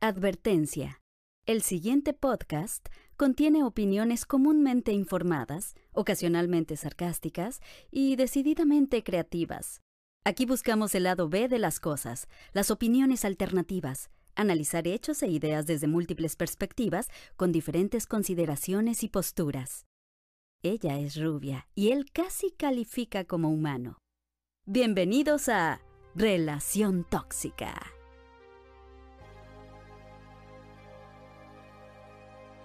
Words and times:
Advertencia. 0.00 1.02
El 1.44 1.60
siguiente 1.60 2.12
podcast 2.12 2.86
contiene 3.16 3.64
opiniones 3.64 4.26
comúnmente 4.26 4.92
informadas, 4.92 5.74
ocasionalmente 5.90 6.76
sarcásticas 6.76 7.60
y 7.90 8.14
decididamente 8.14 9.02
creativas. 9.02 9.82
Aquí 10.24 10.46
buscamos 10.46 10.94
el 10.94 11.02
lado 11.02 11.28
B 11.28 11.48
de 11.48 11.58
las 11.58 11.80
cosas, 11.80 12.28
las 12.52 12.70
opiniones 12.70 13.24
alternativas, 13.24 14.08
analizar 14.36 14.86
hechos 14.86 15.20
e 15.24 15.26
ideas 15.26 15.66
desde 15.66 15.88
múltiples 15.88 16.36
perspectivas 16.36 17.08
con 17.34 17.50
diferentes 17.50 18.06
consideraciones 18.06 19.02
y 19.02 19.08
posturas. 19.08 19.84
Ella 20.62 21.00
es 21.00 21.20
rubia 21.20 21.66
y 21.74 21.90
él 21.90 22.12
casi 22.12 22.52
califica 22.52 23.24
como 23.24 23.50
humano. 23.50 23.98
Bienvenidos 24.64 25.48
a 25.48 25.80
Relación 26.14 27.02
Tóxica. 27.02 27.97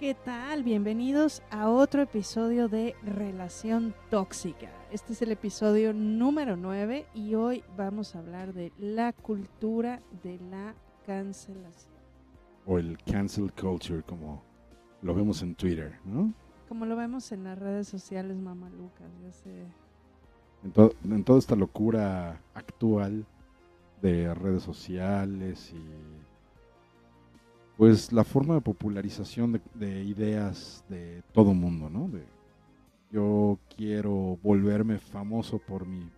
¿Qué 0.04 0.16
tal? 0.16 0.64
Bienvenidos 0.66 1.42
a 1.50 1.70
otro 1.70 2.02
episodio 2.02 2.68
de 2.68 2.94
Relación 3.04 3.96
Tóxica. 4.10 4.70
Este 4.92 5.14
es 5.14 5.22
el 5.22 5.32
episodio 5.32 5.94
número 5.94 6.58
9 6.58 7.06
y 7.14 7.36
hoy 7.36 7.64
vamos 7.78 8.14
a 8.14 8.20
hablar 8.20 8.54
de 8.54 8.74
la 8.78 9.14
cultura 9.14 10.02
de 10.22 10.40
la 10.52 10.76
cancelación. 11.06 11.94
O 12.66 12.80
el 12.80 12.98
cancel 13.10 13.54
culture, 13.54 14.04
como 14.04 14.44
lo 15.04 15.16
vemos 15.16 15.42
en 15.42 15.56
Twitter, 15.56 15.98
¿no? 16.04 16.34
Como 16.68 16.86
lo 16.86 16.98
vemos 16.98 17.32
en 17.32 17.46
las 17.46 17.58
redes 17.58 17.88
sociales 17.88 18.36
mamalucas, 18.36 19.08
ya 19.24 19.32
sé. 19.32 19.64
En, 20.66 20.72
to- 20.74 20.96
en 21.06 21.24
toda 21.24 21.40
esta 21.40 21.56
locura 21.56 22.42
actual 22.54 23.26
de 24.02 24.34
redes 24.34 24.64
sociales 24.64 25.72
y 25.74 26.23
pues 27.78 28.12
la 28.12 28.24
forma 28.24 28.56
de 28.56 28.62
popularización 28.62 29.54
de, 29.54 29.62
de 29.74 30.04
ideas 30.04 30.84
de 30.90 31.24
todo 31.32 31.54
mundo, 31.54 31.90
¿no? 31.90 32.08
De, 32.08 32.24
yo 33.12 33.60
quiero 33.76 34.40
volverme 34.42 34.98
famoso 34.98 35.60
por 35.60 35.86
mi 35.86 36.10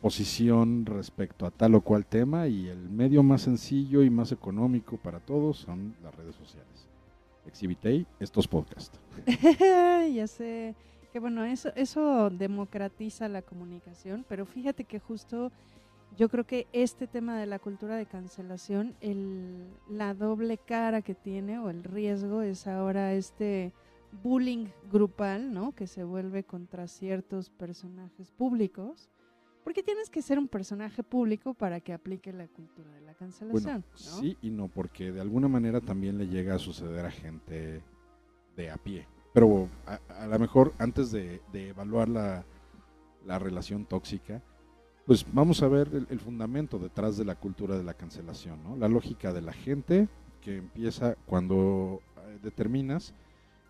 posición 0.00 0.86
respecto 0.86 1.46
a 1.46 1.50
tal 1.50 1.74
o 1.74 1.80
cual 1.80 2.06
tema 2.06 2.46
y 2.46 2.68
el 2.68 2.88
medio 2.90 3.22
más 3.22 3.42
sencillo 3.42 4.02
y 4.02 4.10
más 4.10 4.30
económico 4.30 4.96
para 4.98 5.20
todos 5.20 5.58
son 5.58 5.94
las 6.02 6.14
redes 6.14 6.36
sociales. 6.36 6.86
Exhibitei 7.46 8.06
estos 8.20 8.46
podcasts. 8.46 9.00
ya 10.14 10.26
sé 10.26 10.74
que 11.12 11.18
bueno, 11.18 11.44
eso, 11.44 11.70
eso 11.74 12.28
democratiza 12.30 13.28
la 13.28 13.40
comunicación, 13.42 14.24
pero 14.28 14.44
fíjate 14.44 14.84
que 14.84 15.00
justo 15.00 15.50
yo 16.16 16.28
creo 16.28 16.44
que 16.44 16.66
este 16.72 17.06
tema 17.06 17.38
de 17.38 17.46
la 17.46 17.58
cultura 17.58 17.96
de 17.96 18.06
cancelación, 18.06 18.94
el, 19.00 19.66
la 19.98 20.14
doble 20.14 20.58
cara 20.58 21.02
que 21.02 21.14
tiene 21.14 21.58
o 21.58 21.70
el 21.70 21.82
riesgo 21.82 22.40
es 22.42 22.68
ahora 22.68 23.12
este 23.14 23.72
bullying 24.22 24.68
grupal, 24.90 25.52
¿no? 25.52 25.72
Que 25.74 25.88
se 25.88 26.04
vuelve 26.04 26.44
contra 26.44 26.86
ciertos 26.86 27.50
personajes 27.50 28.30
públicos. 28.30 29.10
Porque 29.64 29.82
tienes 29.82 30.08
que 30.08 30.22
ser 30.22 30.38
un 30.38 30.46
personaje 30.48 31.02
público 31.02 31.52
para 31.52 31.80
que 31.80 31.92
aplique 31.92 32.32
la 32.32 32.46
cultura 32.46 32.90
de 32.92 33.00
la 33.02 33.12
cancelación, 33.14 33.62
Bueno, 33.62 33.84
¿no? 33.90 33.96
sí 34.20 34.38
y 34.40 34.50
no, 34.50 34.68
porque 34.68 35.10
de 35.12 35.20
alguna 35.20 35.48
manera 35.48 35.80
también 35.80 36.16
le 36.16 36.28
llega 36.28 36.54
a 36.54 36.58
suceder 36.58 37.04
a 37.04 37.10
gente 37.10 37.82
de 38.56 38.70
a 38.70 38.76
pie. 38.76 39.06
Pero 39.34 39.68
a, 39.84 39.98
a 40.22 40.26
lo 40.28 40.38
mejor 40.38 40.72
antes 40.78 41.10
de, 41.10 41.42
de 41.52 41.68
evaluar 41.70 42.08
la, 42.08 42.46
la 43.26 43.38
relación 43.38 43.84
tóxica, 43.84 44.42
pues 45.08 45.24
vamos 45.32 45.62
a 45.62 45.68
ver 45.68 45.88
el, 46.10 46.20
fundamento 46.20 46.78
detrás 46.78 47.16
de 47.16 47.24
la 47.24 47.34
cultura 47.34 47.78
de 47.78 47.82
la 47.82 47.94
cancelación, 47.94 48.62
¿no? 48.62 48.76
La 48.76 48.88
lógica 48.88 49.32
de 49.32 49.40
la 49.40 49.54
gente 49.54 50.06
que 50.42 50.58
empieza 50.58 51.14
cuando 51.24 52.02
eh, 52.18 52.38
determinas 52.42 53.14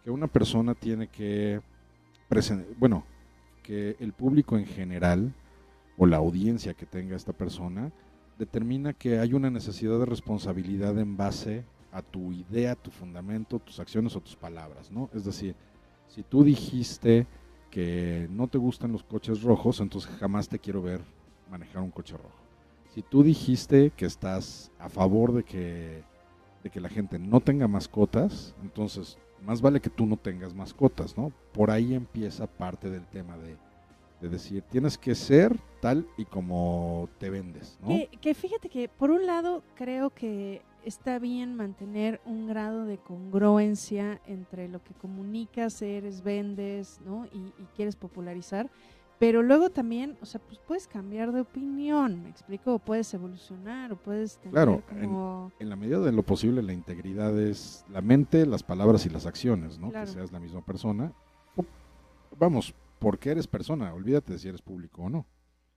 que 0.02 0.10
una 0.10 0.26
persona 0.26 0.74
tiene 0.74 1.06
que 1.06 1.60
presen- 2.28 2.66
bueno, 2.76 3.04
que 3.62 3.94
el 4.00 4.14
público 4.14 4.58
en 4.58 4.66
general 4.66 5.32
o 5.96 6.06
la 6.06 6.16
audiencia 6.16 6.74
que 6.74 6.86
tenga 6.86 7.14
esta 7.14 7.32
persona 7.32 7.92
determina 8.36 8.92
que 8.92 9.20
hay 9.20 9.32
una 9.32 9.48
necesidad 9.48 9.96
de 10.00 10.06
responsabilidad 10.06 10.98
en 10.98 11.16
base 11.16 11.64
a 11.92 12.02
tu 12.02 12.32
idea, 12.32 12.74
tu 12.74 12.90
fundamento, 12.90 13.60
tus 13.60 13.78
acciones 13.78 14.16
o 14.16 14.20
tus 14.20 14.34
palabras, 14.34 14.90
¿no? 14.90 15.08
Es 15.14 15.24
decir, 15.24 15.54
si 16.08 16.24
tú 16.24 16.42
dijiste 16.42 17.28
que 17.70 18.26
no 18.28 18.48
te 18.48 18.58
gustan 18.58 18.90
los 18.90 19.04
coches 19.04 19.40
rojos, 19.42 19.78
entonces 19.78 20.10
jamás 20.18 20.48
te 20.48 20.58
quiero 20.58 20.82
ver 20.82 21.00
manejar 21.50 21.82
un 21.82 21.90
coche 21.90 22.16
rojo. 22.16 22.34
Si 22.94 23.02
tú 23.02 23.22
dijiste 23.22 23.90
que 23.90 24.06
estás 24.06 24.70
a 24.78 24.88
favor 24.88 25.32
de 25.32 25.44
que, 25.44 26.02
de 26.62 26.70
que 26.70 26.80
la 26.80 26.88
gente 26.88 27.18
no 27.18 27.40
tenga 27.40 27.68
mascotas, 27.68 28.54
entonces 28.62 29.18
más 29.44 29.60
vale 29.60 29.80
que 29.80 29.90
tú 29.90 30.06
no 30.06 30.16
tengas 30.16 30.54
mascotas, 30.54 31.16
¿no? 31.16 31.32
Por 31.52 31.70
ahí 31.70 31.94
empieza 31.94 32.46
parte 32.46 32.90
del 32.90 33.06
tema 33.06 33.36
de, 33.38 33.56
de 34.20 34.28
decir, 34.28 34.62
tienes 34.62 34.98
que 34.98 35.14
ser 35.14 35.56
tal 35.80 36.06
y 36.16 36.24
como 36.24 37.08
te 37.18 37.30
vendes, 37.30 37.78
¿no? 37.80 37.88
Que, 37.88 38.08
que 38.20 38.34
fíjate 38.34 38.68
que 38.68 38.88
por 38.88 39.10
un 39.10 39.26
lado 39.26 39.62
creo 39.76 40.10
que 40.10 40.62
está 40.84 41.18
bien 41.18 41.54
mantener 41.54 42.20
un 42.24 42.46
grado 42.46 42.84
de 42.84 42.98
congruencia 42.98 44.20
entre 44.26 44.68
lo 44.68 44.82
que 44.82 44.94
comunicas, 44.94 45.82
eres, 45.82 46.22
vendes, 46.22 47.00
¿no? 47.04 47.26
Y, 47.26 47.52
y 47.62 47.66
quieres 47.76 47.96
popularizar. 47.96 48.70
Pero 49.18 49.42
luego 49.42 49.70
también, 49.70 50.16
o 50.20 50.26
sea, 50.26 50.40
pues 50.40 50.60
puedes 50.60 50.86
cambiar 50.86 51.32
de 51.32 51.40
opinión, 51.40 52.22
¿me 52.22 52.30
explico? 52.30 52.74
O 52.74 52.78
puedes 52.78 53.12
evolucionar, 53.14 53.92
o 53.92 53.96
puedes 53.96 54.38
tener 54.38 54.52
Claro, 54.52 54.82
como... 54.88 55.50
En 55.58 55.68
la 55.68 55.76
medida 55.76 55.98
de 55.98 56.12
lo 56.12 56.22
posible, 56.22 56.62
la 56.62 56.72
integridad 56.72 57.36
es 57.40 57.84
la 57.90 58.00
mente, 58.00 58.46
las 58.46 58.62
palabras 58.62 59.06
y 59.06 59.08
las 59.08 59.26
acciones, 59.26 59.78
¿no? 59.78 59.90
Claro. 59.90 60.06
Que 60.06 60.12
seas 60.12 60.30
la 60.30 60.38
misma 60.38 60.64
persona. 60.64 61.12
Vamos, 62.38 62.72
porque 63.00 63.30
eres 63.30 63.48
persona, 63.48 63.92
olvídate 63.92 64.34
de 64.34 64.38
si 64.38 64.48
eres 64.48 64.62
público 64.62 65.02
o 65.02 65.10
no. 65.10 65.26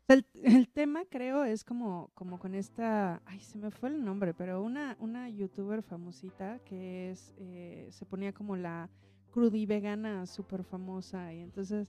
El, 0.08 0.26
el 0.34 0.68
tema 0.68 1.04
creo 1.10 1.44
es 1.44 1.64
como, 1.64 2.12
como 2.14 2.38
con 2.38 2.54
esta, 2.54 3.22
ay, 3.26 3.40
se 3.40 3.58
me 3.58 3.72
fue 3.72 3.90
el 3.90 4.04
nombre, 4.04 4.34
pero 4.34 4.62
una, 4.62 4.98
una 5.00 5.30
youtuber 5.30 5.82
famosita 5.82 6.60
que 6.60 7.12
es, 7.12 7.34
eh, 7.38 7.88
se 7.90 8.06
ponía 8.06 8.34
como 8.34 8.56
la 8.56 8.90
crudi 9.32 9.66
vegana 9.66 10.26
súper 10.26 10.64
famosa 10.64 11.34
y 11.34 11.40
entonces, 11.40 11.88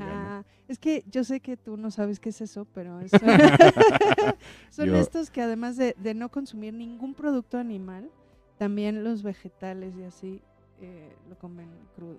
ajá, 0.00 0.44
es 0.68 0.78
que 0.78 1.04
yo 1.10 1.24
sé 1.24 1.40
que 1.40 1.56
tú 1.56 1.76
no 1.76 1.90
sabes 1.90 2.20
qué 2.20 2.28
es 2.30 2.40
eso, 2.40 2.64
pero 2.72 3.00
es- 3.00 3.10
son 4.70 4.86
Yo- 4.86 4.96
estos 4.96 5.30
que 5.30 5.42
además 5.42 5.76
de, 5.76 5.94
de 5.98 6.14
no 6.14 6.30
consumir 6.30 6.72
ningún 6.74 7.14
producto 7.14 7.58
animal, 7.58 8.10
también 8.58 9.04
los 9.04 9.22
vegetales 9.22 9.94
y 9.96 10.02
así 10.04 10.40
eh, 10.80 11.14
lo 11.28 11.36
comen 11.38 11.68
crudo. 11.94 12.18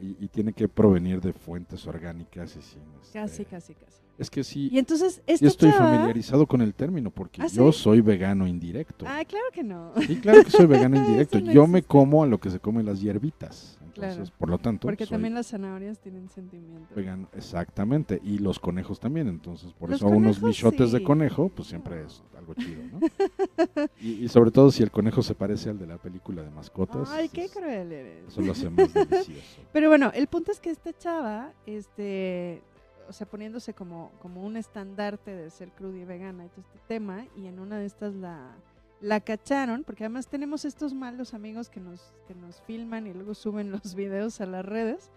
Y, 0.00 0.16
y 0.24 0.28
tiene 0.28 0.52
que 0.52 0.66
provenir 0.68 1.20
de 1.20 1.32
fuentes 1.32 1.86
orgánicas 1.86 2.56
y 2.56 2.62
sin... 2.62 2.80
este, 3.02 3.12
Casi, 3.18 3.44
casi, 3.44 3.74
casi. 3.74 3.96
Es 4.18 4.30
que 4.30 4.44
sí, 4.44 4.68
Y 4.70 4.78
entonces, 4.78 5.22
esta 5.26 5.46
estoy 5.46 5.70
chava- 5.70 5.88
familiarizado 5.90 6.46
con 6.46 6.60
el 6.60 6.74
término, 6.74 7.10
porque 7.10 7.40
¿Ah, 7.42 7.46
yo 7.46 7.72
sí? 7.72 7.82
soy 7.82 8.00
vegano 8.02 8.46
indirecto. 8.46 9.06
Ah, 9.08 9.22
claro 9.26 9.46
que 9.52 9.62
no. 9.62 9.92
Sí, 10.06 10.16
claro 10.16 10.44
que 10.44 10.50
soy 10.50 10.66
vegano 10.66 10.96
indirecto. 11.06 11.40
No 11.40 11.50
yo 11.52 11.66
me 11.66 11.78
existe. 11.78 11.88
como 11.92 12.22
a 12.22 12.26
lo 12.26 12.38
que 12.38 12.50
se 12.50 12.60
comen 12.60 12.84
las 12.86 13.00
hierbitas. 13.00 13.78
Entonces, 13.94 14.16
Claro. 14.30 14.36
por 14.38 14.48
lo 14.50 14.58
tanto, 14.58 14.86
Porque 14.88 15.04
soy 15.04 15.14
también 15.16 15.34
las 15.34 15.48
zanahorias 15.48 15.98
tienen 16.00 16.28
sentimientos. 16.28 16.94
vegano. 16.96 17.28
Exactamente. 17.34 18.20
Y 18.24 18.38
los 18.38 18.58
conejos 18.58 18.98
también. 19.00 19.28
Entonces, 19.28 19.72
por 19.72 19.90
Los 19.90 19.98
eso 20.00 20.06
unos 20.08 20.38
conejos, 20.38 20.42
michotes 20.42 20.92
de 20.92 20.98
sí. 20.98 21.04
conejo, 21.04 21.48
pues 21.48 21.68
siempre 21.68 22.04
es 22.04 22.22
algo 22.36 22.54
chido, 22.54 22.82
¿no? 22.92 23.00
y, 24.00 24.24
y 24.24 24.28
sobre 24.28 24.50
todo 24.50 24.70
si 24.70 24.82
el 24.82 24.90
conejo 24.90 25.22
se 25.22 25.34
parece 25.34 25.70
al 25.70 25.78
de 25.78 25.86
la 25.86 25.98
película 25.98 26.42
de 26.42 26.50
mascotas. 26.50 27.10
Ay, 27.10 27.28
qué 27.28 27.44
es- 27.44 27.52
cruel 27.52 27.92
eres. 27.92 28.28
Eso 28.28 28.40
lo 28.40 28.52
hace 28.52 28.70
más 28.70 28.92
delicioso. 28.94 29.60
Pero 29.72 29.88
bueno, 29.88 30.10
el 30.14 30.26
punto 30.26 30.52
es 30.52 30.60
que 30.60 30.70
esta 30.70 30.92
chava, 30.96 31.52
este, 31.66 32.62
o 33.08 33.12
sea, 33.12 33.26
poniéndose 33.26 33.74
como, 33.74 34.12
como 34.22 34.44
un 34.44 34.56
estandarte 34.56 35.34
de 35.34 35.50
ser 35.50 35.70
cruda 35.72 35.98
y 35.98 36.04
vegana 36.04 36.46
y 36.46 36.48
todo 36.48 36.60
este 36.60 36.78
tema, 36.86 37.26
y 37.36 37.46
en 37.46 37.58
una 37.58 37.78
de 37.78 37.86
estas 37.86 38.14
la, 38.14 38.54
la 39.00 39.20
cacharon, 39.20 39.84
porque 39.84 40.04
además 40.04 40.28
tenemos 40.28 40.64
estos 40.64 40.92
malos 40.92 41.34
amigos 41.34 41.70
que 41.70 41.80
nos, 41.80 42.12
que 42.26 42.34
nos 42.34 42.60
filman 42.62 43.06
y 43.06 43.14
luego 43.14 43.34
suben 43.34 43.70
los 43.72 43.94
videos 43.94 44.40
a 44.40 44.46
las 44.46 44.64
redes. 44.64 45.10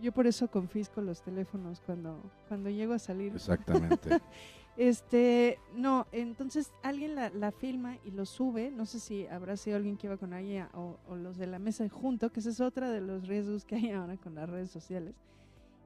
Yo 0.00 0.12
por 0.12 0.26
eso 0.26 0.48
confisco 0.48 1.00
los 1.02 1.22
teléfonos 1.22 1.80
cuando, 1.80 2.22
cuando 2.48 2.70
llego 2.70 2.94
a 2.94 2.98
salir. 2.98 3.32
Exactamente. 3.34 4.20
Este, 4.76 5.58
no, 5.74 6.06
entonces 6.10 6.72
alguien 6.82 7.14
la, 7.14 7.28
la 7.30 7.50
filma 7.50 7.98
y 8.02 8.12
lo 8.12 8.24
sube, 8.24 8.70
no 8.70 8.86
sé 8.86 8.98
si 8.98 9.26
habrá 9.26 9.58
sido 9.58 9.76
alguien 9.76 9.98
que 9.98 10.06
iba 10.06 10.16
con 10.16 10.32
ella 10.32 10.70
o, 10.72 10.96
o 11.06 11.16
los 11.16 11.36
de 11.36 11.46
la 11.46 11.58
mesa 11.58 11.86
junto, 11.90 12.30
que 12.30 12.40
ese 12.40 12.48
es 12.48 12.60
otra 12.60 12.88
de 12.88 13.02
los 13.02 13.28
riesgos 13.28 13.66
que 13.66 13.74
hay 13.74 13.90
ahora 13.90 14.16
con 14.16 14.36
las 14.36 14.48
redes 14.48 14.70
sociales. 14.70 15.14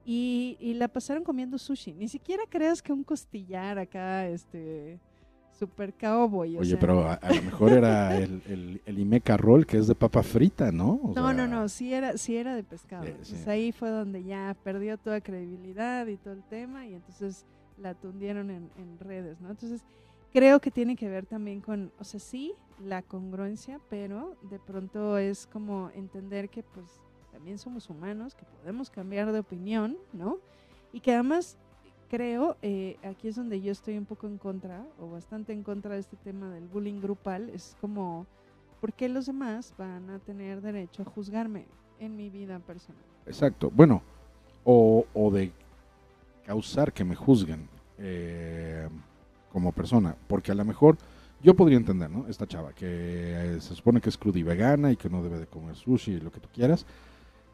Y, 0.05 0.55
y 0.61 0.75
la 0.75 0.87
pasaron 0.87 1.25
comiendo 1.25 1.57
sushi. 1.57 1.93
Ni 1.93 2.07
siquiera 2.07 2.43
creas 2.47 2.81
que 2.81 2.93
un 2.93 3.03
costillar 3.03 3.79
acá, 3.79 4.27
este, 4.27 4.99
super 5.57 5.93
cowboy. 5.93 6.57
o 6.57 6.59
Oye, 6.61 6.71
sea, 6.71 6.79
pero 6.79 7.01
a, 7.07 7.13
a 7.15 7.33
lo 7.33 7.41
mejor 7.43 7.71
era 7.73 8.17
el, 8.17 8.41
el, 8.47 8.81
el 8.85 8.99
Imeca 8.99 9.37
Roll, 9.37 9.65
que 9.65 9.77
es 9.77 9.87
de 9.87 9.95
papa 9.95 10.23
frita, 10.23 10.71
¿no? 10.71 10.99
O 11.03 11.13
No, 11.13 11.13
sea, 11.13 11.33
no, 11.33 11.47
no, 11.47 11.69
sí 11.69 11.93
era, 11.93 12.17
sí 12.17 12.35
era 12.37 12.55
de 12.55 12.63
pescado. 12.63 13.03
Sí, 13.03 13.09
Entonces 13.11 13.39
sí. 13.43 13.49
ahí 13.49 13.71
fue 13.71 13.89
donde 13.89 14.23
ya 14.23 14.55
perdió 14.63 14.97
toda 14.97 15.21
credibilidad 15.21 16.07
y 16.07 16.17
todo 16.17 16.33
el 16.33 16.43
tema 16.43 16.85
y 16.87 16.95
entonces 16.95 17.45
la 17.77 17.93
tundieron 17.93 18.49
en, 18.51 18.69
en 18.77 18.99
redes, 18.99 19.39
¿no? 19.41 19.49
Entonces 19.51 19.83
creo 20.33 20.59
que 20.59 20.71
tiene 20.71 20.95
que 20.95 21.09
ver 21.09 21.25
también 21.25 21.61
con, 21.61 21.91
o 21.99 22.03
sea, 22.03 22.19
sí, 22.19 22.53
la 22.83 23.01
congruencia, 23.01 23.79
pero 23.89 24.35
de 24.49 24.59
pronto 24.59 25.17
es 25.17 25.47
como 25.47 25.89
entender 25.95 26.49
que 26.49 26.63
pues 26.63 26.85
también 27.31 27.57
somos 27.57 27.89
humanos, 27.89 28.35
que 28.35 28.45
podemos 28.45 28.89
cambiar 28.89 29.31
de 29.31 29.39
opinión, 29.39 29.97
¿no? 30.13 30.39
Y 30.93 31.01
que 31.01 31.13
además 31.13 31.57
creo, 32.09 32.57
eh, 32.61 32.97
aquí 33.03 33.27
es 33.27 33.35
donde 33.35 33.61
yo 33.61 33.71
estoy 33.71 33.97
un 33.97 34.05
poco 34.05 34.27
en 34.27 34.37
contra, 34.37 34.85
o 34.99 35.09
bastante 35.09 35.53
en 35.53 35.63
contra 35.63 35.95
de 35.95 36.01
este 36.01 36.15
tema 36.17 36.49
del 36.51 36.67
bullying 36.67 37.01
grupal, 37.01 37.49
es 37.49 37.75
como, 37.81 38.25
¿por 38.81 38.93
qué 38.93 39.09
los 39.09 39.25
demás 39.25 39.73
van 39.77 40.09
a 40.09 40.19
tener 40.19 40.61
derecho 40.61 41.01
a 41.01 41.05
juzgarme 41.05 41.65
en 41.99 42.15
mi 42.15 42.29
vida 42.29 42.59
personal? 42.59 43.01
Exacto, 43.25 43.71
bueno, 43.73 44.01
o, 44.63 45.05
o 45.13 45.31
de 45.31 45.51
causar 46.45 46.93
que 46.93 47.03
me 47.03 47.15
juzguen 47.15 47.67
eh, 47.97 48.87
como 49.51 49.71
persona, 49.71 50.15
porque 50.27 50.51
a 50.51 50.55
lo 50.55 50.65
mejor 50.65 50.97
yo 51.41 51.55
podría 51.55 51.77
entender, 51.77 52.09
¿no? 52.09 52.27
Esta 52.27 52.47
chava 52.47 52.73
que 52.73 52.85
eh, 52.87 53.61
se 53.61 53.75
supone 53.75 54.01
que 54.01 54.09
es 54.09 54.17
cruda 54.17 54.39
y 54.39 54.43
vegana 54.43 54.91
y 54.91 54.95
que 54.95 55.09
no 55.09 55.21
debe 55.23 55.39
de 55.39 55.47
comer 55.47 55.75
sushi 55.75 56.13
y 56.13 56.19
lo 56.19 56.31
que 56.31 56.39
tú 56.39 56.49
quieras, 56.53 56.85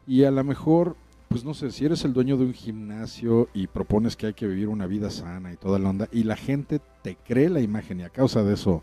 y 0.06 0.24
a 0.24 0.30
lo 0.30 0.42
mejor 0.44 0.96
pues 1.32 1.44
no 1.46 1.54
sé, 1.54 1.70
si 1.70 1.86
eres 1.86 2.04
el 2.04 2.12
dueño 2.12 2.36
de 2.36 2.44
un 2.44 2.52
gimnasio 2.52 3.48
y 3.54 3.66
propones 3.66 4.16
que 4.16 4.26
hay 4.26 4.34
que 4.34 4.46
vivir 4.46 4.68
una 4.68 4.86
vida 4.86 5.08
sana 5.08 5.50
y 5.50 5.56
toda 5.56 5.78
la 5.78 5.88
onda, 5.88 6.06
y 6.12 6.24
la 6.24 6.36
gente 6.36 6.78
te 7.02 7.16
cree 7.16 7.48
la 7.48 7.60
imagen 7.60 8.00
y 8.00 8.02
a 8.02 8.10
causa 8.10 8.42
de 8.42 8.52
eso 8.52 8.82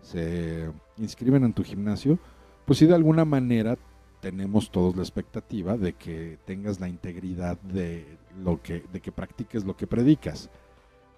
se 0.00 0.70
inscriben 0.98 1.42
en 1.42 1.52
tu 1.52 1.64
gimnasio, 1.64 2.20
pues 2.64 2.78
si 2.78 2.86
de 2.86 2.94
alguna 2.94 3.24
manera 3.24 3.76
tenemos 4.20 4.70
todos 4.70 4.94
la 4.94 5.02
expectativa 5.02 5.76
de 5.76 5.94
que 5.94 6.38
tengas 6.44 6.78
la 6.78 6.88
integridad 6.88 7.60
de 7.60 8.06
lo 8.40 8.62
que, 8.62 8.84
de 8.92 9.00
que 9.00 9.10
practiques 9.10 9.64
lo 9.64 9.76
que 9.76 9.88
predicas. 9.88 10.48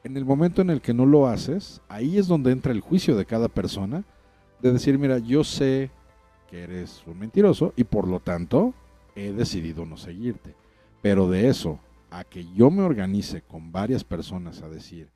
En 0.05 0.17
el 0.17 0.25
momento 0.25 0.63
en 0.63 0.71
el 0.71 0.81
que 0.81 0.95
no 0.95 1.05
lo 1.05 1.27
haces, 1.27 1.83
ahí 1.91 2.17
es 2.17 2.29
donde 2.29 2.51
entra 2.51 2.73
el 2.73 2.81
juicio 2.81 3.15
de 3.15 3.27
cada 3.27 3.49
persona, 3.49 4.05
de 4.63 4.73
decir, 4.73 4.99
mira, 4.99 5.19
yo 5.19 5.45
sé 5.45 5.91
que 6.49 6.63
eres 6.63 7.03
un 7.07 7.19
mentiroso 7.19 7.75
y 7.77 7.85
por 7.85 8.09
lo 8.09 8.21
tanto 8.21 8.73
he 9.15 9.33
decidido 9.33 9.85
no 9.85 9.99
seguirte. 9.99 10.62
Pero 11.03 11.29
de 11.29 11.49
eso 11.49 11.81
a 12.11 12.25
que 12.25 12.47
yo 12.55 12.71
me 12.71 12.83
organice 12.83 13.43
con 13.43 13.73
varias 13.73 14.05
personas 14.05 14.63
a 14.63 14.69
decir, 14.69 15.11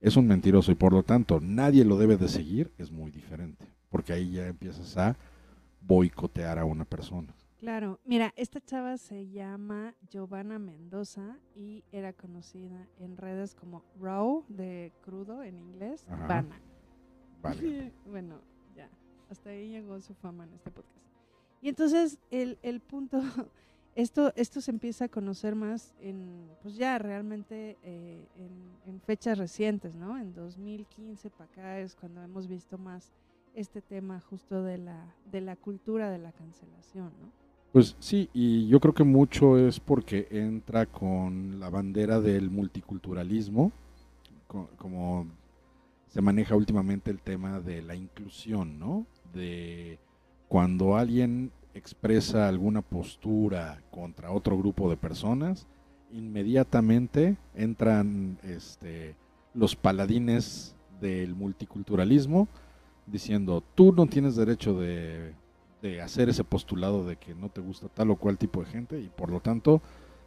es 0.00 0.16
un 0.16 0.26
mentiroso 0.26 0.70
y 0.70 0.74
por 0.74 0.92
lo 0.92 1.02
tanto 1.02 1.40
nadie 1.40 1.84
lo 1.84 1.96
debe 1.96 2.16
de 2.16 2.28
seguir, 2.28 2.72
es 2.78 2.92
muy 2.92 3.10
diferente. 3.10 3.66
Porque 3.88 4.12
ahí 4.12 4.32
ya 4.32 4.46
empiezas 4.46 4.96
a 4.96 5.16
boicotear 5.80 6.58
a 6.58 6.64
una 6.64 6.84
persona. 6.84 7.34
Claro, 7.58 8.00
mira, 8.04 8.32
esta 8.36 8.60
chava 8.60 8.96
se 8.96 9.28
llama 9.28 9.94
Giovanna 10.10 10.58
Mendoza 10.58 11.36
y 11.54 11.84
era 11.92 12.12
conocida 12.12 12.88
en 12.98 13.16
redes 13.16 13.54
como 13.54 13.84
Raw, 14.00 14.44
de 14.48 14.92
crudo 15.02 15.42
en 15.42 15.58
inglés, 15.58 16.06
Ajá. 16.08 16.44
Vale. 17.42 17.92
bueno, 18.06 18.40
ya, 18.74 18.88
hasta 19.28 19.50
ahí 19.50 19.68
llegó 19.68 20.00
su 20.00 20.14
fama 20.14 20.44
en 20.44 20.54
este 20.54 20.70
podcast. 20.70 20.96
Y 21.60 21.68
entonces 21.68 22.18
el, 22.30 22.58
el 22.62 22.80
punto 22.80 23.22
esto, 23.94 24.32
esto 24.36 24.60
se 24.60 24.70
empieza 24.70 25.06
a 25.06 25.08
conocer 25.08 25.54
más 25.54 25.94
en, 26.00 26.48
pues 26.62 26.76
ya 26.76 26.98
realmente 26.98 27.76
eh, 27.82 28.26
en, 28.36 28.92
en, 28.92 29.00
fechas 29.00 29.38
recientes, 29.38 29.94
¿no? 29.94 30.18
En 30.18 30.34
2015 30.34 31.30
para 31.30 31.44
acá 31.50 31.80
es 31.80 31.94
cuando 31.94 32.22
hemos 32.22 32.48
visto 32.48 32.78
más 32.78 33.12
este 33.54 33.82
tema 33.82 34.20
justo 34.20 34.62
de 34.62 34.78
la, 34.78 35.14
de 35.30 35.40
la 35.40 35.56
cultura 35.56 36.10
de 36.10 36.18
la 36.18 36.32
cancelación, 36.32 37.12
¿no? 37.20 37.40
Pues 37.72 37.96
sí, 38.00 38.28
y 38.32 38.66
yo 38.66 38.80
creo 38.80 38.94
que 38.94 39.04
mucho 39.04 39.56
es 39.56 39.78
porque 39.78 40.26
entra 40.30 40.86
con 40.86 41.60
la 41.60 41.70
bandera 41.70 42.20
del 42.20 42.50
multiculturalismo, 42.50 43.70
como 44.76 45.28
se 46.08 46.20
maneja 46.20 46.56
últimamente 46.56 47.12
el 47.12 47.20
tema 47.20 47.60
de 47.60 47.82
la 47.82 47.94
inclusión, 47.94 48.80
¿no? 48.80 49.06
De 49.32 50.00
cuando 50.48 50.96
alguien 50.96 51.52
expresa 51.74 52.48
alguna 52.48 52.82
postura 52.82 53.82
contra 53.90 54.32
otro 54.32 54.56
grupo 54.58 54.90
de 54.90 54.96
personas, 54.96 55.66
inmediatamente 56.12 57.36
entran 57.54 58.38
este, 58.42 59.14
los 59.54 59.76
paladines 59.76 60.74
del 61.00 61.34
multiculturalismo 61.34 62.48
diciendo, 63.06 63.62
tú 63.74 63.92
no 63.92 64.06
tienes 64.06 64.36
derecho 64.36 64.78
de, 64.78 65.34
de, 65.82 66.00
hacer 66.00 66.28
ese 66.28 66.44
postulado 66.44 67.04
de 67.04 67.16
que 67.16 67.34
no 67.34 67.48
te 67.48 67.60
gusta 67.60 67.88
tal 67.88 68.10
o 68.10 68.16
cual 68.16 68.38
tipo 68.38 68.60
de 68.60 68.70
gente 68.70 69.00
y 69.00 69.08
por 69.08 69.30
lo 69.30 69.40
tanto 69.40 69.80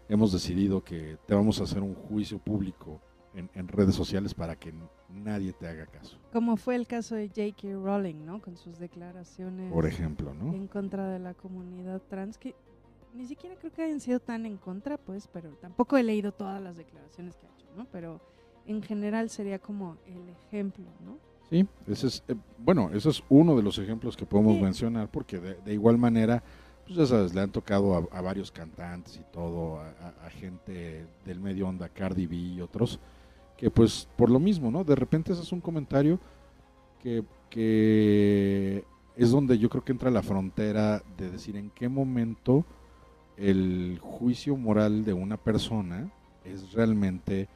hemos 0.09 0.31
decidido 0.31 0.83
que 0.83 1.17
te 1.25 1.35
vamos 1.35 1.59
a 1.59 1.63
hacer 1.63 1.81
un 1.81 1.93
juicio 1.93 2.39
público 2.39 2.99
en, 3.35 3.49
en 3.55 3.67
redes 3.67 3.95
sociales 3.95 4.33
para 4.33 4.55
que 4.55 4.73
nadie 5.09 5.53
te 5.53 5.67
haga 5.67 5.85
caso. 5.87 6.17
Como 6.31 6.57
fue 6.57 6.75
el 6.75 6.87
caso 6.87 7.15
de 7.15 7.27
J.K. 7.27 7.73
Rowling, 7.83 8.25
¿no? 8.25 8.41
Con 8.41 8.57
sus 8.57 8.77
declaraciones. 8.79 9.71
Por 9.71 9.85
ejemplo, 9.85 10.33
¿no? 10.33 10.53
En 10.53 10.67
contra 10.67 11.07
de 11.09 11.19
la 11.19 11.33
comunidad 11.33 12.01
trans, 12.09 12.37
que 12.37 12.55
ni 13.13 13.25
siquiera 13.25 13.55
creo 13.55 13.71
que 13.71 13.83
hayan 13.83 13.99
sido 13.99 14.19
tan 14.19 14.45
en 14.45 14.57
contra, 14.57 14.97
pues, 14.97 15.27
pero 15.31 15.49
tampoco 15.61 15.97
he 15.97 16.03
leído 16.03 16.31
todas 16.31 16.61
las 16.61 16.77
declaraciones 16.77 17.35
que 17.35 17.45
ha 17.45 17.49
hecho, 17.57 17.67
¿no? 17.77 17.85
Pero 17.91 18.21
en 18.65 18.81
general 18.81 19.29
sería 19.29 19.59
como 19.59 19.97
el 20.07 20.29
ejemplo, 20.29 20.85
¿no? 21.05 21.17
Sí, 21.49 21.67
ese 21.87 22.07
es, 22.07 22.23
eh, 22.27 22.35
bueno, 22.57 22.89
ese 22.93 23.09
es 23.09 23.23
uno 23.29 23.55
de 23.55 23.61
los 23.61 23.77
ejemplos 23.77 24.17
que 24.17 24.25
podemos 24.25 24.55
Sí. 24.55 24.61
mencionar, 24.61 25.09
porque 25.11 25.39
de, 25.39 25.55
de 25.55 25.73
igual 25.73 25.97
manera, 25.99 26.41
pues 26.85 26.97
ya 26.97 27.05
sabes, 27.05 27.35
le 27.35 27.41
han 27.41 27.51
tocado 27.51 27.95
a, 27.95 28.17
a 28.17 28.21
varios 28.21 28.51
cantantes 28.51 29.17
y 29.17 29.23
todo, 29.31 29.79
a, 29.79 29.89
a- 29.89 30.25
a 30.25 30.29
gente 30.31 31.05
del 31.25 31.39
medio 31.39 31.67
onda, 31.67 31.89
Cardi 31.89 32.25
B 32.25 32.35
y 32.35 32.61
otros, 32.61 32.99
que 33.63 33.71
pues 33.71 34.09
por 34.17 34.29
lo 34.29 34.39
mismo, 34.39 34.69
¿no? 34.69 34.83
De 34.83 34.93
repente 34.93 35.31
ese 35.31 35.41
es 35.41 35.53
un 35.53 35.61
comentario 35.61 36.19
que, 37.01 37.23
que 37.49 38.83
es 39.15 39.31
donde 39.31 39.57
yo 39.57 39.69
creo 39.69 39.85
que 39.85 39.93
entra 39.93 40.11
la 40.11 40.21
frontera 40.21 41.01
de 41.17 41.31
decir 41.31 41.55
en 41.55 41.69
qué 41.69 41.87
momento 41.87 42.65
el 43.37 43.99
juicio 44.01 44.57
moral 44.57 45.05
de 45.05 45.13
una 45.13 45.37
persona 45.37 46.11
es 46.43 46.73
realmente 46.73 47.47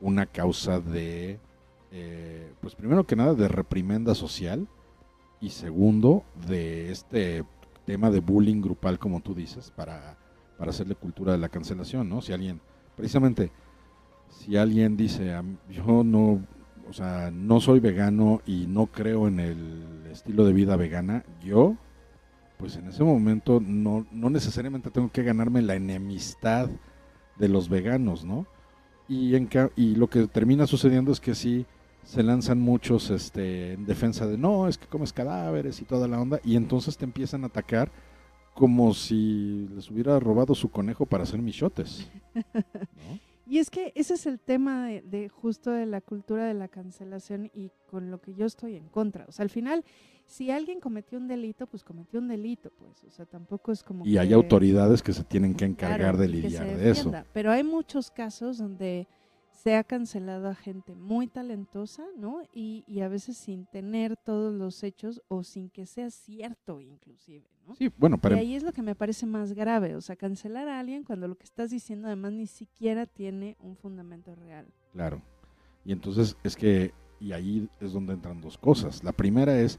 una 0.00 0.26
causa 0.26 0.80
de, 0.80 1.38
eh, 1.92 2.52
pues 2.60 2.74
primero 2.74 3.06
que 3.06 3.14
nada, 3.14 3.34
de 3.34 3.46
reprimenda 3.46 4.16
social 4.16 4.66
y 5.40 5.50
segundo, 5.50 6.24
de 6.44 6.90
este 6.90 7.44
tema 7.86 8.10
de 8.10 8.18
bullying 8.18 8.62
grupal, 8.62 8.98
como 8.98 9.20
tú 9.20 9.32
dices, 9.32 9.70
para, 9.70 10.18
para 10.58 10.70
hacerle 10.70 10.96
cultura 10.96 11.30
de 11.30 11.38
la 11.38 11.50
cancelación, 11.50 12.08
¿no? 12.08 12.20
Si 12.20 12.32
alguien, 12.32 12.60
precisamente, 12.96 13.52
si 14.32 14.56
alguien 14.56 14.96
dice, 14.96 15.32
"Am- 15.34 15.58
yo 15.70 16.02
no, 16.04 16.44
o 16.88 16.92
sea, 16.92 17.30
no 17.30 17.60
soy 17.60 17.80
vegano 17.80 18.40
y 18.46 18.66
no 18.66 18.86
creo 18.86 19.28
en 19.28 19.40
el 19.40 20.06
estilo 20.10 20.44
de 20.44 20.52
vida 20.52 20.76
vegana, 20.76 21.24
yo, 21.44 21.76
pues 22.58 22.76
en 22.76 22.88
ese 22.88 23.02
momento 23.04 23.60
no, 23.64 24.06
no 24.12 24.30
necesariamente 24.30 24.90
tengo 24.90 25.10
que 25.10 25.22
ganarme 25.22 25.62
la 25.62 25.74
enemistad 25.74 26.68
de 27.38 27.48
los 27.48 27.68
veganos, 27.68 28.24
¿no? 28.24 28.46
Y, 29.08 29.34
en, 29.36 29.48
y 29.76 29.94
lo 29.96 30.08
que 30.08 30.26
termina 30.26 30.66
sucediendo 30.66 31.12
es 31.12 31.20
que 31.20 31.34
sí 31.34 31.66
se 32.04 32.22
lanzan 32.22 32.60
muchos 32.60 33.10
este, 33.10 33.74
en 33.74 33.84
defensa 33.86 34.26
de 34.26 34.36
no, 34.38 34.68
es 34.68 34.78
que 34.78 34.86
comes 34.86 35.12
cadáveres 35.12 35.80
y 35.80 35.84
toda 35.84 36.08
la 36.08 36.20
onda, 36.20 36.40
y 36.44 36.56
entonces 36.56 36.96
te 36.96 37.04
empiezan 37.04 37.44
a 37.44 37.48
atacar 37.48 37.90
como 38.54 38.92
si 38.92 39.68
les 39.74 39.90
hubiera 39.90 40.18
robado 40.20 40.54
su 40.54 40.70
conejo 40.70 41.06
para 41.06 41.22
hacer 41.24 41.40
michotes. 41.40 42.10
¿no? 42.34 43.31
Y 43.46 43.58
es 43.58 43.70
que 43.70 43.92
ese 43.94 44.14
es 44.14 44.26
el 44.26 44.38
tema 44.38 44.86
de, 44.86 45.02
de 45.02 45.28
justo 45.28 45.70
de 45.70 45.86
la 45.86 46.00
cultura 46.00 46.46
de 46.46 46.54
la 46.54 46.68
cancelación 46.68 47.50
y 47.52 47.70
con 47.86 48.10
lo 48.10 48.20
que 48.20 48.34
yo 48.34 48.46
estoy 48.46 48.76
en 48.76 48.88
contra. 48.88 49.24
O 49.28 49.32
sea, 49.32 49.42
al 49.42 49.50
final, 49.50 49.84
si 50.26 50.50
alguien 50.50 50.80
cometió 50.80 51.18
un 51.18 51.28
delito, 51.28 51.66
pues 51.66 51.84
cometió 51.84 52.20
un 52.20 52.28
delito, 52.28 52.70
pues. 52.70 53.04
O 53.04 53.10
sea, 53.10 53.26
tampoco 53.26 53.72
es 53.72 53.82
como 53.82 54.06
Y 54.06 54.12
que... 54.12 54.18
hay 54.20 54.32
autoridades 54.32 55.02
que 55.02 55.12
se 55.12 55.24
tienen 55.24 55.54
que 55.54 55.64
encargar 55.64 55.98
Claro, 55.98 56.18
de 56.18 56.28
lidiar 56.28 56.66
de 56.76 56.90
eso. 56.90 57.12
Pero 57.32 57.50
hay 57.50 57.64
muchos 57.64 58.10
casos 58.10 58.58
donde 58.58 59.08
se 59.52 59.76
ha 59.76 59.84
cancelado 59.84 60.48
a 60.48 60.54
gente 60.54 60.94
muy 60.94 61.26
talentosa, 61.26 62.04
¿no? 62.16 62.42
Y, 62.52 62.84
y 62.86 63.00
a 63.00 63.08
veces 63.08 63.36
sin 63.36 63.66
tener 63.66 64.16
todos 64.16 64.52
los 64.52 64.82
hechos 64.82 65.22
o 65.28 65.44
sin 65.44 65.70
que 65.70 65.86
sea 65.86 66.10
cierto 66.10 66.80
inclusive, 66.80 67.44
¿no? 67.66 67.74
Sí, 67.76 67.92
bueno, 67.96 68.16
Y 68.16 68.18
para, 68.18 68.36
ahí 68.36 68.56
es 68.56 68.62
lo 68.62 68.72
que 68.72 68.82
me 68.82 68.94
parece 68.94 69.26
más 69.26 69.52
grave, 69.52 69.94
o 69.94 70.00
sea, 70.00 70.16
cancelar 70.16 70.68
a 70.68 70.80
alguien 70.80 71.04
cuando 71.04 71.28
lo 71.28 71.36
que 71.36 71.44
estás 71.44 71.70
diciendo 71.70 72.08
además 72.08 72.32
ni 72.32 72.46
siquiera 72.46 73.06
tiene 73.06 73.56
un 73.60 73.76
fundamento 73.76 74.34
real. 74.34 74.66
Claro. 74.92 75.22
Y 75.84 75.92
entonces 75.92 76.36
es 76.42 76.56
que, 76.56 76.92
y 77.20 77.32
ahí 77.32 77.68
es 77.80 77.92
donde 77.92 78.14
entran 78.14 78.40
dos 78.40 78.58
cosas. 78.58 79.04
La 79.04 79.12
primera 79.12 79.60
es, 79.60 79.78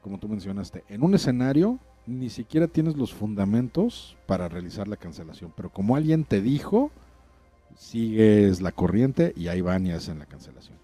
como 0.00 0.18
tú 0.18 0.28
mencionaste, 0.28 0.84
en 0.88 1.02
un 1.02 1.14
escenario 1.14 1.78
ni 2.06 2.30
siquiera 2.30 2.68
tienes 2.68 2.96
los 2.96 3.14
fundamentos 3.14 4.16
para 4.26 4.48
realizar 4.48 4.88
la 4.88 4.96
cancelación, 4.96 5.52
pero 5.56 5.70
como 5.70 5.96
alguien 5.96 6.24
te 6.24 6.40
dijo, 6.40 6.90
sigues 7.76 8.60
la 8.60 8.72
corriente 8.72 9.32
y 9.36 9.48
ahí 9.48 9.60
van 9.60 9.86
y 9.86 9.92
hacen 9.92 10.18
la 10.18 10.26
cancelación. 10.26 10.78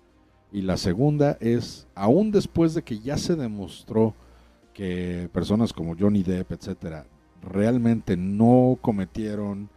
Y 0.53 0.63
la 0.63 0.77
segunda 0.77 1.37
es, 1.41 1.87
aún 1.95 2.31
después 2.33 2.75
de 2.75 2.83
que 2.83 2.99
ya 2.99 3.17
se 3.17 3.37
demostró 3.37 4.15
que 4.75 5.29
personas 5.33 5.73
como 5.73 5.97
Johnny 5.99 6.23
Depp, 6.23 6.53
etcétera, 6.53 7.07
realmente 7.43 8.17
no 8.17 8.79
cometieron 8.81 9.69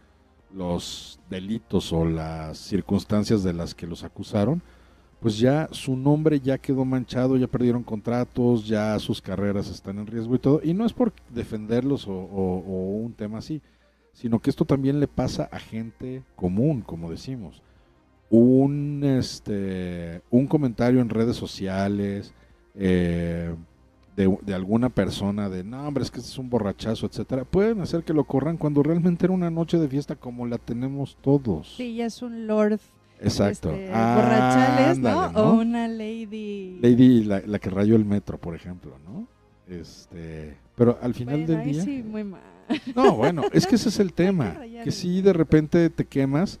los 0.52 1.18
delitos 1.30 1.92
o 1.92 2.04
las 2.04 2.58
circunstancias 2.58 3.42
de 3.42 3.52
las 3.52 3.74
que 3.74 3.86
los 3.86 4.04
acusaron, 4.04 4.62
pues 5.20 5.38
ya 5.38 5.68
su 5.72 5.96
nombre 5.96 6.38
ya 6.40 6.58
quedó 6.58 6.84
manchado, 6.84 7.36
ya 7.36 7.46
perdieron 7.46 7.82
contratos, 7.82 8.66
ya 8.66 8.98
sus 8.98 9.22
carreras 9.22 9.68
están 9.70 9.98
en 9.98 10.06
riesgo 10.06 10.34
y 10.34 10.38
todo. 10.38 10.60
Y 10.62 10.74
no 10.74 10.84
es 10.84 10.92
por 10.92 11.12
defenderlos 11.30 12.06
o, 12.06 12.12
o- 12.12 12.58
o 12.66 12.96
un 12.98 13.14
tema 13.14 13.38
así, 13.38 13.62
sino 14.14 14.38
que 14.40 14.48
esto 14.48 14.64
también 14.64 15.00
le 15.00 15.08
pasa 15.08 15.48
a 15.52 15.58
gente 15.58 16.22
común, 16.36 16.80
como 16.80 17.10
decimos. 17.10 17.62
Un, 18.30 19.02
este, 19.04 20.22
un 20.30 20.46
comentario 20.46 21.00
en 21.00 21.10
redes 21.10 21.36
sociales 21.36 22.32
eh, 22.74 23.54
de, 24.16 24.38
de 24.42 24.54
alguna 24.54 24.88
persona 24.88 25.48
de, 25.50 25.62
no, 25.62 25.86
hombre, 25.86 26.04
es 26.04 26.10
que 26.10 26.18
este 26.20 26.30
es 26.30 26.38
un 26.38 26.48
borrachazo, 26.48 27.06
etcétera, 27.06 27.44
pueden 27.44 27.80
hacer 27.80 28.02
que 28.02 28.12
lo 28.14 28.24
corran 28.24 28.56
cuando 28.56 28.82
realmente 28.82 29.26
era 29.26 29.34
una 29.34 29.50
noche 29.50 29.78
de 29.78 29.88
fiesta 29.88 30.16
como 30.16 30.46
la 30.46 30.58
tenemos 30.58 31.16
todos. 31.20 31.74
Sí, 31.76 31.96
ya 31.96 32.06
es 32.06 32.22
un 32.22 32.46
lord 32.46 32.80
Exacto. 33.20 33.70
este, 33.72 33.90
borrachales, 33.90 34.98
¿no? 34.98 35.26
O 35.34 35.54
una 35.54 35.86
lady. 35.88 36.78
Lady, 36.80 37.24
la, 37.24 37.42
la 37.46 37.58
que 37.58 37.70
rayó 37.70 37.94
el 37.96 38.04
metro, 38.04 38.38
por 38.38 38.54
ejemplo, 38.54 38.96
¿no? 39.04 39.26
Este, 39.68 40.56
pero 40.76 40.98
al 41.00 41.14
final 41.14 41.44
Bueno, 41.44 41.62
del 41.62 41.72
día... 41.72 41.82
sí, 41.82 42.02
muy 42.02 42.24
mal. 42.24 42.40
No, 42.94 43.14
bueno, 43.16 43.42
es 43.52 43.66
que 43.66 43.76
ese 43.76 43.88
es 43.88 44.00
el 44.00 44.12
tema. 44.12 44.56
Que 44.82 44.90
sí, 44.90 45.22
de 45.22 45.32
repente 45.32 45.90
te 45.90 46.04
quemas, 46.06 46.60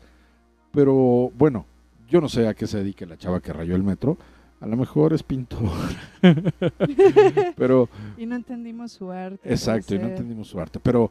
pero 0.72 1.30
bueno, 1.36 1.66
yo 2.08 2.20
no 2.20 2.28
sé 2.28 2.48
a 2.48 2.54
qué 2.54 2.66
se 2.66 2.78
dedique 2.78 3.06
la 3.06 3.16
chava 3.16 3.40
que 3.40 3.52
rayó 3.52 3.76
el 3.76 3.82
metro. 3.82 4.18
A 4.60 4.66
lo 4.66 4.76
mejor 4.76 5.12
es 5.12 5.22
pintor. 5.22 5.70
pero, 7.56 7.88
Y 8.16 8.24
no 8.24 8.36
entendimos 8.36 8.92
su 8.92 9.10
arte. 9.10 9.52
exacto, 9.52 9.94
y 9.94 9.98
no 9.98 10.06
entendimos 10.06 10.48
su 10.48 10.58
arte. 10.58 10.80
Pero 10.80 11.10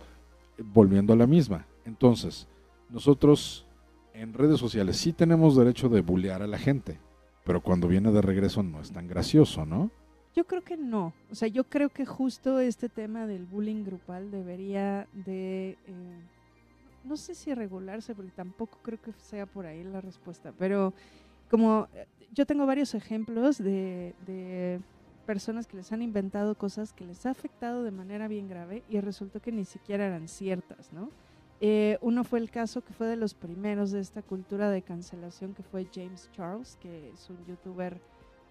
eh, 0.58 0.64
volviendo 0.66 1.14
a 1.14 1.16
la 1.16 1.28
misma. 1.28 1.66
Entonces, 1.86 2.48
nosotros 2.90 3.66
en 4.14 4.34
redes 4.34 4.60
sociales 4.60 4.98
sí 4.98 5.14
tenemos 5.14 5.56
derecho 5.56 5.90
de 5.90 6.02
bullear 6.02 6.42
a 6.42 6.48
la 6.48 6.58
gente. 6.58 7.00
Pero 7.44 7.62
cuando 7.62 7.88
viene 7.88 8.12
de 8.12 8.22
regreso 8.22 8.64
no 8.64 8.80
es 8.82 8.92
tan 8.92 9.08
gracioso, 9.08 9.66
¿no? 9.66 9.92
Yo 10.36 10.46
creo 10.46 10.64
que 10.64 10.78
no. 10.78 11.14
O 11.32 11.36
sea, 11.36 11.48
yo 11.48 11.64
creo 11.64 11.90
que 11.90 12.06
justo 12.06 12.60
este 12.60 12.90
tema 12.90 13.28
del 13.28 13.46
bullying 13.46 13.84
grupal 13.84 14.32
debería 14.32 15.08
de, 15.14 15.78
eh, 15.86 16.20
no 17.04 17.18
sé 17.18 17.36
si 17.36 17.54
regularse, 17.54 18.16
porque 18.16 18.32
tampoco 18.32 18.80
creo 18.82 19.00
que 19.02 19.14
sea 19.14 19.46
por 19.46 19.66
ahí 19.66 19.84
la 19.84 20.02
respuesta, 20.02 20.52
pero 20.58 20.94
como 21.50 21.88
eh, 21.94 22.08
yo 22.34 22.46
tengo 22.48 22.66
varios 22.66 22.96
ejemplos 22.96 23.60
de, 23.60 24.16
de 24.26 24.80
personas 25.28 25.68
que 25.68 25.78
les 25.78 25.92
han 25.92 26.02
inventado 26.02 26.56
cosas 26.56 26.94
que 26.94 27.06
les 27.06 27.26
ha 27.26 27.30
afectado 27.30 27.84
de 27.84 27.92
manera 27.92 28.28
bien 28.28 28.48
grave 28.48 28.84
y 28.90 29.00
resultó 29.00 29.40
que 29.40 29.52
ni 29.52 29.66
siquiera 29.66 30.08
eran 30.08 30.28
ciertas, 30.28 30.92
¿no? 30.94 31.10
Eh, 31.62 31.98
uno 32.02 32.24
fue 32.26 32.40
el 32.40 32.52
caso 32.52 32.82
que 32.82 32.92
fue 32.92 33.08
de 33.08 33.16
los 33.16 33.34
primeros 33.36 33.92
de 33.92 34.02
esta 34.02 34.22
cultura 34.22 34.70
de 34.70 34.82
cancelación, 34.82 35.54
que 35.54 35.64
fue 35.64 35.88
James 35.94 36.30
Charles, 36.34 36.78
que 36.82 37.10
es 37.12 37.30
un 37.30 37.38
youtuber 37.46 38.02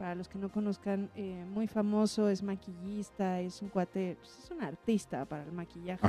para 0.03 0.17
los 0.17 0.29
que 0.29 0.37
no 0.37 0.51
conozcan, 0.51 1.11
eh, 1.15 1.45
muy 1.49 1.69
famoso, 1.69 2.29
es 2.29 2.43
maquillista, 2.43 3.39
es 3.39 3.63
un 3.63 3.69
cuate, 3.69 4.17
pues, 4.19 4.37
es 4.37 4.51
un 4.51 4.61
artista 4.61 5.25
para 5.27 5.45
el 5.45 5.53
maquillaje. 5.53 6.05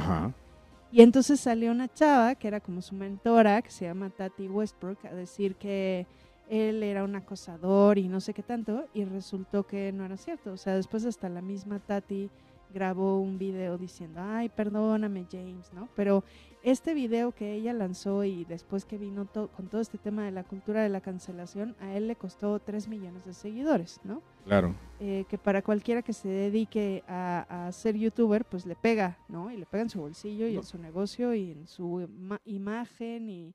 Y 0.92 1.04
entonces 1.04 1.40
salió 1.40 1.72
una 1.72 1.94
chava 1.94 2.34
que 2.34 2.48
era 2.48 2.60
como 2.60 2.82
su 2.82 2.96
mentora, 2.96 3.62
que 3.62 3.70
se 3.70 3.86
llama 3.86 4.10
Tati 4.10 4.48
Westbrook, 4.48 5.06
a 5.06 5.14
decir 5.14 5.58
que 5.58 6.08
él 6.50 6.82
era 6.82 7.04
un 7.04 7.16
acosador 7.16 8.00
y 8.00 8.08
no 8.08 8.20
sé 8.20 8.34
qué 8.34 8.42
tanto, 8.42 8.88
y 8.96 9.06
resultó 9.06 9.68
que 9.68 9.92
no 9.92 10.06
era 10.06 10.18
cierto. 10.18 10.54
O 10.54 10.58
sea, 10.58 10.74
después 10.74 11.06
hasta 11.06 11.30
la 11.30 11.44
misma 11.44 11.78
Tati 11.78 12.32
grabó 12.74 13.20
un 13.20 13.38
video 13.38 13.78
diciendo, 13.78 14.22
ay, 14.24 14.50
perdóname 14.50 15.28
James, 15.32 15.72
¿no? 15.72 15.88
Pero 15.96 16.24
este 16.64 16.94
video 16.94 17.32
que 17.34 17.54
ella 17.54 17.74
lanzó 17.74 18.24
y 18.24 18.46
después 18.46 18.86
que 18.86 18.98
vino 18.98 19.26
to- 19.26 19.50
con 19.50 19.68
todo 19.68 19.82
este 19.82 19.98
tema 19.98 20.24
de 20.26 20.32
la 20.32 20.44
cultura 20.44 20.82
de 20.82 20.90
la 20.90 21.02
cancelación, 21.02 21.76
a 21.80 21.94
él 21.94 22.08
le 22.08 22.16
costó 22.16 22.60
3 22.60 22.88
millones 22.88 23.26
de 23.26 23.34
seguidores, 23.34 24.00
¿no? 24.04 24.22
Claro. 24.46 24.74
eh, 25.00 25.26
que 25.30 25.38
para 25.38 25.62
cualquiera 25.62 26.02
que 26.02 26.14
se 26.14 26.28
dedique 26.30 27.04
a, 27.08 27.68
a 27.68 27.72
ser 27.74 27.96
youtuber, 27.98 28.46
pues 28.46 28.66
le 28.66 28.76
pega, 28.76 29.18
¿no? 29.28 29.52
Y 29.52 29.58
le 29.58 29.66
pega 29.66 29.84
en 29.84 29.90
su 29.90 30.00
bolsillo 30.00 30.48
y 30.48 30.54
No. 30.54 30.60
en 30.62 30.66
su 30.66 30.78
negocio 30.78 31.34
y 31.36 31.52
en 31.52 31.68
su 31.68 32.02
ima- 32.08 32.40
imagen 32.46 33.30
y 33.30 33.54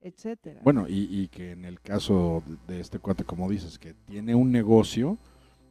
etcétera. 0.00 0.60
Bueno, 0.62 0.86
y, 0.88 1.08
y 1.10 1.28
que 1.28 1.52
en 1.52 1.64
el 1.64 1.80
caso 1.80 2.42
de 2.68 2.78
este 2.80 2.98
cuate, 2.98 3.24
como 3.24 3.48
dices, 3.50 3.78
que 3.78 3.94
tiene 3.94 4.34
un 4.34 4.52
negocio, 4.52 5.18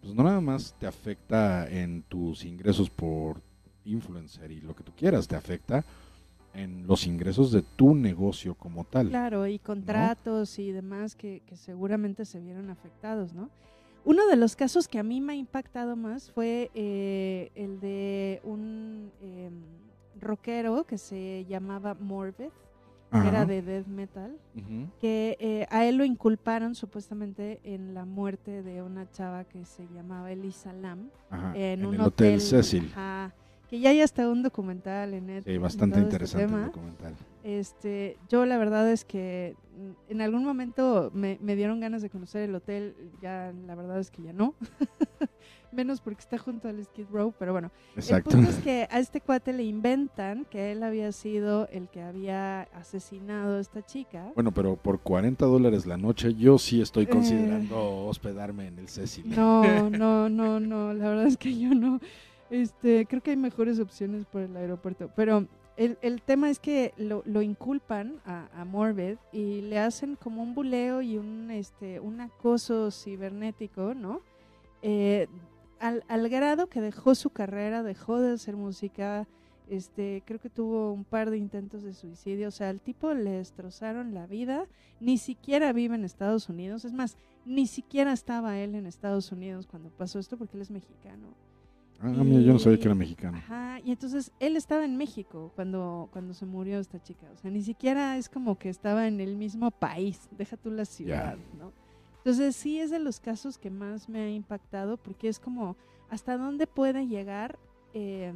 pues 0.02 0.14
no 0.16 0.24
nada 0.24 0.42
más 0.42 0.76
te 0.80 0.88
afecta 0.88 1.70
en 1.70 2.02
tus 2.04 2.44
ingresos 2.44 2.90
por 2.90 3.42
influencer 3.86 4.52
y 4.52 4.60
lo 4.62 4.76
que 4.76 4.84
tú 4.84 4.92
quieras, 4.96 5.28
te 5.28 5.36
afecta 5.36 5.86
en 6.54 6.86
los 6.88 7.08
ingresos 7.08 7.52
de 7.52 7.62
tu 7.64 7.96
negocio 7.96 8.56
como 8.56 8.84
tal. 8.84 9.10
Claro, 9.10 9.48
y 9.48 9.60
contratos 9.60 10.60
y 10.60 10.72
demás 10.72 11.16
que, 11.16 11.42
que 11.46 11.56
seguramente 11.56 12.26
se 12.26 12.40
vieron 12.40 12.70
afectados, 12.70 13.34
¿no? 13.34 13.50
Uno 14.06 14.28
de 14.28 14.36
los 14.36 14.56
casos 14.56 14.88
que 14.88 15.00
a 15.00 15.04
mí 15.04 15.22
me 15.22 15.34
ha 15.34 15.36
impactado 15.38 15.96
más 15.96 16.30
fue 16.30 16.70
eh, 16.76 17.52
el 17.56 17.80
de 17.80 18.42
un 18.44 19.10
em, 19.22 19.54
rockero 20.20 20.84
que 20.86 20.98
se 20.98 21.46
llamaba 21.48 21.94
Morbid, 21.94 22.50
que 23.12 23.28
era 23.28 23.46
de 23.46 23.62
death 23.62 23.86
metal. 23.88 24.36
Que 25.00 25.38
eh, 25.40 25.68
a 25.70 25.86
él 25.86 25.98
lo 25.98 26.04
inculparon 26.04 26.74
supuestamente 26.76 27.60
en 27.64 27.94
la 27.94 28.06
muerte 28.06 28.64
de 28.64 28.82
una 28.82 29.10
chava 29.12 29.44
que 29.46 29.66
se 29.66 29.88
llamaba 29.94 30.32
Elisa 30.32 30.74
Lam 30.74 31.10
Ajá, 31.30 31.54
en, 31.56 31.80
en 31.82 31.86
un 31.86 31.94
el 31.96 32.02
Hotel 32.02 32.36
hotel 32.38 32.42
Cecil. 32.42 32.86
ajá, 32.92 33.34
que 33.74 33.80
ya 33.80 33.90
hay 33.90 34.02
hasta 34.02 34.30
un 34.30 34.44
documental 34.44 35.16
en 35.16 35.26
Netflix 35.26 35.52
Sí, 35.52 35.58
bastante 35.58 35.96
este 35.98 36.06
interesante 36.06 36.44
el 36.46 36.50
tema. 36.52 36.66
documental. 36.68 37.16
Este, 37.44 38.18
yo 38.30 38.46
la 38.46 38.60
verdad 38.60 38.88
es 38.92 39.04
que 39.04 39.56
en 40.10 40.22
algún 40.22 40.44
momento 40.46 41.10
me, 41.16 41.40
me 41.42 41.56
dieron 41.56 41.80
ganas 41.80 42.04
de 42.04 42.12
conocer 42.12 42.44
el 42.48 42.54
hotel, 42.54 42.94
ya 43.20 43.52
la 43.66 43.74
verdad 43.74 44.00
es 44.00 44.12
que 44.12 44.22
ya 44.22 44.32
no. 44.32 44.54
Menos 45.72 46.02
porque 46.02 46.20
está 46.20 46.38
junto 46.38 46.68
al 46.68 46.84
Skid 46.86 47.08
Row, 47.12 47.34
pero 47.40 47.52
bueno. 47.52 47.72
Exacto. 47.96 48.30
El 48.30 48.36
punto 48.36 48.52
es 48.52 48.58
que 48.64 48.88
a 48.92 49.00
este 49.00 49.22
cuate 49.22 49.54
le 49.54 49.64
inventan 49.64 50.46
que 50.52 50.72
él 50.72 50.84
había 50.84 51.12
sido 51.12 51.68
el 51.70 51.90
que 51.90 52.04
había 52.04 52.62
asesinado 52.76 53.58
a 53.58 53.60
esta 53.60 53.82
chica. 53.84 54.32
Bueno, 54.36 54.52
pero 54.52 54.76
por 54.76 55.00
40 55.00 55.44
dólares 55.48 55.88
la 55.88 55.98
noche 55.98 56.36
yo 56.36 56.60
sí 56.60 56.80
estoy 56.80 57.06
Eh. 57.06 57.10
considerando 57.10 58.06
hospedarme 58.06 58.68
en 58.68 58.78
el 58.78 58.88
Cecil. 58.88 59.32
No, 59.36 59.64
no, 59.90 60.30
no, 60.30 60.60
no, 60.60 60.94
la 60.94 61.10
verdad 61.10 61.26
es 61.26 61.38
que 61.38 61.58
yo 61.58 61.74
no. 61.74 62.00
Este, 62.54 63.08
creo 63.08 63.20
que 63.20 63.32
hay 63.32 63.38
mejores 63.38 63.80
opciones 63.80 64.28
por 64.28 64.44
el 64.44 64.56
aeropuerto, 64.56 65.10
pero 65.16 65.48
el, 65.76 65.98
el 66.04 66.22
tema 66.22 66.52
es 66.52 66.60
que 66.60 66.94
lo, 66.98 67.24
lo 67.26 67.42
inculpan 67.42 68.22
a, 68.28 68.48
a 68.54 68.64
Morbid 68.64 69.16
y 69.32 69.62
le 69.62 69.80
hacen 69.80 70.16
como 70.16 70.44
un 70.44 70.54
buleo 70.54 71.02
y 71.02 71.18
un, 71.18 71.50
este, 71.50 72.00
un 72.00 72.22
acoso 72.22 72.92
cibernético, 72.92 73.96
¿no? 73.96 74.22
Eh, 74.84 75.26
al, 75.80 76.04
al 76.08 76.30
grado 76.30 76.68
que 76.68 76.80
dejó 76.80 77.16
su 77.16 77.32
carrera, 77.32 77.82
dejó 77.82 78.20
de 78.20 78.34
hacer 78.34 78.56
música, 78.56 79.28
este, 79.68 80.22
creo 80.24 80.40
que 80.40 80.52
tuvo 80.52 80.94
un 80.94 81.06
par 81.06 81.32
de 81.32 81.40
intentos 81.40 81.82
de 81.82 81.96
suicidio, 81.96 82.50
o 82.50 82.52
sea, 82.52 82.70
al 82.70 82.82
tipo 82.82 83.16
le 83.16 83.32
destrozaron 83.32 84.14
la 84.14 84.28
vida, 84.28 84.68
ni 85.00 85.18
siquiera 85.18 85.74
vive 85.74 85.96
en 85.96 86.06
Estados 86.06 86.50
Unidos, 86.50 86.86
es 86.86 86.94
más, 86.94 87.18
ni 87.48 87.66
siquiera 87.66 88.14
estaba 88.14 88.60
él 88.60 88.76
en 88.76 88.86
Estados 88.86 89.32
Unidos 89.32 89.66
cuando 89.66 89.90
pasó 89.90 90.20
esto 90.20 90.38
porque 90.38 90.56
él 90.56 90.62
es 90.62 90.70
mexicano. 90.70 91.34
Ah, 92.04 92.24
mira, 92.24 92.42
yo 92.42 92.54
no 92.54 92.60
sabía 92.60 92.78
Y- 92.78 92.82
que 92.82 92.86
era 92.88 92.96
mexicano. 92.96 93.38
Ajá, 93.38 93.80
y 93.84 93.92
entonces 93.92 94.32
él 94.40 94.58
estaba 94.58 94.84
en 94.86 94.98
México 94.98 95.52
cuando, 95.56 96.10
cuando 96.12 96.34
se 96.34 96.46
murió 96.46 96.80
esta 96.80 97.02
chica. 97.02 97.28
O 97.34 97.38
sea, 97.38 97.50
ni 97.50 97.62
siquiera 97.62 98.18
es 98.18 98.28
como 98.30 98.58
que 98.58 98.70
estaba 98.70 99.08
en 99.08 99.20
el 99.22 99.36
mismo 99.38 99.72
país, 99.72 100.28
deja 100.38 100.58
tú 100.58 100.70
la 100.72 100.86
ciudad, 100.86 101.38
¿no? 101.58 101.72
Entonces 102.18 102.56
sí 102.56 102.80
es 102.80 102.90
de 102.92 103.00
los 103.00 103.20
casos 103.20 103.58
que 103.58 103.70
más 103.70 104.08
me 104.10 104.20
ha 104.22 104.30
impactado 104.30 104.98
porque 104.98 105.28
es 105.28 105.40
como 105.40 105.76
hasta 106.10 106.38
dónde 106.38 106.68
puede 106.68 107.08
llegar 107.08 107.58
eh, 107.94 108.34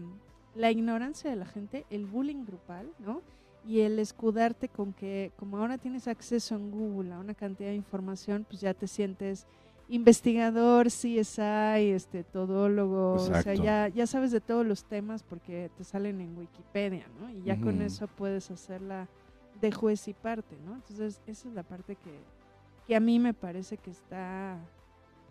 la 0.56 0.72
ignorancia 0.72 1.30
de 1.30 1.36
la 1.36 1.46
gente, 1.46 1.86
el 1.90 2.06
bullying 2.06 2.46
grupal, 2.46 2.90
¿no? 3.00 3.22
Y 3.66 3.82
el 3.82 4.00
escudarte 4.00 4.70
con 4.70 4.94
que 4.94 5.32
como 5.38 5.58
ahora 5.58 5.78
tienes 5.78 6.08
acceso 6.08 6.56
en 6.56 6.72
Google 6.72 7.14
a 7.14 7.20
una 7.20 7.34
cantidad 7.34 7.70
de 7.70 7.76
información, 7.76 8.46
pues 8.50 8.62
ya 8.62 8.74
te 8.74 8.88
sientes 8.88 9.46
investigador, 9.90 10.88
CSI, 10.88 11.92
este, 11.92 12.24
todólogo, 12.24 13.14
o 13.14 13.20
sea, 13.20 13.40
Exacto. 13.40 13.64
ya, 13.64 13.88
ya 13.88 14.08
sabes 14.08 14.32
de 14.32 14.42
todos 14.42 14.66
los 14.66 14.84
temas 14.84 15.24
porque 15.24 15.70
te 15.78 15.84
salen 15.84 16.20
en 16.20 16.38
Wikipedia, 16.38 17.06
¿no? 17.20 17.30
Y 17.30 17.44
ya 17.44 17.60
con 17.60 17.82
eso 17.82 18.08
puedes 18.08 18.52
hacerla 18.52 19.08
de 19.62 19.72
juez 19.72 20.08
y 20.08 20.14
parte, 20.14 20.58
¿no? 20.66 20.76
Entonces, 20.76 21.22
esa 21.26 21.48
es 21.48 21.54
la 21.54 21.64
parte 21.64 21.96
que, 21.96 22.12
que 22.86 22.96
a 22.96 23.00
mí 23.00 23.18
me 23.20 23.34
parece 23.34 23.78
que 23.78 23.92
está, 23.92 24.58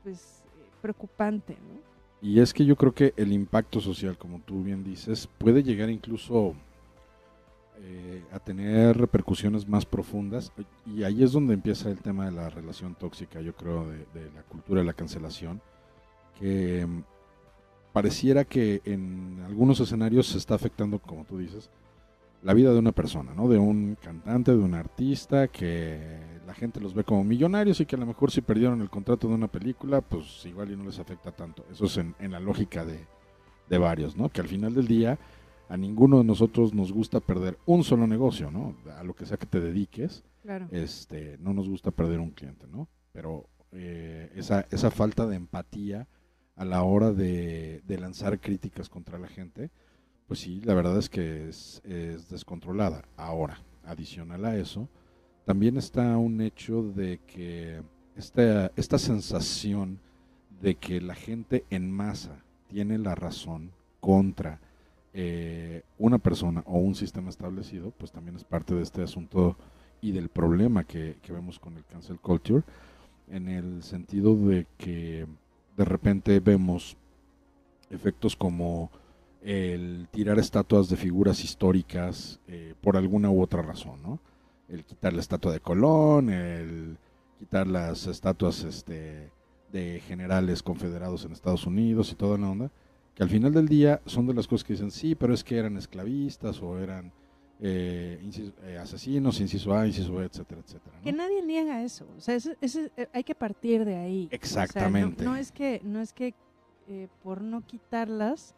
pues, 0.03 0.43
eh, 0.57 0.71
preocupante, 0.81 1.55
¿no? 1.55 1.97
Y 2.23 2.41
es 2.41 2.55
que 2.55 2.65
yo 2.65 2.77
creo 2.77 2.95
que 2.95 3.13
el 3.17 3.33
impacto 3.33 3.81
social, 3.81 4.17
como 4.17 4.41
tú 4.41 4.63
bien 4.63 4.83
dices, 4.83 5.29
puede 5.39 5.63
llegar 5.63 5.91
incluso 5.91 6.55
eh, 7.89 8.25
a 8.33 8.41
tener 8.41 8.97
repercusiones 8.97 9.69
más 9.69 9.87
profundas. 9.87 10.53
Y 10.87 11.05
ahí 11.05 11.23
es 11.23 11.31
donde 11.31 11.55
empieza 11.55 11.89
el 11.89 12.01
tema 12.01 12.25
de 12.25 12.33
la 12.33 12.51
relación 12.51 12.97
tóxica, 12.97 13.41
yo 13.41 13.55
creo, 13.55 13.87
de, 13.87 14.31
la 14.35 14.43
cultura 14.43 14.81
de 14.81 14.87
la 14.87 14.93
cancelación, 14.93 15.61
que 16.37 16.85
mm, 16.85 17.05
pareciera 17.93 18.45
que 18.45 18.83
en 18.85 19.41
algunos 19.47 19.79
escenarios 19.79 20.27
se 20.27 20.39
está 20.39 20.57
afectando, 20.57 20.99
como 20.99 21.25
tú 21.25 21.39
dices, 21.39 21.71
la 22.43 22.55
vida 22.55 22.73
de 22.73 22.81
una 22.81 22.91
persona, 22.91 23.35
¿no? 23.35 23.47
De 23.47 23.59
un 23.59 23.97
cantante, 24.03 24.51
de 24.51 24.59
un 24.59 24.75
artista 24.75 25.47
que 25.47 26.19
la 26.45 26.55
gente 26.55 26.81
los 26.81 26.93
ve 26.93 27.05
como 27.05 27.23
millonarios 27.23 27.81
y 27.81 27.87
que 27.87 27.95
a 27.95 28.01
lo 28.01 28.07
mejor 28.07 28.33
si 28.33 28.41
perdieron 28.41 28.81
el 28.81 28.91
contrato 28.91 29.29
de 29.29 29.35
una 29.35 29.49
película, 29.49 30.01
pues 30.01 30.45
igual 30.45 30.73
y 30.73 30.77
no 30.77 30.85
les 30.85 30.99
afecta 30.99 31.31
tanto. 31.31 31.65
Eso 31.71 31.85
es 31.85 31.97
en, 31.99 32.17
en 32.19 32.33
la 32.33 32.41
lógica 32.41 32.85
de, 32.85 33.07
de 33.69 33.79
varios, 33.79 34.17
¿no? 34.17 34.29
Que 34.29 34.41
al 34.41 34.49
final 34.49 34.75
del 34.75 34.89
día 34.89 35.19
a 35.69 35.77
ninguno 35.77 36.19
de 36.19 36.25
nosotros 36.25 36.73
nos 36.75 36.93
gusta 36.93 37.21
perder 37.21 37.59
un 37.67 37.83
solo 37.85 38.07
negocio, 38.07 38.51
¿no? 38.51 38.77
A 38.99 39.03
lo 39.03 39.15
que 39.15 39.27
sea 39.27 39.37
que 39.37 39.47
te 39.47 39.61
dediques, 39.61 40.23
Claro. 40.43 40.69
este, 40.71 41.39
no 41.39 41.53
nos 41.53 41.69
gusta 41.69 41.91
perder 41.91 42.21
un 42.21 42.31
cliente, 42.31 42.67
¿no? 42.69 42.89
Pero 43.13 43.49
eh, 43.73 44.31
esa, 44.37 44.67
esa 44.71 44.91
falta 44.91 45.27
de 45.27 45.37
empatía 45.37 46.07
a 46.55 46.65
la 46.65 46.83
hora 46.83 47.13
de, 47.13 47.83
de 47.87 47.99
lanzar 47.99 48.39
críticas 48.41 48.89
contra 48.89 49.19
la 49.19 49.27
gente, 49.29 49.71
pues 50.29 50.41
sí, 50.41 50.61
la 50.65 50.75
verdad 50.75 50.97
es 50.99 51.09
que 51.09 51.49
es, 51.49 51.83
es 51.85 52.29
descontrolada. 52.31 53.05
Ahora, 53.17 53.61
adicional 53.85 54.45
a 54.45 54.57
eso, 54.57 54.89
también 55.45 55.77
está 55.77 56.17
un 56.17 56.41
hecho 56.41 56.83
de 56.83 57.21
que 57.27 57.83
esta, 58.17 58.73
esta 58.77 58.99
sensación 58.99 59.99
de 60.61 60.77
que 60.77 61.01
la 61.01 61.15
gente 61.15 61.65
en 61.71 61.91
masa 61.93 62.43
tiene 62.69 62.99
la 62.99 63.15
razón 63.15 63.71
contra 64.01 64.61
eh, 65.19 65.83
una 65.97 66.19
persona 66.19 66.63
o 66.67 66.79
un 66.79 66.95
sistema 66.95 67.31
establecido, 67.31 67.91
pues 67.91 68.13
también 68.13 68.37
es 68.37 68.45
parte 68.45 68.75
de 68.75 68.83
este 68.83 69.03
asunto 69.03 69.57
y 70.03 70.13
del 70.13 70.29
problema 70.29 70.85
que, 70.85 71.17
vemos 71.31 71.59
con 71.59 71.75
el 71.79 71.87
cancel 71.87 72.21
culture, 72.21 72.63
en 73.31 73.49
el 73.49 73.83
sentido 73.83 74.37
de 74.37 74.67
que 74.77 75.27
de 75.75 75.85
repente 75.87 76.39
vemos 76.41 76.99
efectos 77.89 78.37
como 78.37 78.91
el 79.41 80.07
tirar 80.11 80.39
estatuas 80.39 80.91
de 80.91 80.97
figuras 80.97 81.43
históricas 81.45 82.39
eh, 82.47 82.75
por 82.83 82.99
alguna 82.99 83.31
u 83.31 83.41
otra 83.41 83.63
razón, 83.63 84.03
¿no? 84.03 84.21
El 84.69 84.85
quitar 84.85 85.15
la 85.15 85.21
estatua 85.21 85.51
de 85.51 85.61
Colón, 85.61 86.29
el 86.29 86.99
quitar 87.39 87.67
las 87.67 88.07
estatuas 88.07 88.65
este, 88.65 89.31
de 89.73 90.03
generales 90.07 90.63
confederados 90.63 91.25
en 91.25 91.33
Estados 91.33 91.67
Unidos 91.67 92.13
y 92.13 92.17
toda 92.17 92.37
la 92.37 92.51
onda, 92.51 92.71
que 93.17 93.23
al 93.23 93.29
final 93.31 93.53
del 93.53 93.67
día 93.67 94.01
son 94.07 94.27
de 94.29 94.35
las 94.35 94.47
cosas 94.47 94.63
que 94.65 94.75
dicen, 94.75 94.91
sí, 94.93 95.15
pero 95.17 95.33
es 95.35 95.43
que 95.43 95.57
eran 95.57 95.77
esclavistas 95.77 96.63
o 96.63 96.79
eran 96.79 97.11
eh, 97.59 98.21
inciso- 98.23 98.53
eh, 98.65 98.77
asesinos, 98.77 99.41
inciso 99.41 99.75
A, 99.75 99.87
inciso 99.87 100.13
B, 100.15 100.27
etcétera, 100.27 100.61
etcétera. 100.63 100.97
¿no? 100.99 101.03
Que 101.03 101.13
nadie 101.13 101.43
niega 101.43 101.83
eso. 101.83 102.07
O 102.15 102.21
sea, 102.21 102.37
eh, 102.37 103.09
hay 103.15 103.25
que 103.25 103.35
partir 103.35 103.87
de 103.87 103.97
ahí. 103.97 104.27
O 104.27 104.29
sea, 104.29 104.61
no- 104.61 104.65
Exactamente. 104.65 105.25
no, 105.25 105.35
es 105.37 105.51
que, 105.51 105.81
no 105.83 106.01
es 106.03 106.13
que 106.13 106.35
eh, 106.89 107.09
por 107.23 107.41
no 107.41 107.67
quitarlas 107.67 108.55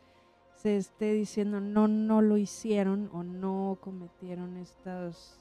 se 0.56 0.76
esté 0.76 1.12
diciendo 1.12 1.60
no, 1.60 1.86
no 1.86 2.20
lo 2.20 2.36
hicieron 2.36 3.08
o 3.12 3.22
no 3.22 3.78
cometieron 3.80 4.56
estas 4.56 5.38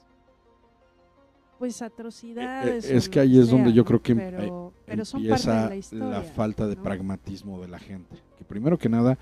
pues 1.58 1.82
atrocidades. 1.82 2.84
Eh, 2.88 2.94
eh, 2.94 2.96
es 2.98 3.08
que 3.08 3.18
ahí 3.18 3.36
es 3.40 3.50
donde 3.50 3.72
yo 3.72 3.84
creo 3.84 4.00
que 4.00 4.14
pero, 4.14 4.38
pero 4.88 5.02
empieza 5.14 5.68
la 5.68 5.76
historia. 5.76 6.22
falta 6.22 6.66
de 6.66 6.76
¿no? 6.76 6.82
pragmatismo 6.82 7.60
de 7.60 7.68
la 7.68 7.78
gente. 7.78 8.16
Que 8.36 8.44
primero 8.44 8.78
que 8.78 8.88
nada 8.88 9.18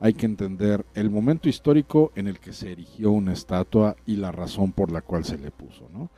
hay 0.00 0.14
que 0.14 0.26
entender 0.26 0.84
el 0.94 1.10
momento 1.10 1.48
histórico 1.48 2.10
en 2.16 2.26
el 2.26 2.40
que 2.40 2.52
se 2.52 2.72
erigió 2.72 3.12
una 3.12 3.32
estatua 3.32 3.94
y 4.04 4.16
la 4.16 4.32
razón 4.32 4.72
por 4.72 4.90
la 4.90 5.00
cual 5.00 5.24
se 5.24 5.38
le 5.38 5.52
puso, 5.52 5.88
¿no? 5.92 6.10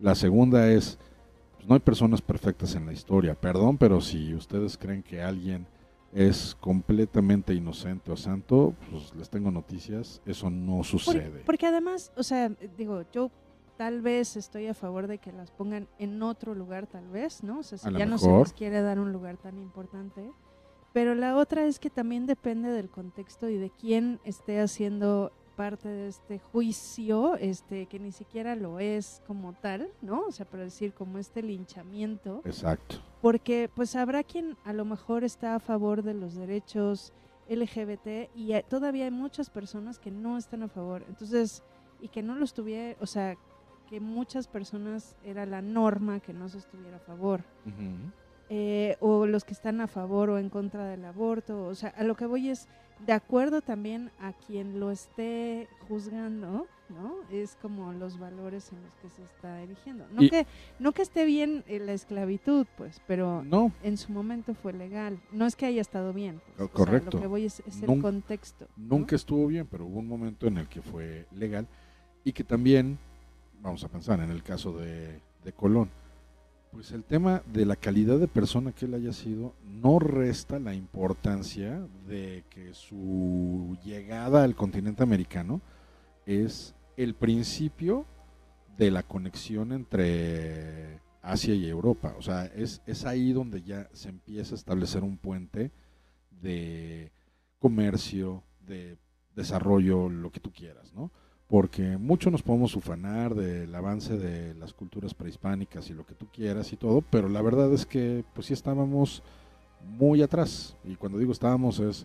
La 0.00 0.14
segunda 0.14 0.70
es, 0.70 0.98
pues 1.56 1.68
no 1.68 1.74
hay 1.74 1.80
personas 1.80 2.22
perfectas 2.22 2.74
en 2.74 2.86
la 2.86 2.94
historia, 2.94 3.34
perdón, 3.34 3.76
pero 3.76 4.00
si 4.00 4.34
ustedes 4.34 4.78
creen 4.78 5.02
que 5.02 5.20
alguien 5.20 5.66
es 6.14 6.56
completamente 6.60 7.52
inocente 7.52 8.10
o 8.10 8.16
santo, 8.16 8.74
pues 8.90 9.14
les 9.14 9.28
tengo 9.28 9.50
noticias, 9.50 10.22
eso 10.24 10.48
no 10.48 10.82
sucede. 10.82 11.42
porque 11.44 11.66
además, 11.66 12.12
o 12.16 12.22
sea, 12.22 12.50
digo, 12.78 13.04
yo 13.12 13.30
tal 13.76 14.00
vez 14.00 14.36
estoy 14.36 14.66
a 14.66 14.74
favor 14.74 15.06
de 15.06 15.18
que 15.18 15.32
las 15.32 15.50
pongan 15.50 15.88
en 15.98 16.22
otro 16.22 16.54
lugar, 16.54 16.86
tal 16.86 17.08
vez, 17.08 17.42
¿no? 17.42 17.60
O 17.60 17.62
sea, 17.62 17.78
si 17.78 17.92
ya 17.92 18.06
no 18.06 18.18
se 18.18 18.30
les 18.30 18.52
quiere 18.52 18.80
dar 18.80 18.98
un 18.98 19.12
lugar 19.12 19.36
tan 19.36 19.58
importante. 19.58 20.32
Pero 20.92 21.14
la 21.14 21.36
otra 21.36 21.66
es 21.66 21.78
que 21.78 21.90
también 21.90 22.26
depende 22.26 22.70
del 22.70 22.88
contexto 22.88 23.48
y 23.48 23.58
de 23.58 23.70
quién 23.70 24.18
esté 24.24 24.60
haciendo 24.60 25.30
parte 25.56 25.88
de 25.88 26.08
este 26.08 26.38
juicio, 26.38 27.36
este 27.36 27.86
que 27.86 27.98
ni 27.98 28.12
siquiera 28.12 28.54
lo 28.54 28.78
es 28.78 29.22
como 29.26 29.54
tal, 29.54 29.90
¿no? 30.02 30.26
O 30.26 30.32
sea, 30.32 30.46
por 30.46 30.60
decir 30.60 30.92
como 30.92 31.18
este 31.18 31.42
linchamiento 31.42 32.42
Exacto. 32.44 32.96
porque 33.22 33.70
pues 33.74 33.96
habrá 33.96 34.22
quien 34.22 34.56
a 34.64 34.74
lo 34.74 34.84
mejor 34.84 35.24
está 35.24 35.54
a 35.54 35.60
favor 35.60 36.02
de 36.02 36.14
los 36.14 36.34
derechos 36.34 37.12
LGBT 37.48 38.30
y 38.34 38.52
todavía 38.68 39.04
hay 39.06 39.10
muchas 39.10 39.50
personas 39.50 39.98
que 39.98 40.10
no 40.10 40.36
están 40.36 40.62
a 40.62 40.68
favor. 40.68 41.04
Entonces, 41.08 41.62
y 42.00 42.08
que 42.08 42.22
no 42.22 42.34
lo 42.34 42.44
estuviera, 42.44 42.96
o 43.00 43.06
sea, 43.06 43.36
que 43.88 44.00
muchas 44.00 44.48
personas 44.48 45.16
era 45.24 45.46
la 45.46 45.62
norma 45.62 46.20
que 46.20 46.32
no 46.32 46.48
se 46.48 46.58
estuviera 46.58 46.96
a 46.96 47.00
favor. 47.00 47.42
Eh, 48.48 48.96
o 49.00 49.26
los 49.26 49.44
que 49.44 49.52
están 49.52 49.80
a 49.80 49.88
favor 49.88 50.30
o 50.30 50.38
en 50.38 50.50
contra 50.50 50.86
del 50.86 51.04
aborto. 51.04 51.66
O 51.66 51.74
sea, 51.74 51.90
a 51.90 52.04
lo 52.04 52.14
que 52.14 52.26
voy 52.26 52.48
es 52.50 52.68
de 53.04 53.12
acuerdo 53.12 53.60
también 53.60 54.10
a 54.20 54.32
quien 54.32 54.78
lo 54.80 54.90
esté 54.92 55.68
juzgando, 55.88 56.66
¿no? 56.88 57.14
Es 57.30 57.56
como 57.60 57.92
los 57.92 58.18
valores 58.20 58.70
en 58.72 58.80
los 58.82 58.94
que 59.02 59.10
se 59.10 59.22
está 59.24 59.60
erigiendo. 59.62 60.06
No, 60.12 60.22
Y- 60.22 60.30
que, 60.30 60.46
no 60.78 60.92
que 60.92 61.02
esté 61.02 61.24
bien 61.24 61.64
eh, 61.66 61.80
la 61.80 61.92
esclavitud, 61.92 62.66
pues, 62.78 63.02
pero 63.08 63.42
No, 63.42 63.72
en 63.82 63.96
su 63.96 64.12
momento 64.12 64.54
fue 64.54 64.72
legal. 64.72 65.18
No 65.32 65.44
es 65.46 65.56
que 65.56 65.66
haya 65.66 65.80
estado 65.80 66.12
bien. 66.12 66.40
pues, 66.56 66.56
Co- 66.56 66.64
o 66.64 66.68
sea, 66.68 66.84
correcto. 66.86 67.16
lo 67.16 67.20
que 67.20 67.26
voy 67.26 67.44
es, 67.46 67.60
es 67.66 67.82
el 67.82 68.00
contexto. 68.00 68.66
¿no? 68.76 68.96
Nunca 68.98 69.16
estuvo 69.16 69.46
bien, 69.48 69.66
pero 69.68 69.84
hubo 69.86 69.98
un 69.98 70.06
momento 70.08 70.46
en 70.46 70.58
el 70.58 70.68
que 70.68 70.80
fue 70.82 71.26
legal 71.32 71.66
y 72.24 72.32
que 72.32 72.44
también, 72.44 72.98
vamos 73.66 73.82
a 73.82 73.88
pensar 73.88 74.20
en 74.20 74.30
el 74.30 74.44
caso 74.44 74.72
de, 74.78 75.20
Colón, 75.56 75.90
pues 76.70 76.92
el 76.92 77.02
tema 77.02 77.42
de 77.52 77.66
la 77.66 77.74
calidad 77.76 78.18
de 78.18 78.28
persona 78.28 78.72
que 78.72 78.84
él 78.84 78.94
haya 78.94 79.12
sido 79.12 79.54
no 79.64 79.98
resta 79.98 80.58
la 80.58 80.74
importancia 80.74 81.86
de 82.06 82.44
que 82.50 82.74
su 82.74 83.76
llegada 83.84 84.44
al 84.44 84.54
continente 84.54 85.02
americano 85.02 85.60
es 86.26 86.74
el 86.96 87.14
principio 87.14 88.06
de 88.76 88.90
la 88.90 89.02
conexión 89.02 89.72
entre 89.72 91.00
Asia 91.22 91.54
y 91.54 91.68
Europa. 91.68 92.14
O 92.18 92.22
sea, 92.22 92.44
es, 92.46 92.82
es 92.86 93.04
ahí 93.04 93.32
donde 93.32 93.62
ya 93.62 93.88
se 93.92 94.08
empieza 94.08 94.54
a 94.54 94.58
establecer 94.58 95.02
un 95.02 95.16
puente 95.16 95.72
de 96.40 97.10
comercio, 97.58 98.42
de 98.60 98.96
desarrollo, 99.34 100.08
lo 100.08 100.30
que 100.30 100.40
tú 100.40 100.52
quieras, 100.52 100.92
¿no? 100.92 101.10
Porque 101.48 101.96
mucho 101.96 102.30
nos 102.30 102.42
podemos 102.42 102.74
ufanar 102.74 103.34
del 103.34 103.72
avance 103.74 104.16
de 104.16 104.54
las 104.54 104.72
culturas 104.72 105.14
prehispánicas 105.14 105.88
y 105.90 105.94
lo 105.94 106.04
que 106.04 106.14
tú 106.14 106.26
quieras 106.32 106.72
y 106.72 106.76
todo, 106.76 107.02
pero 107.02 107.28
la 107.28 107.40
verdad 107.40 107.72
es 107.72 107.86
que 107.86 108.24
pues 108.34 108.48
sí 108.48 108.52
estábamos 108.52 109.22
muy 109.84 110.22
atrás. 110.22 110.76
Y 110.82 110.96
cuando 110.96 111.18
digo 111.18 111.30
estábamos 111.30 111.78
es 111.78 112.04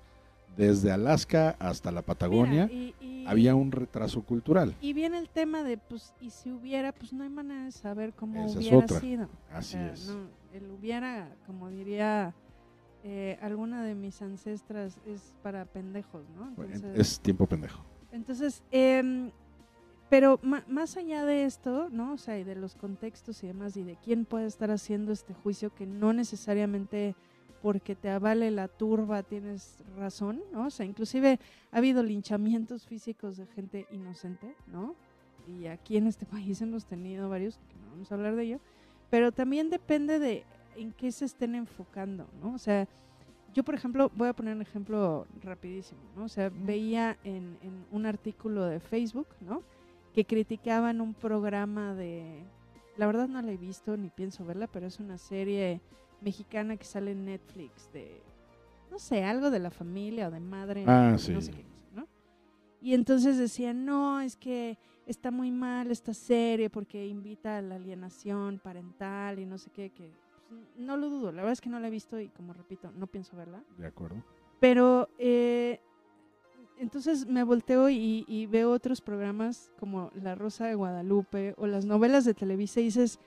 desde 0.56 0.92
Alaska 0.92 1.56
hasta 1.60 1.92
la 1.92 2.04
Patagonia, 2.04 2.68
Mira, 2.72 2.94
y- 3.02 3.06
y- 3.24 3.26
había 3.26 3.56
un 3.56 3.72
retraso 3.72 4.22
cultural. 4.22 4.76
Y 4.80 4.94
viene 4.94 5.18
el 5.18 5.30
tema 5.30 5.64
de, 5.64 5.78
pues, 5.78 6.14
y 6.22 6.30
si 6.30 6.52
hubiera, 6.52 6.92
pues 6.92 7.12
no 7.14 7.24
hay 7.24 7.30
manera 7.30 7.64
de 7.66 7.72
saber 7.72 8.14
cómo 8.14 8.42
Esa 8.46 8.50
es 8.50 8.56
hubiera 8.58 8.78
otra. 8.78 9.00
sido. 9.00 9.24
O 9.26 9.56
Así 9.58 9.72
sea, 9.74 9.94
es. 9.94 10.08
no, 10.08 10.28
el 10.54 10.70
hubiera, 10.72 11.34
como 11.48 11.70
diría 11.70 12.36
eh, 13.04 13.40
alguna 13.42 13.82
de 13.84 13.96
mis 13.96 14.22
ancestras, 14.22 15.00
es 15.08 15.34
para 15.42 15.66
pendejos, 15.66 16.24
¿no? 16.36 16.50
Entonces, 16.50 16.84
es 17.00 17.20
tiempo 17.20 17.48
pendejo. 17.48 17.84
Entonces 18.12 18.63
em, 18.71 19.32
pero 20.12 20.41
más 20.43 20.97
allá 20.97 21.24
de 21.24 21.45
esto, 21.45 21.88
¿no? 21.89 22.15
O 22.15 22.17
sea, 22.17 22.38
y 22.38 22.43
de 22.43 22.56
los 22.56 22.76
contextos 22.76 23.41
y 23.43 23.47
demás, 23.47 23.78
y 23.78 23.84
de 23.84 23.95
quién 23.95 24.26
puede 24.26 24.45
estar 24.45 24.69
haciendo 24.69 25.13
este 25.13 25.34
juicio, 25.34 25.74
que 25.74 25.86
no 25.86 26.12
necesariamente 26.12 27.15
porque 27.62 27.95
te 27.95 28.10
avale 28.10 28.52
la 28.52 28.67
turba 28.67 29.24
tienes 29.24 29.78
razón, 29.97 30.41
¿no? 30.52 30.65
O 30.65 30.69
sea, 30.69 30.86
inclusive 30.86 31.39
ha 31.71 31.78
habido 31.78 32.04
linchamientos 32.04 32.86
físicos 32.86 33.38
de 33.38 33.45
gente 33.45 33.88
inocente, 33.89 34.54
¿no? 34.67 34.95
Y 35.47 35.67
aquí 35.67 35.95
en 35.95 36.08
este 36.08 36.26
país 36.36 36.62
hemos 36.62 36.84
tenido 36.84 37.30
varios, 37.30 37.58
que 37.69 37.76
no 37.78 37.91
vamos 37.91 38.12
a 38.12 38.15
hablar 38.15 38.36
de 38.36 38.43
ello, 38.43 38.60
pero 39.10 39.32
también 39.32 39.69
depende 39.69 40.19
de 40.19 40.43
en 40.76 40.91
qué 40.91 41.13
se 41.13 41.24
estén 41.24 41.56
enfocando, 41.56 42.28
¿no? 42.41 42.54
O 42.54 42.58
sea, 42.58 42.86
yo, 43.54 43.64
por 43.64 43.76
ejemplo, 43.76 44.12
voy 44.16 44.30
a 44.30 44.34
poner 44.34 44.56
un 44.56 44.62
ejemplo 44.62 45.28
rapidísimo, 45.42 46.02
¿no? 46.16 46.26
O 46.26 46.30
sea, 46.30 46.50
veía 46.54 47.18
en, 47.24 47.58
en 47.62 47.86
un 47.92 48.06
artículo 48.06 48.66
de 48.66 48.80
Facebook, 48.80 49.28
¿no? 49.42 49.62
Que 50.14 50.26
criticaban 50.26 51.02
un 51.02 51.14
programa 51.14 51.94
de... 51.94 52.44
La 52.98 53.08
verdad 53.08 53.28
no 53.28 53.42
la 53.42 53.52
he 53.52 53.58
visto 53.58 53.96
ni 53.98 54.10
pienso 54.10 54.46
verla, 54.46 54.68
pero 54.68 54.88
es 54.88 55.00
una 55.00 55.18
serie 55.18 55.82
mexicana 56.22 56.78
que 56.78 56.86
sale 56.86 57.12
en 57.12 57.26
Netflix 57.26 57.92
de... 57.94 58.22
No 58.90 59.00
sé, 59.00 59.24
algo 59.24 59.52
de 59.52 59.60
la 59.60 59.72
familia 59.72 60.28
o 60.28 60.32
de 60.32 60.40
madre. 60.40 60.84
Ah, 60.88 61.12
no 61.12 61.18
sí. 61.18 61.42
sé 61.42 61.52
qué 61.52 61.66
¿no? 61.94 62.08
Y 62.82 62.94
entonces 62.94 63.38
decían, 63.38 63.86
no, 63.86 64.20
es 64.20 64.36
que 64.36 64.78
está 65.06 65.32
muy 65.32 65.52
mal 65.52 65.92
esta 65.92 66.14
serie 66.14 66.70
porque 66.70 67.08
invita 67.08 67.58
a 67.58 67.62
la 67.62 67.76
alienación 67.76 68.60
parental 68.60 69.40
y 69.40 69.46
no 69.46 69.58
sé 69.58 69.70
qué, 69.72 69.90
que 69.90 70.12
no 70.78 70.98
lo 70.98 71.10
dudo, 71.10 71.32
la 71.32 71.42
verdad 71.42 71.54
es 71.54 71.62
que 71.62 71.70
no 71.70 71.80
la 71.80 71.88
he 71.88 71.92
visto 71.92 72.20
y 72.20 72.30
como 72.30 72.54
repito, 72.54 72.92
no 72.96 73.08
pienso 73.08 73.36
verla. 73.36 73.64
¿De 73.78 73.88
acuerdo? 73.88 74.24
Pero 74.60 75.10
eh, 75.18 75.80
entonces 76.78 77.28
me 77.28 77.44
volteo 77.44 77.90
y, 77.90 78.26
y 78.28 78.46
veo 78.46 78.72
otros 78.72 79.02
programas 79.02 79.72
como 79.80 80.12
La 80.16 80.36
Rosa 80.36 80.68
de 80.68 80.76
Guadalupe 80.76 81.56
o 81.58 81.68
las 81.68 81.86
novelas 81.86 82.26
de 82.26 82.34
Televisa 82.34 82.80
y 82.80 82.86
dices, 82.86 83.20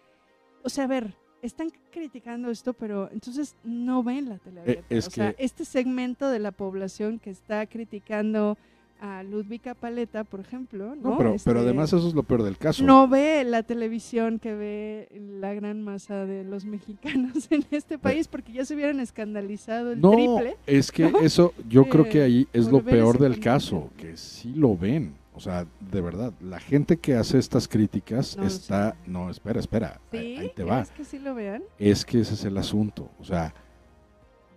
o 0.62 0.68
sea, 0.68 0.84
a 0.84 0.88
ver, 0.88 1.16
están 1.42 1.70
criticando 1.90 2.50
esto, 2.50 2.72
pero 2.72 3.10
entonces 3.12 3.54
no 3.64 4.02
ven 4.02 4.28
la 4.30 4.38
tele 4.38 4.62
abierta. 4.62 4.86
es 4.88 5.06
o 5.06 5.10
sea, 5.10 5.34
este 5.38 5.64
segmento 5.64 6.30
de 6.30 6.38
la 6.38 6.52
población 6.52 7.18
que 7.18 7.30
está 7.30 7.66
criticando 7.66 8.56
a 9.00 9.22
Ludvika 9.22 9.74
Paleta, 9.74 10.24
por 10.24 10.40
ejemplo, 10.40 10.94
¿no? 10.94 11.10
No, 11.10 11.18
pero, 11.18 11.18
pero 11.18 11.34
Este, 11.34 11.50
además 11.50 11.92
eso 11.92 12.08
es 12.08 12.14
lo 12.14 12.22
peor 12.22 12.42
del 12.42 12.56
caso. 12.56 12.82
no 12.84 13.06
ve 13.08 13.44
la 13.44 13.62
televisión 13.62 14.38
que 14.38 14.54
ve 14.54 15.08
la 15.40 15.52
gran 15.52 15.82
masa 15.82 16.24
de 16.24 16.44
los 16.44 16.64
mexicanos 16.64 17.46
en 17.50 17.64
este 17.70 17.98
país 17.98 18.28
porque 18.28 18.52
ya 18.52 18.64
se 18.64 18.74
hubieran 18.74 19.00
escandalizado 19.00 19.92
el 19.92 20.00
No, 20.00 20.12
triple. 20.12 20.56
es 20.66 20.90
que 20.90 21.10
¿no? 21.10 21.20
eso, 21.20 21.52
yo 21.68 21.84
creo 21.88 22.04
que 22.08 22.18
Eh, 22.20 22.22
ahí 22.22 22.48
es 22.52 22.64
por 22.64 22.74
lo 22.74 22.84
peor 22.84 23.18
del 23.18 23.40
caso, 23.40 23.90
que 23.96 24.16
sí 24.16 24.52
lo 24.54 24.76
ven. 24.76 25.14
O 25.36 25.40
sea, 25.40 25.66
de 25.90 26.00
verdad, 26.00 26.32
la 26.40 26.60
gente 26.60 26.96
que 26.96 27.14
hace 27.16 27.38
estas 27.38 27.66
críticas 27.66 28.36
No 28.36 28.46
está... 28.46 28.96
No, 29.04 29.28
espera, 29.30 29.58
espera, 29.58 30.00
Sí, 30.12 30.36
ahí, 30.38 30.52
te 30.54 30.62
va. 30.62 30.84
¿crees 30.84 30.90
que 30.92 31.04
sí 31.04 31.18
lo 31.18 31.34
vean? 31.34 31.62
Es 31.76 32.04
que 32.04 32.20
ese 32.20 32.34
es 32.34 32.44
el 32.44 32.56
asunto. 32.56 33.10
O 33.18 33.24
sea, 33.24 33.52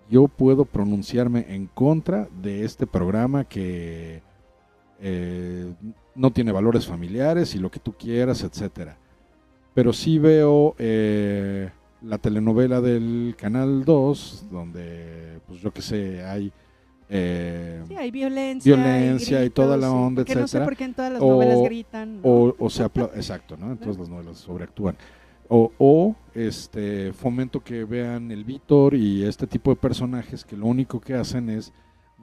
yo 0.10 0.28
puedo 0.28 0.66
pronunciarme 0.66 1.48
en 1.50 1.66
contra 1.66 2.30
de 2.44 2.64
este 2.64 2.86
programa 2.88 3.44
que 3.44 4.22
eh, 5.02 5.74
no 6.16 6.32
tiene 6.32 6.52
valores 6.52 6.86
familiares 6.88 7.54
y 7.56 7.60
lo 7.60 7.70
que 7.72 7.80
tú 7.80 7.94
quieras, 7.94 8.44
etcétera. 8.44 8.98
Pero 9.74 9.94
sí 9.94 10.18
veo 10.18 10.76
eh, 10.80 11.70
la 12.02 12.18
telenovela 12.18 12.82
del 12.82 13.36
Canal 13.38 13.86
2, 13.86 14.46
donde, 14.52 15.40
pues 15.48 15.62
yo 15.62 15.72
qué 15.72 15.82
sé, 15.84 16.24
hay... 16.24 16.52
eh, 17.10 17.84
Sí, 17.88 17.96
hay 17.96 18.10
violencia. 18.12 18.76
Violencia 18.76 19.46
y 19.46 19.50
toda 19.52 19.78
la 19.78 19.92
onda, 19.92 20.24
porque 20.24 20.36
No 20.40 20.48
sé 20.48 20.60
por 20.62 20.76
qué 20.76 20.86
en 20.86 20.94
todas 20.96 21.12
las 21.14 21.22
O- 21.22 21.28
novelas 21.30 21.60
gritan. 21.64 22.22
¿no? 22.22 22.28
o, 22.28 22.56
o 22.58 22.70
se 22.70 22.84
apla- 22.84 23.12
exacto, 23.16 23.56
¿no? 23.58 23.72
Entonces 23.72 24.00
las 24.00 24.10
novelas 24.10 24.38
sobreactúan. 24.38 24.98
O, 25.50 25.72
o 25.78 26.16
este 26.34 27.14
fomento 27.14 27.62
que 27.64 27.86
vean 27.86 28.32
el 28.32 28.44
Víctor 28.44 28.96
y 28.96 29.24
este 29.24 29.48
tipo 29.48 29.70
de 29.70 29.78
personajes 29.78 30.44
que 30.44 30.58
lo 30.58 30.66
único 30.66 31.00
que 31.00 31.14
hacen 31.14 31.50
es 31.50 31.72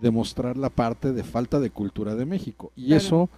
demostrar 0.00 0.56
la 0.56 0.70
parte 0.70 1.12
de 1.12 1.22
falta 1.24 1.60
de 1.60 1.70
cultura 1.70 2.14
de 2.14 2.26
México. 2.26 2.72
Y 2.76 2.86
Claro. 2.86 2.96
eso, 2.98 3.30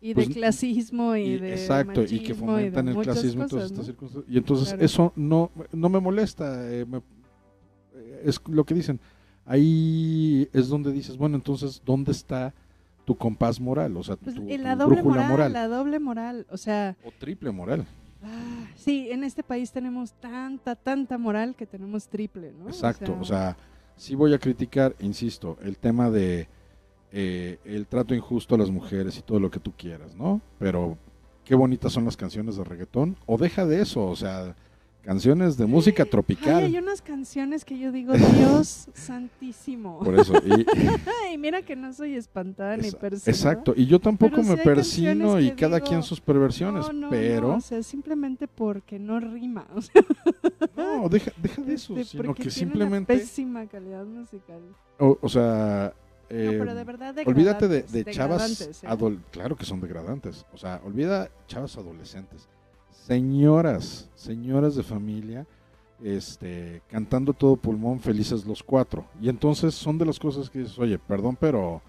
y 0.00 0.08
de 0.08 0.14
pues, 0.14 0.28
clasismo 0.28 1.16
y, 1.16 1.20
y- 1.22 1.38
de 1.38 1.52
exacto, 1.52 2.02
y 2.04 2.20
que 2.20 2.34
fomentan 2.34 2.86
de 2.86 2.92
el 2.92 2.98
clasismo 2.98 3.42
en 3.42 3.48
todas 3.48 3.64
cosas, 3.64 3.70
estas 3.72 3.78
¿no? 3.78 3.84
circunstancias. 3.84 4.34
Y 4.34 4.38
entonces 4.38 4.68
Claro. 4.68 4.84
eso 4.84 5.12
no, 5.16 5.50
no 5.72 5.88
me 5.88 6.00
molesta. 6.00 6.70
eh, 6.72 6.84
me- 6.86 6.98
eh, 7.94 8.22
es 8.24 8.40
lo 8.48 8.64
que 8.64 8.74
dicen. 8.74 9.00
Ahí 9.62 10.48
es 10.52 10.68
donde 10.68 10.92
dices, 10.92 11.16
bueno, 11.16 11.36
entonces, 11.36 11.80
¿dónde 11.84 12.12
está 12.12 12.52
tu 13.06 13.16
compás 13.16 13.58
moral? 13.60 13.96
O 13.96 14.02
sea, 14.02 14.16
Pues, 14.16 14.36
tu, 14.36 14.42
la 14.46 14.76
doble 14.76 15.02
moral. 15.02 15.52
la 15.52 15.66
doble 15.68 15.98
moral, 15.98 16.46
o 16.50 16.56
sea, 16.58 16.96
O 17.02 17.10
triple 17.18 17.50
moral. 17.50 17.86
ah, 18.22 18.66
sí, 18.76 19.08
en 19.10 19.24
este 19.24 19.42
país 19.42 19.72
tenemos 19.72 20.12
tanta, 20.12 20.76
tanta 20.76 21.16
moral 21.16 21.54
que 21.56 21.64
tenemos 21.66 22.06
triple, 22.08 22.52
¿no? 22.52 22.68
Exacto, 22.68 23.16
o 23.18 23.24
sea, 23.24 23.56
sí 23.98 24.14
voy 24.14 24.32
a 24.32 24.38
criticar, 24.38 24.96
insisto, 25.00 25.58
el 25.62 25.76
tema 25.76 26.10
de 26.10 26.48
eh, 27.12 27.58
el 27.64 27.86
trato 27.86 28.14
injusto 28.14 28.54
a 28.54 28.58
las 28.58 28.70
mujeres 28.70 29.18
y 29.18 29.22
todo 29.22 29.40
lo 29.40 29.50
que 29.50 29.60
tú 29.60 29.72
quieras, 29.76 30.14
¿no? 30.14 30.40
Pero 30.58 30.96
qué 31.44 31.54
bonitas 31.54 31.92
son 31.92 32.04
las 32.04 32.16
canciones 32.16 32.56
de 32.56 32.64
reggaetón, 32.64 33.16
o 33.26 33.36
deja 33.36 33.66
de 33.66 33.82
eso, 33.82 34.06
o 34.06 34.16
sea, 34.16 34.56
canciones 35.08 35.56
de 35.56 35.64
música 35.64 36.02
Ay, 36.02 36.10
tropical. 36.10 36.56
hay 36.64 36.76
unas 36.76 37.00
canciones 37.00 37.64
que 37.64 37.78
yo 37.78 37.90
digo, 37.92 38.12
Dios 38.12 38.88
santísimo. 38.94 40.00
Por 40.00 40.20
eso, 40.20 40.34
y, 40.44 40.66
Ay, 41.24 41.38
mira 41.38 41.62
que 41.62 41.74
no 41.76 41.94
soy 41.94 42.14
espantada 42.14 42.76
ni 42.76 42.88
Esa- 42.88 42.98
persinada. 42.98 43.30
exacto, 43.30 43.72
y 43.74 43.86
yo 43.86 44.00
tampoco 44.00 44.42
me 44.42 44.58
persino 44.58 45.40
y 45.40 45.52
cada 45.52 45.76
digo, 45.76 45.88
quien 45.88 46.02
sus 46.02 46.20
perversiones, 46.20 46.86
No, 46.88 46.92
no, 46.92 47.08
pero 47.08 47.48
no, 47.48 47.54
o 47.56 47.60
sea, 47.62 47.82
simplemente 47.82 48.46
porque 48.48 48.98
no 48.98 49.18
rima, 49.18 49.66
o 49.74 49.80
sea, 49.80 50.02
no, 50.76 51.08
deja, 51.08 51.32
deja 51.42 51.62
de 51.62 51.72
eso, 51.72 51.96
este, 51.96 52.18
sino 52.18 52.34
que 52.34 52.42
tiene 52.42 52.44
una 52.44 52.50
simplemente, 52.72 53.16
pésima 53.16 53.66
calidad 53.66 54.04
musical. 54.04 54.60
o, 54.98 55.16
o 55.22 55.28
sea, 55.30 55.94
No, 56.30 56.36
eh, 56.36 56.56
pero 56.58 56.74
de 56.74 56.84
verdad 56.84 57.16
Olvídate 57.24 57.66
de, 57.68 57.82
de 57.84 58.04
chavas, 58.12 58.60
¿eh? 58.84 59.18
claro 59.30 59.56
que 59.56 59.64
son 59.64 59.80
degradantes. 59.80 60.44
O 60.52 60.58
sea, 60.58 60.82
olvida 60.84 61.30
chavas 61.46 61.78
adolescentes. 61.78 62.46
Señoras, 63.08 64.10
señoras 64.16 64.76
de 64.76 64.82
familia, 64.82 65.46
este, 66.04 66.82
cantando 66.90 67.32
todo 67.32 67.56
pulmón, 67.56 68.00
felices 68.00 68.44
los 68.44 68.62
cuatro. 68.62 69.06
Y 69.18 69.30
entonces 69.30 69.74
son 69.74 69.96
de 69.96 70.04
las 70.04 70.18
cosas 70.18 70.50
que 70.50 70.58
dices, 70.58 70.78
oye, 70.78 70.98
perdón, 70.98 71.34
pero 71.40 71.80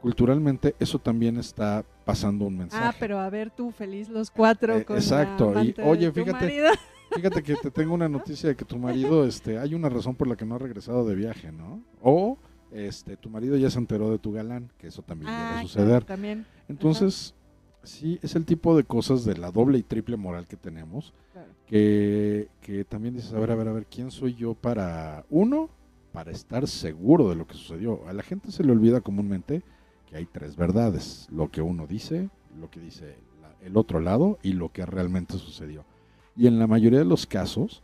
culturalmente 0.00 0.76
eso 0.78 1.00
también 1.00 1.38
está 1.38 1.84
pasando 2.04 2.44
un 2.44 2.56
mensaje. 2.56 2.84
Ah, 2.86 2.94
pero 3.00 3.18
a 3.18 3.28
ver 3.30 3.50
tú, 3.50 3.72
feliz 3.72 4.08
los 4.08 4.30
cuatro 4.30 4.76
Eh, 4.76 4.84
con 4.84 4.94
exacto, 4.96 5.52
la 5.52 5.64
y, 5.64 5.74
oye, 5.82 6.12
fíjate. 6.12 6.62
Fíjate 7.16 7.42
que 7.42 7.54
te 7.56 7.70
tengo 7.72 7.92
una 7.94 8.08
noticia 8.08 8.48
de 8.48 8.56
que 8.56 8.64
tu 8.64 8.78
marido, 8.78 9.24
este, 9.26 9.58
hay 9.58 9.74
una 9.74 9.88
razón 9.88 10.14
por 10.14 10.26
la 10.28 10.36
que 10.36 10.44
no 10.44 10.54
ha 10.54 10.58
regresado 10.58 11.04
de 11.04 11.14
viaje, 11.16 11.50
¿no? 11.52 11.80
O, 12.02 12.38
este, 12.72 13.16
tu 13.16 13.28
marido 13.28 13.56
ya 13.56 13.70
se 13.70 13.78
enteró 13.78 14.10
de 14.10 14.18
tu 14.18 14.32
galán, 14.32 14.70
que 14.78 14.86
eso 14.88 15.02
también 15.02 15.30
Ah, 15.30 15.58
a 15.58 15.62
suceder. 15.62 15.88
claro, 15.88 16.06
también. 16.06 16.46
Entonces, 16.68 17.34
sí, 17.84 18.18
es 18.22 18.34
el 18.36 18.44
tipo 18.44 18.76
de 18.76 18.84
cosas 18.84 19.24
de 19.24 19.36
la 19.36 19.50
doble 19.50 19.78
y 19.78 19.82
triple 19.82 20.16
moral 20.16 20.46
que 20.46 20.56
tenemos, 20.56 21.12
Claro. 21.32 21.48
que, 21.66 22.48
que 22.60 22.84
también 22.84 23.14
dices, 23.14 23.32
a 23.32 23.38
ver, 23.38 23.50
a 23.50 23.54
ver, 23.54 23.68
a 23.68 23.72
ver, 23.72 23.86
¿quién 23.86 24.10
soy 24.10 24.34
yo 24.34 24.54
para, 24.54 25.24
uno, 25.30 25.68
para 26.12 26.30
estar 26.30 26.66
seguro 26.68 27.28
de 27.28 27.36
lo 27.36 27.46
que 27.46 27.54
sucedió? 27.54 28.06
A 28.08 28.12
la 28.12 28.22
gente 28.22 28.50
se 28.52 28.62
le 28.64 28.72
olvida 28.72 29.00
comúnmente 29.00 29.62
que 30.08 30.16
hay 30.16 30.26
tres 30.26 30.56
verdades, 30.56 31.26
lo 31.30 31.50
que 31.50 31.60
uno 31.62 31.86
dice, 31.86 32.28
lo 32.60 32.70
que 32.70 32.80
dice 32.80 33.16
la- 33.42 33.66
el 33.66 33.76
otro 33.76 34.00
lado 34.00 34.38
y 34.42 34.52
lo 34.52 34.70
que 34.72 34.86
realmente 34.86 35.34
sucedió. 35.38 35.84
Y 36.36 36.46
en 36.46 36.58
la 36.58 36.66
mayoría 36.66 36.98
de 37.00 37.04
los 37.04 37.26
casos 37.26 37.82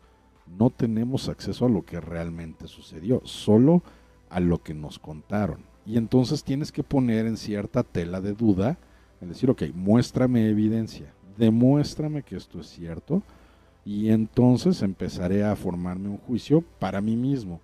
no 0.58 0.70
tenemos 0.70 1.28
acceso 1.28 1.66
a 1.66 1.68
lo 1.68 1.82
que 1.84 2.00
realmente 2.00 2.66
sucedió, 2.68 3.20
solo 3.24 3.82
a 4.28 4.40
lo 4.40 4.58
que 4.62 4.74
nos 4.74 4.98
contaron. 4.98 5.58
Y 5.86 5.96
entonces 5.96 6.44
tienes 6.44 6.70
que 6.72 6.82
poner 6.84 7.26
en 7.26 7.36
cierta 7.36 7.82
tela 7.82 8.20
de 8.20 8.32
duda, 8.34 8.78
el 9.20 9.28
decir, 9.28 9.50
ok, 9.50 9.62
muéstrame 9.74 10.48
evidencia, 10.48 11.12
demuéstrame 11.37 12.22
que 12.22 12.37
esto 12.37 12.61
es 12.61 12.68
cierto, 12.68 13.22
y 13.85 14.11
entonces 14.11 14.83
empezaré 14.83 15.44
a 15.44 15.56
formarme 15.56 16.09
un 16.09 16.18
juicio 16.18 16.62
para 16.78 17.00
mí 17.00 17.16
mismo. 17.16 17.61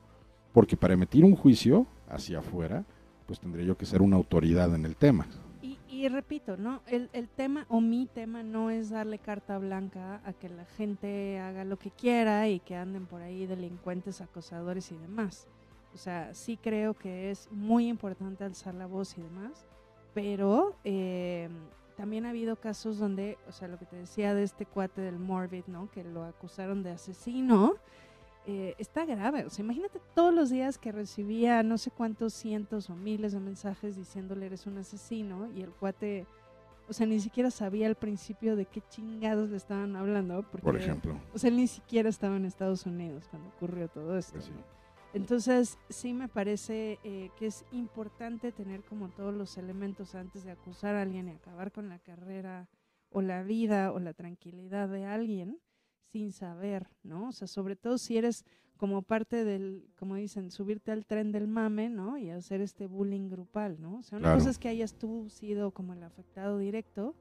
Porque 0.52 0.76
para 0.76 0.94
emitir 0.94 1.24
un 1.24 1.36
juicio 1.36 1.86
hacia 2.08 2.38
afuera, 2.38 2.84
pues 3.26 3.40
tendría 3.40 3.66
yo 3.66 3.76
que 3.76 3.84
ser 3.84 4.00
una 4.00 4.16
autoridad 4.16 4.74
en 4.74 4.86
el 4.86 4.96
tema. 4.96 5.26
Y, 5.60 5.78
y 5.88 6.08
repito, 6.08 6.56
¿no? 6.56 6.80
El, 6.86 7.10
el 7.12 7.28
tema 7.28 7.66
o 7.68 7.80
mi 7.80 8.06
tema 8.06 8.42
no 8.42 8.70
es 8.70 8.90
darle 8.90 9.18
carta 9.18 9.58
blanca 9.58 10.22
a 10.24 10.32
que 10.32 10.48
la 10.48 10.64
gente 10.64 11.38
haga 11.40 11.64
lo 11.64 11.78
que 11.78 11.90
quiera 11.90 12.48
y 12.48 12.60
que 12.60 12.76
anden 12.76 13.06
por 13.06 13.20
ahí 13.20 13.46
delincuentes, 13.46 14.20
acosadores 14.20 14.90
y 14.92 14.96
demás. 14.96 15.46
O 15.94 15.98
sea, 15.98 16.34
sí 16.34 16.56
creo 16.56 16.94
que 16.94 17.30
es 17.30 17.48
muy 17.50 17.88
importante 17.88 18.44
alzar 18.44 18.74
la 18.74 18.86
voz 18.86 19.16
y 19.18 19.22
demás, 19.22 19.66
pero 20.16 20.74
eh, 20.82 21.46
también 21.94 22.24
ha 22.24 22.30
habido 22.30 22.56
casos 22.56 22.96
donde, 22.98 23.36
o 23.46 23.52
sea, 23.52 23.68
lo 23.68 23.78
que 23.78 23.84
te 23.84 23.96
decía 23.96 24.34
de 24.34 24.44
este 24.44 24.64
cuate 24.64 25.02
del 25.02 25.18
Morbid, 25.18 25.64
¿no? 25.66 25.90
Que 25.90 26.04
lo 26.04 26.24
acusaron 26.24 26.82
de 26.82 26.92
asesino. 26.92 27.74
eh, 28.46 28.74
está 28.78 29.04
grave. 29.04 29.44
O 29.44 29.50
sea, 29.50 29.62
imagínate 29.62 30.00
todos 30.14 30.32
los 30.32 30.48
días 30.48 30.78
que 30.78 30.90
recibía 30.90 31.62
no 31.62 31.76
sé 31.76 31.90
cuántos 31.90 32.32
cientos 32.32 32.88
o 32.88 32.94
miles 32.94 33.32
de 33.32 33.40
mensajes 33.40 33.94
diciéndole 33.94 34.46
eres 34.46 34.66
un 34.66 34.78
asesino 34.78 35.50
y 35.54 35.60
el 35.60 35.70
cuate, 35.70 36.24
o 36.88 36.94
sea, 36.94 37.06
ni 37.06 37.20
siquiera 37.20 37.50
sabía 37.50 37.86
al 37.86 37.96
principio 37.96 38.56
de 38.56 38.64
qué 38.64 38.80
chingados 38.88 39.50
le 39.50 39.58
estaban 39.58 39.96
hablando. 39.96 40.42
Porque, 40.50 40.64
Por 40.64 40.76
ejemplo. 40.78 41.20
O 41.34 41.38
sea, 41.38 41.50
él 41.50 41.56
ni 41.56 41.66
siquiera 41.66 42.08
estaba 42.08 42.36
en 42.36 42.46
Estados 42.46 42.86
Unidos 42.86 43.26
cuando 43.30 43.50
ocurrió 43.50 43.88
todo 43.88 44.16
esto. 44.16 44.32
Pues 44.32 44.46
sí. 44.46 44.52
¿no? 44.52 44.76
Entonces, 45.16 45.78
sí 45.88 46.12
me 46.12 46.28
parece 46.28 46.98
eh, 47.02 47.30
que 47.38 47.46
es 47.46 47.64
importante 47.72 48.52
tener 48.52 48.82
como 48.84 49.08
todos 49.08 49.32
los 49.34 49.56
elementos 49.56 50.14
antes 50.14 50.44
de 50.44 50.50
acusar 50.50 50.94
a 50.94 51.02
alguien 51.02 51.28
y 51.28 51.32
acabar 51.32 51.72
con 51.72 51.88
la 51.88 51.98
carrera 51.98 52.68
o 53.10 53.22
la 53.22 53.42
vida 53.42 53.92
o 53.92 53.98
la 53.98 54.12
tranquilidad 54.12 54.88
de 54.90 55.06
alguien 55.06 55.58
sin 56.12 56.32
saber, 56.32 56.86
¿no? 57.02 57.28
O 57.28 57.32
sea, 57.32 57.48
sobre 57.48 57.76
todo 57.76 57.96
si 57.98 58.18
eres 58.18 58.44
como 58.76 59.00
parte 59.00 59.44
del, 59.44 59.88
como 59.98 60.16
dicen, 60.16 60.50
subirte 60.50 60.92
al 60.92 61.06
tren 61.06 61.32
del 61.32 61.48
mame, 61.48 61.88
¿no? 61.88 62.18
Y 62.18 62.28
hacer 62.28 62.60
este 62.60 62.86
bullying 62.86 63.30
grupal, 63.30 63.80
¿no? 63.80 63.96
O 63.98 64.02
sea, 64.02 64.18
una 64.18 64.28
Claro. 64.28 64.38
cosa 64.40 64.50
es 64.50 64.58
que 64.58 64.68
hayas 64.68 64.92
tú 64.98 65.30
sido 65.30 65.70
como 65.70 65.94
el 65.94 66.02
afectado 66.02 66.58
directo 66.58 67.14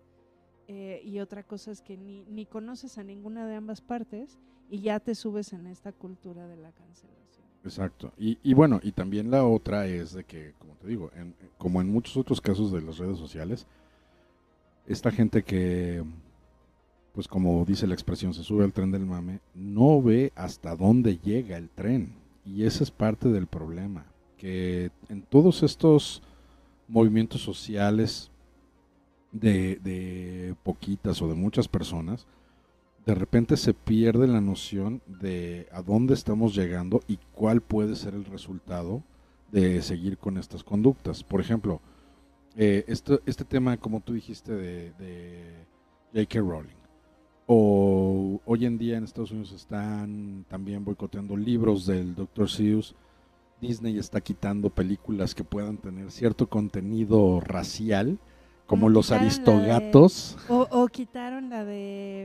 eh, 0.67 0.99
y 1.03 1.19
otra 1.19 1.43
cosa 1.43 1.71
es 1.71 1.81
que 1.81 1.95
ni, 1.95 2.25
ni 2.25 2.45
conoces 2.45 2.97
a 2.97 3.03
ninguna 3.03 3.47
de 3.47 3.55
ambas 3.55 3.79
partes 3.79 4.38
y 4.69 4.81
ya 4.81 4.99
te 4.99 5.15
subes 5.15 5.53
en 5.53 5.67
esta 5.67 5.93
cultura 5.93 6.45
de 6.47 6.58
la 6.58 6.73
cancelación. 6.73 7.44
Exacto. 7.65 8.13
Y, 8.17 8.38
y 8.43 8.54
bueno, 8.54 8.80
y 8.84 8.91
también 8.93 9.30
la 9.32 9.43
otra 9.45 9.88
es 9.88 10.13
de 10.13 10.23
que, 10.23 10.54
como 10.60 10.75
te 10.75 10.88
digo, 10.88 11.12
en- 11.15 11.36
como 11.58 11.82
en 11.82 11.89
muchos 11.89 12.15
otros 12.15 12.39
casos 12.39 12.71
de 12.71 12.82
las 12.82 12.97
redes 12.99 13.17
sociales, 13.17 13.65
esta 14.88 15.12
gente 15.12 15.43
que, 15.43 16.04
pues 17.13 17.28
como 17.28 17.63
dice 17.65 17.88
la 17.88 17.93
expresión, 17.93 18.34
se 18.34 18.43
sube 18.43 18.63
al 18.63 18.73
tren 18.73 18.91
del 18.91 19.06
mame, 19.06 19.39
no 19.54 20.01
ve 20.01 20.32
hasta 20.36 20.75
dónde 20.75 21.17
llega 21.17 21.58
el 21.58 21.69
tren. 21.69 22.13
Y 22.45 22.63
ese 22.65 22.84
es 22.84 22.91
parte 22.91 23.30
del 23.30 23.47
problema. 23.47 24.06
Que 24.38 24.91
en 25.10 25.21
todos 25.23 25.63
estos 25.63 26.21
movimientos 26.88 27.41
sociales 27.41 28.30
de, 29.32 29.78
de 29.78 30.56
poquitas 30.63 31.21
o 31.21 31.28
de 31.28 31.36
muchas 31.36 31.67
personas, 31.67 32.28
de 33.06 33.15
repente 33.15 33.56
se 33.58 33.74
pierde 33.74 34.28
la 34.28 34.41
noción 34.41 35.02
de 35.08 35.68
a 35.72 35.82
dónde 35.82 36.13
estamos 36.13 36.56
llegando 36.56 37.02
y 37.08 37.20
cuál 37.34 37.62
puede 37.62 37.96
ser 37.96 38.15
el 38.15 38.26
resultado 38.26 39.04
de 39.52 39.82
seguir 39.82 40.18
con 40.18 40.38
estas 40.38 40.63
conductas. 40.63 41.24
Por 41.24 41.39
ejemplo, 41.39 41.82
eh, 42.58 42.84
este, 42.88 43.20
este 43.26 43.46
tema, 43.46 43.78
como 43.78 44.02
tú 44.02 44.13
dijiste, 44.13 44.54
de, 44.54 44.91
de 44.94 45.65
J.K. 46.13 46.39
Rowling. 46.39 46.86
O 47.48 48.41
hoy 48.46 48.65
en 48.65 48.78
día 48.78 48.98
en 48.98 49.04
Estados 49.04 49.32
Unidos 49.32 49.52
están 49.52 50.46
también 50.50 50.84
boicoteando 50.84 51.38
libros 51.38 51.86
del 51.86 52.15
Dr. 52.15 52.50
Seuss. 52.50 52.96
Disney 53.62 54.00
está 54.00 54.20
quitando 54.20 54.70
películas 54.70 55.36
que 55.36 55.44
puedan 55.44 55.78
tener 55.78 56.12
cierto 56.12 56.48
contenido 56.48 57.39
racial, 57.39 58.18
como 58.65 58.89
los 58.89 59.12
aristogatos. 59.12 60.38
o, 60.50 60.88
quitaron 60.88 61.50
la 61.50 61.63
de 61.63 62.25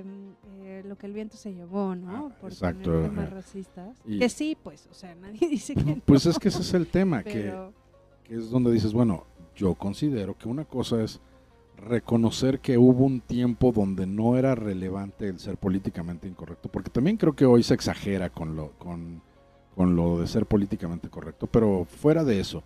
que 1.01 1.07
el 1.07 1.15
viento 1.15 1.37
se 1.37 1.55
llevó, 1.55 1.97
¿no? 1.97 2.29
Ah, 2.29 2.39
Por 2.41 2.53
exacto. 2.53 3.03
Temas 3.03 3.31
racistas. 3.31 3.99
que 4.07 4.29
sí, 4.29 4.57
pues, 4.63 4.87
o 4.91 4.95
sea, 4.95 5.15
nadie 5.15 5.49
dice 5.49 5.75
que. 5.75 5.83
No, 5.83 5.97
pues 6.05 6.27
es 6.27 6.39
que 6.39 6.49
ese 6.49 6.61
es 6.61 6.75
el 6.75 6.87
tema, 6.87 7.25
que, 7.25 7.53
que 8.25 8.35
es 8.35 8.51
donde 8.51 8.71
dices, 8.71 8.93
bueno, 8.93 9.25
yo 9.57 9.75
considero 9.75 10.37
que 10.37 10.47
una 10.47 10.67
cosa 10.67 11.03
es 11.03 11.21
reconocer 11.79 12.61
que 12.61 12.77
hubo 12.77 13.05
un 13.05 13.21
tiempo 13.23 13.73
donde 13.73 14.07
no 14.07 14.37
era 14.37 14.55
relevante 14.55 15.29
el 15.29 15.39
ser 15.39 15.57
políticamente 15.57 16.29
incorrecto, 16.29 16.69
porque 16.71 16.91
también 16.91 17.17
creo 17.17 17.35
que 17.35 17.47
hoy 17.47 17.63
se 17.63 17.73
exagera 17.73 18.29
con 18.29 18.55
lo, 18.55 18.73
con, 18.73 19.23
lo 19.77 20.21
de 20.21 20.27
ser 20.27 20.45
políticamente 20.45 21.09
correcto, 21.09 21.47
pero 21.47 21.87
fuera 21.87 22.23
de 22.25 22.41
eso, 22.41 22.63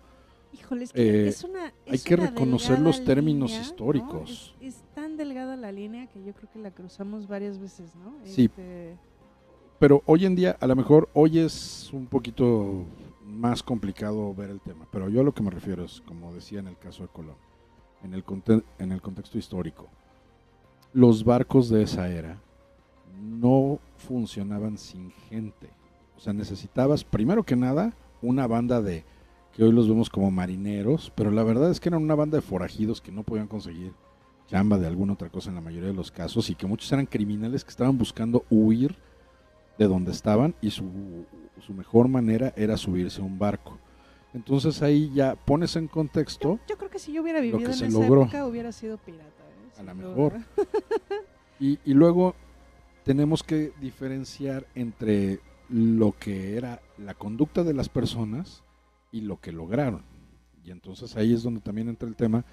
Híjole, 0.51 0.85
eh, 0.93 1.27
es 1.29 1.43
una, 1.43 1.73
hay 1.87 1.99
que 1.99 2.15
reconocer 2.15 2.79
los 2.79 3.03
términos 3.03 3.51
históricos. 3.51 4.55
Es, 4.61 4.84
tan 5.15 5.27
delgada 5.27 5.55
la 5.55 5.71
línea 5.71 6.07
que 6.07 6.23
yo 6.23 6.33
creo 6.33 6.49
que 6.51 6.59
la 6.59 6.71
cruzamos 6.71 7.27
varias 7.27 7.59
veces, 7.59 7.95
¿no? 7.95 8.15
Sí. 8.23 8.45
Este, 8.45 8.97
pero 9.79 10.01
hoy 10.05 10.25
en 10.25 10.35
día, 10.35 10.57
a 10.59 10.67
lo 10.67 10.75
mejor 10.75 11.09
hoy 11.13 11.39
es 11.39 11.91
un 11.93 12.07
poquito 12.07 12.85
más 13.25 13.63
complicado 13.63 14.33
ver 14.33 14.49
el 14.49 14.61
tema, 14.61 14.87
pero 14.91 15.09
yo 15.09 15.21
a 15.21 15.23
lo 15.23 15.33
que 15.33 15.43
me 15.43 15.51
refiero 15.51 15.83
es, 15.83 16.01
como 16.01 16.33
decía 16.33 16.59
en 16.59 16.67
el 16.67 16.77
caso 16.77 17.03
de 17.03 17.09
Colón, 17.09 17.35
en 18.03 18.13
el, 18.13 18.23
en 18.79 18.91
el 18.91 19.01
contexto 19.01 19.37
histórico, 19.37 19.87
los 20.93 21.23
barcos 21.23 21.69
de 21.69 21.83
esa 21.83 22.09
era 22.09 22.37
no 23.21 23.79
funcionaban 23.97 24.77
sin 24.77 25.11
gente. 25.29 25.69
O 26.17 26.19
sea, 26.19 26.33
necesitabas, 26.33 27.03
primero 27.03 27.43
que 27.43 27.55
nada, 27.55 27.93
una 28.21 28.47
banda 28.47 28.81
de, 28.81 29.03
que 29.53 29.63
hoy 29.63 29.71
los 29.71 29.89
vemos 29.89 30.09
como 30.09 30.31
marineros, 30.31 31.11
pero 31.15 31.31
la 31.31 31.43
verdad 31.43 31.71
es 31.71 31.79
que 31.79 31.89
eran 31.89 32.03
una 32.03 32.15
banda 32.15 32.37
de 32.37 32.41
forajidos 32.41 33.01
que 33.01 33.11
no 33.11 33.23
podían 33.23 33.47
conseguir 33.47 33.93
chamba 34.47 34.77
de 34.77 34.87
alguna 34.87 35.13
otra 35.13 35.29
cosa 35.29 35.49
en 35.49 35.55
la 35.55 35.61
mayoría 35.61 35.89
de 35.89 35.95
los 35.95 36.11
casos 36.11 36.49
y 36.49 36.55
que 36.55 36.67
muchos 36.67 36.91
eran 36.91 37.05
criminales 37.05 37.63
que 37.63 37.69
estaban 37.71 37.97
buscando 37.97 38.45
huir 38.49 38.95
de 39.77 39.87
donde 39.87 40.11
estaban 40.11 40.55
y 40.61 40.71
su, 40.71 41.25
su 41.65 41.73
mejor 41.73 42.07
manera 42.07 42.53
era 42.55 42.77
subirse 42.77 43.21
a 43.21 43.25
un 43.25 43.37
barco. 43.37 43.77
Entonces 44.33 44.81
ahí 44.81 45.11
ya 45.13 45.35
pones 45.35 45.75
en 45.75 45.87
contexto. 45.87 46.59
Yo, 46.67 46.77
creo 46.77 46.89
que 46.89 46.99
si 46.99 47.13
yo 47.13 47.21
hubiera 47.21 47.39
vivido 47.39 47.59
en 47.59 47.71
esa 47.71 47.85
época 47.85 48.45
hubiera 48.45 48.71
sido 48.71 48.97
pirata. 48.97 49.25
¿eh? 49.27 49.79
A 49.79 49.83
lo 49.83 49.95
mejor. 49.95 50.33
y, 51.59 51.79
y 51.85 51.93
luego 51.93 52.35
tenemos 53.03 53.43
que 53.43 53.71
diferenciar 53.79 54.67
entre 54.75 55.39
lo 55.69 56.11
que 56.11 56.57
era 56.57 56.81
la 56.97 57.13
conducta 57.13 57.63
de 57.63 57.73
las 57.73 57.89
personas 57.89 58.63
y 59.11 59.21
lo 59.21 59.39
que 59.39 59.51
lograron. 59.51 60.03
Y 60.63 60.71
entonces 60.71 61.15
ahí 61.15 61.33
es 61.33 61.43
donde 61.43 61.61
también 61.61 61.87
entra 61.87 62.09
el 62.09 62.15
tema 62.15 62.43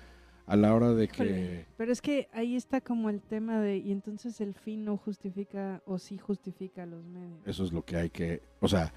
a 0.46 0.57
la 0.57 0.74
hora 0.74 0.92
de 0.92 1.09
que... 1.09 1.66
Pero 1.76 1.92
es 1.92 2.00
que 2.00 2.28
ahí 2.33 2.57
está 2.57 2.81
como 2.81 3.11
el 3.11 3.20
tema 3.20 3.61
de, 3.61 3.78
y 3.78 3.92
entonces 3.92 4.40
el 4.40 4.55
fin 4.55 4.85
no 4.85 4.96
justifica 4.96 5.83
o 5.87 5.98
sí 5.98 6.18
justifica 6.18 6.87
los 6.87 7.05
medios. 7.05 7.46
Eso 7.46 7.64
es 7.64 7.72
lo 7.72 7.85
que 7.85 7.96
hay 7.96 8.11
que, 8.11 8.42
o 8.61 8.68
sea, 8.68 8.92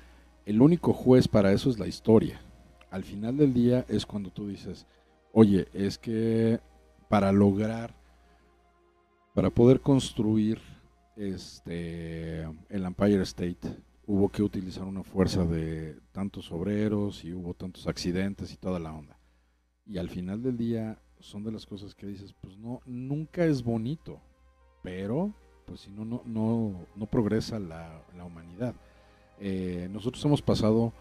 el 0.46 0.62
único 0.62 0.94
juez 0.94 1.28
para 1.28 1.52
eso 1.52 1.70
es 1.70 1.80
la 1.80 1.88
historia 1.88 2.40
al 2.96 3.04
final 3.04 3.36
del 3.36 3.54
día 3.54 3.86
es 3.90 4.06
cuando 4.06 4.32
tú 4.32 4.48
dices, 4.48 4.88
oye, 5.34 5.68
es 5.74 5.98
que 5.98 6.62
para 7.10 7.34
lograr, 7.34 7.94
para 9.34 9.50
poder 9.50 9.82
construir 9.82 10.62
este 11.18 12.44
el 12.44 12.86
Empire 12.86 13.22
State, 13.24 13.60
hubo 14.06 14.30
que 14.30 14.42
utilizar 14.42 14.86
una 14.86 15.04
fuerza 15.04 15.44
de 15.44 16.00
tantos 16.14 16.54
obreros 16.54 17.26
y 17.26 17.34
hubo 17.34 17.54
tantos 17.54 17.86
accidentes 17.86 18.54
y 18.54 18.56
toda 18.56 18.80
la 18.80 18.94
onda. 18.94 19.20
Y 19.86 19.98
al 19.98 20.10
final 20.10 20.42
del 20.42 20.56
día 20.56 20.98
son 21.20 21.44
de 21.44 21.52
las 21.52 21.66
cosas 21.66 21.96
que 21.96 22.08
dices, 22.08 22.34
pues 22.42 22.58
no, 22.58 22.82
nunca 22.86 23.46
es 23.46 23.64
bonito, 23.64 24.20
pero 24.84 25.34
pues 25.66 25.82
si 25.82 25.92
no, 25.92 26.06
no, 26.06 26.22
no, 26.26 26.86
no 26.96 27.06
progresa 27.08 27.60
la, 27.60 28.02
la 28.16 28.24
humanidad. 28.24 28.76
Eh, 29.40 29.90
nosotros 29.92 30.24
hemos 30.26 30.42
pasado 30.42 30.94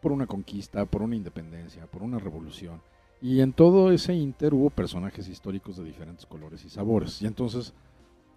por 0.00 0.12
una 0.12 0.26
conquista, 0.26 0.84
por 0.84 1.02
una 1.02 1.16
independencia, 1.16 1.86
por 1.86 2.02
una 2.02 2.18
revolución. 2.18 2.82
Y 3.20 3.40
en 3.40 3.52
todo 3.52 3.92
ese 3.92 4.14
inter 4.14 4.52
hubo 4.52 4.68
personajes 4.68 5.28
históricos 5.28 5.76
de 5.76 5.84
diferentes 5.84 6.26
colores 6.26 6.64
y 6.64 6.70
sabores. 6.70 7.22
Y 7.22 7.26
entonces 7.26 7.72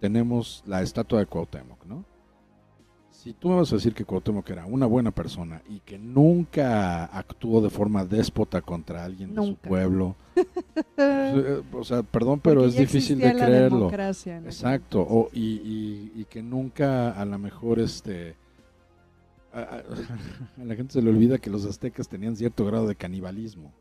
tenemos 0.00 0.62
la 0.66 0.82
estatua 0.82 1.18
de 1.18 1.26
Cuauhtémoc, 1.26 1.84
¿no? 1.86 2.04
Si 3.26 3.32
tú 3.32 3.48
me 3.48 3.56
vas 3.56 3.72
a 3.72 3.74
decir 3.74 3.92
que 3.92 4.04
Cuauhtémoc 4.04 4.48
era 4.50 4.66
una 4.66 4.86
buena 4.86 5.10
persona 5.10 5.60
y 5.68 5.80
que 5.80 5.98
nunca 5.98 7.06
actuó 7.06 7.60
de 7.60 7.70
forma 7.70 8.04
déspota 8.04 8.62
contra 8.62 9.04
alguien 9.04 9.34
de 9.34 9.44
su 9.44 9.56
pueblo, 9.56 10.14
o 11.72 11.82
sea, 11.82 12.04
perdón, 12.04 12.38
pero 12.38 12.64
es 12.64 12.76
difícil 12.76 13.18
de 13.18 13.34
creerlo. 13.34 13.90
Exacto, 13.90 15.00
o, 15.00 15.28
y, 15.32 16.12
y, 16.14 16.24
que 16.30 16.40
nunca 16.40 17.10
a 17.20 17.24
lo 17.24 17.36
mejor 17.36 17.80
este 17.80 18.36
a, 19.52 19.82
la 20.64 20.76
gente 20.76 20.92
se 20.92 21.02
le 21.02 21.10
olvida 21.10 21.38
que 21.38 21.50
los 21.50 21.66
aztecas 21.66 22.08
tenían 22.08 22.36
cierto 22.36 22.64
grado 22.64 22.86
de 22.86 22.94
canibalismo 22.94 23.72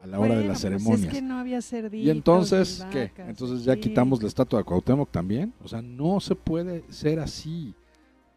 a 0.00 0.06
la 0.06 0.18
hora 0.18 0.38
de 0.38 0.48
las 0.48 0.62
ceremonias. 0.62 1.00
Pues 1.00 1.12
es 1.12 1.20
que 1.20 1.20
no 1.20 1.38
había 1.38 1.60
y 1.92 2.08
entonces, 2.08 2.86
¿qué? 2.90 3.12
Entonces 3.18 3.64
ya 3.64 3.76
quitamos 3.76 4.22
la 4.22 4.28
estatua 4.28 4.60
de 4.60 4.64
Cuauhtémoc 4.64 5.10
también. 5.10 5.52
O 5.62 5.68
sea, 5.68 5.82
no 5.82 6.20
se 6.20 6.34
puede 6.34 6.84
ser 6.88 7.20
así. 7.20 7.74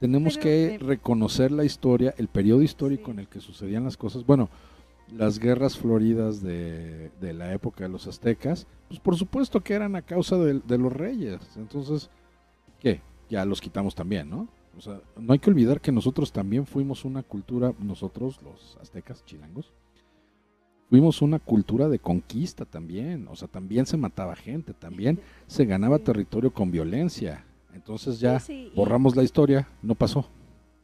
Tenemos 0.02 0.36
que 0.36 0.80
reconocer 0.80 1.52
la 1.52 1.64
historia, 1.64 2.16
el 2.18 2.28
periodo 2.28 2.64
histórico 2.64 3.12
en 3.12 3.20
el 3.20 3.28
que 3.28 3.40
sucedían 3.40 3.84
las 3.84 3.98
cosas. 3.98 4.26
Bueno, 4.26 4.50
las 5.14 5.38
guerras 5.38 5.78
floridas 5.78 6.42
de, 6.42 7.12
de, 7.22 7.34
la 7.34 7.54
época 7.54 7.84
de 7.84 7.90
los 7.92 8.08
aztecas, 8.08 8.66
pues 8.88 9.00
por 9.00 9.16
supuesto 9.16 9.62
que 9.62 9.76
eran 9.76 9.96
a 9.96 10.02
causa 10.02 10.38
de, 10.38 10.60
de 10.60 10.78
los 10.80 10.92
reyes. 10.92 11.40
Entonces, 11.56 12.10
¿qué? 12.80 13.00
Ya 13.30 13.46
los 13.46 13.62
quitamos 13.62 13.94
también, 13.94 14.28
¿no? 14.28 14.48
O 14.76 14.82
sea, 14.82 15.00
no 15.20 15.34
hay 15.34 15.40
que 15.40 15.52
olvidar 15.52 15.80
que 15.80 15.92
nosotros 15.92 16.32
también 16.32 16.66
fuimos 16.66 17.06
una 17.06 17.22
cultura, 17.22 17.72
nosotros 17.78 18.42
los 18.42 18.80
aztecas 18.82 19.24
chilangos, 19.24 19.72
fuimos 20.90 21.22
una 21.22 21.38
cultura 21.38 21.90
de 21.90 22.00
conquista 22.00 22.66
también, 22.66 23.28
o 23.30 23.36
sea, 23.36 23.48
también 23.48 23.86
se 23.86 23.98
mataba 23.98 24.36
gente, 24.36 24.74
también 24.74 25.20
se 25.46 25.66
ganaba 25.66 26.00
territorio 26.00 26.52
con 26.52 26.72
violencia. 26.72 27.46
Entonces 27.74 28.20
ya 28.20 28.42
borramos 28.76 29.16
la 29.16 29.24
historia, 29.24 29.68
no 29.82 29.96
pasó. 29.96 30.30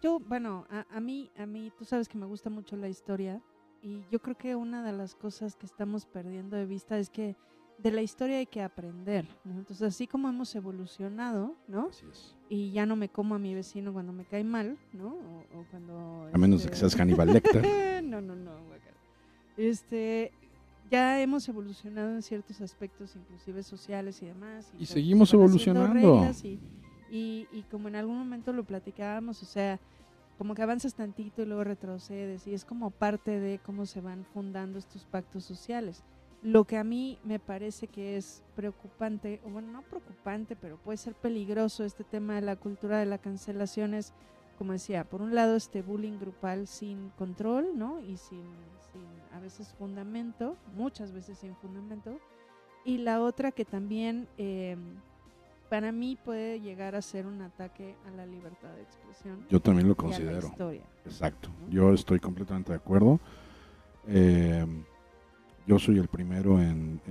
Yo, 0.02 0.19
bueno, 0.19 0.65
a, 0.69 0.86
a, 0.95 1.00
mí, 1.00 1.30
a 1.38 1.45
mí, 1.45 1.71
tú 1.78 1.86
sabes 1.86 2.08
que 2.08 2.17
me 2.17 2.26
gusta 2.26 2.50
mucho 2.50 2.76
la 2.76 2.88
historia 2.88 3.41
y 3.82 4.04
yo 4.12 4.19
creo 4.19 4.38
que 4.38 4.56
una 4.56 4.84
de 4.84 4.93
las 4.93 5.15
cosas 5.15 5.56
que 5.56 5.65
estamos 5.65 6.06
perdiendo 6.06 6.56
de 6.56 6.65
vista 6.65 6.97
es 6.97 7.10
que 7.10 7.36
de 7.78 7.91
la 7.91 8.02
historia 8.02 8.38
hay 8.38 8.47
que 8.47 8.62
aprender, 8.62 9.28
Entonces, 9.45 9.82
así 9.84 10.08
como 10.08 10.28
hemos 10.30 10.54
evolucionado, 10.56 11.56
¿no? 11.67 11.89
Y 12.50 12.71
ya 12.71 12.86
no 12.86 12.95
me 12.95 13.10
como 13.10 13.36
a 13.36 13.39
mi 13.39 13.54
vecino 13.54 13.93
cuando 13.93 14.13
me 14.13 14.26
cae 14.26 14.43
mal, 14.43 14.78
¿no? 14.93 15.10
O, 15.54 15.65
cuando... 15.69 16.28
A 16.34 16.38
menos 16.38 16.63
de 16.63 16.69
que 16.69 16.73
este, 16.73 16.89
seas 16.89 16.95
Hannibal 16.95 17.32
Lecter. 17.32 17.63
no, 18.04 18.19
no, 18.19 18.36
no. 18.36 18.52
Este, 19.58 20.32
ya 20.89 21.21
hemos 21.21 21.47
evolucionado 21.50 22.10
en 22.12 22.21
ciertos 22.21 22.62
aspectos, 22.62 23.15
inclusive 23.15 23.63
sociales 23.63 24.21
y 24.21 24.28
demás. 24.28 24.71
Y, 24.80 24.86
seguimos 24.86 25.34
evolucionando. 25.34 26.26
Y, 26.43 26.60
y, 27.10 27.47
y 27.52 27.63
como 27.71 27.88
en 27.88 27.95
algún 27.95 28.17
momento 28.17 28.54
lo 28.54 28.63
platicábamos, 28.63 29.41
o 29.41 29.45
sea, 29.45 29.80
como 30.38 30.54
que 30.54 30.62
avanzas 30.62 30.93
tantito 30.93 31.41
y 31.41 31.45
luego 31.45 31.63
retrocedes 31.63 32.45
y 32.47 32.54
es 32.54 32.63
como 32.63 32.91
parte 32.91 33.39
de 33.39 33.60
cómo 33.60 33.86
se 33.86 34.02
van 34.02 34.26
fundando 34.26 34.78
estos 34.78 35.06
pactos 35.06 35.43
sociales. 35.43 36.04
Lo 36.43 36.65
que 36.65 36.78
a 36.78 36.84
mí 36.84 37.17
me 37.23 37.39
parece 37.39 37.88
que 37.88 38.15
es 38.15 38.43
preocupante, 38.56 39.41
o 39.43 39.50
bueno, 39.50 39.71
no 39.71 39.82
preocupante, 39.82 40.56
pero 40.56 40.78
puede 40.78 40.97
ser 40.97 41.15
peligroso 41.15 41.84
este 41.84 42.04
tema 42.04 42.36
de 42.36 42.41
la 42.41 42.56
cultura 42.56 43.00
de 43.00 43.08
la 43.08 43.17
cancelación 43.17 43.95
es, 43.95 44.13
como 44.58 44.74
decía, 44.74 45.04
por 45.04 45.22
un 45.22 45.36
lado 45.36 45.56
este 45.56 45.82
bullying 45.82 46.20
grupal 46.20 46.67
sin 46.67 47.10
control, 47.12 47.78
¿no? 47.78 48.02
Y 48.02 48.17
sin, 48.17 48.43
a 49.36 49.39
veces 49.39 49.74
fundamento, 49.78 50.56
muchas 50.76 51.12
veces 51.12 51.38
sin 51.38 51.56
fundamento. 51.56 52.20
Y 52.84 53.00
la 53.00 53.22
otra 53.22 53.52
que 53.52 53.65
también 53.65 54.28
em, 54.38 54.96
para 55.70 55.91
mí 55.91 56.17
puede 56.24 56.60
llegar 56.60 56.96
a 56.96 57.02
ser 57.02 57.28
un 57.28 57.41
ataque 57.41 57.96
a 58.08 58.12
la 58.12 58.26
libertad 58.26 58.70
de 58.76 58.82
expresión. 58.82 59.46
Yo 59.50 59.60
también 59.60 59.88
lo 59.88 59.96
considero. 59.96 60.52
Exacto. 61.06 61.50
Yo 61.70 61.93
estoy 61.93 62.20
completamente 62.20 62.72
de 62.72 62.78
acuerdo. 62.78 63.20
Eh, 64.08 64.65
yo 65.67 65.78
soy 65.80 66.00
el 66.00 66.08
primero 66.08 66.62
en, 66.62 67.02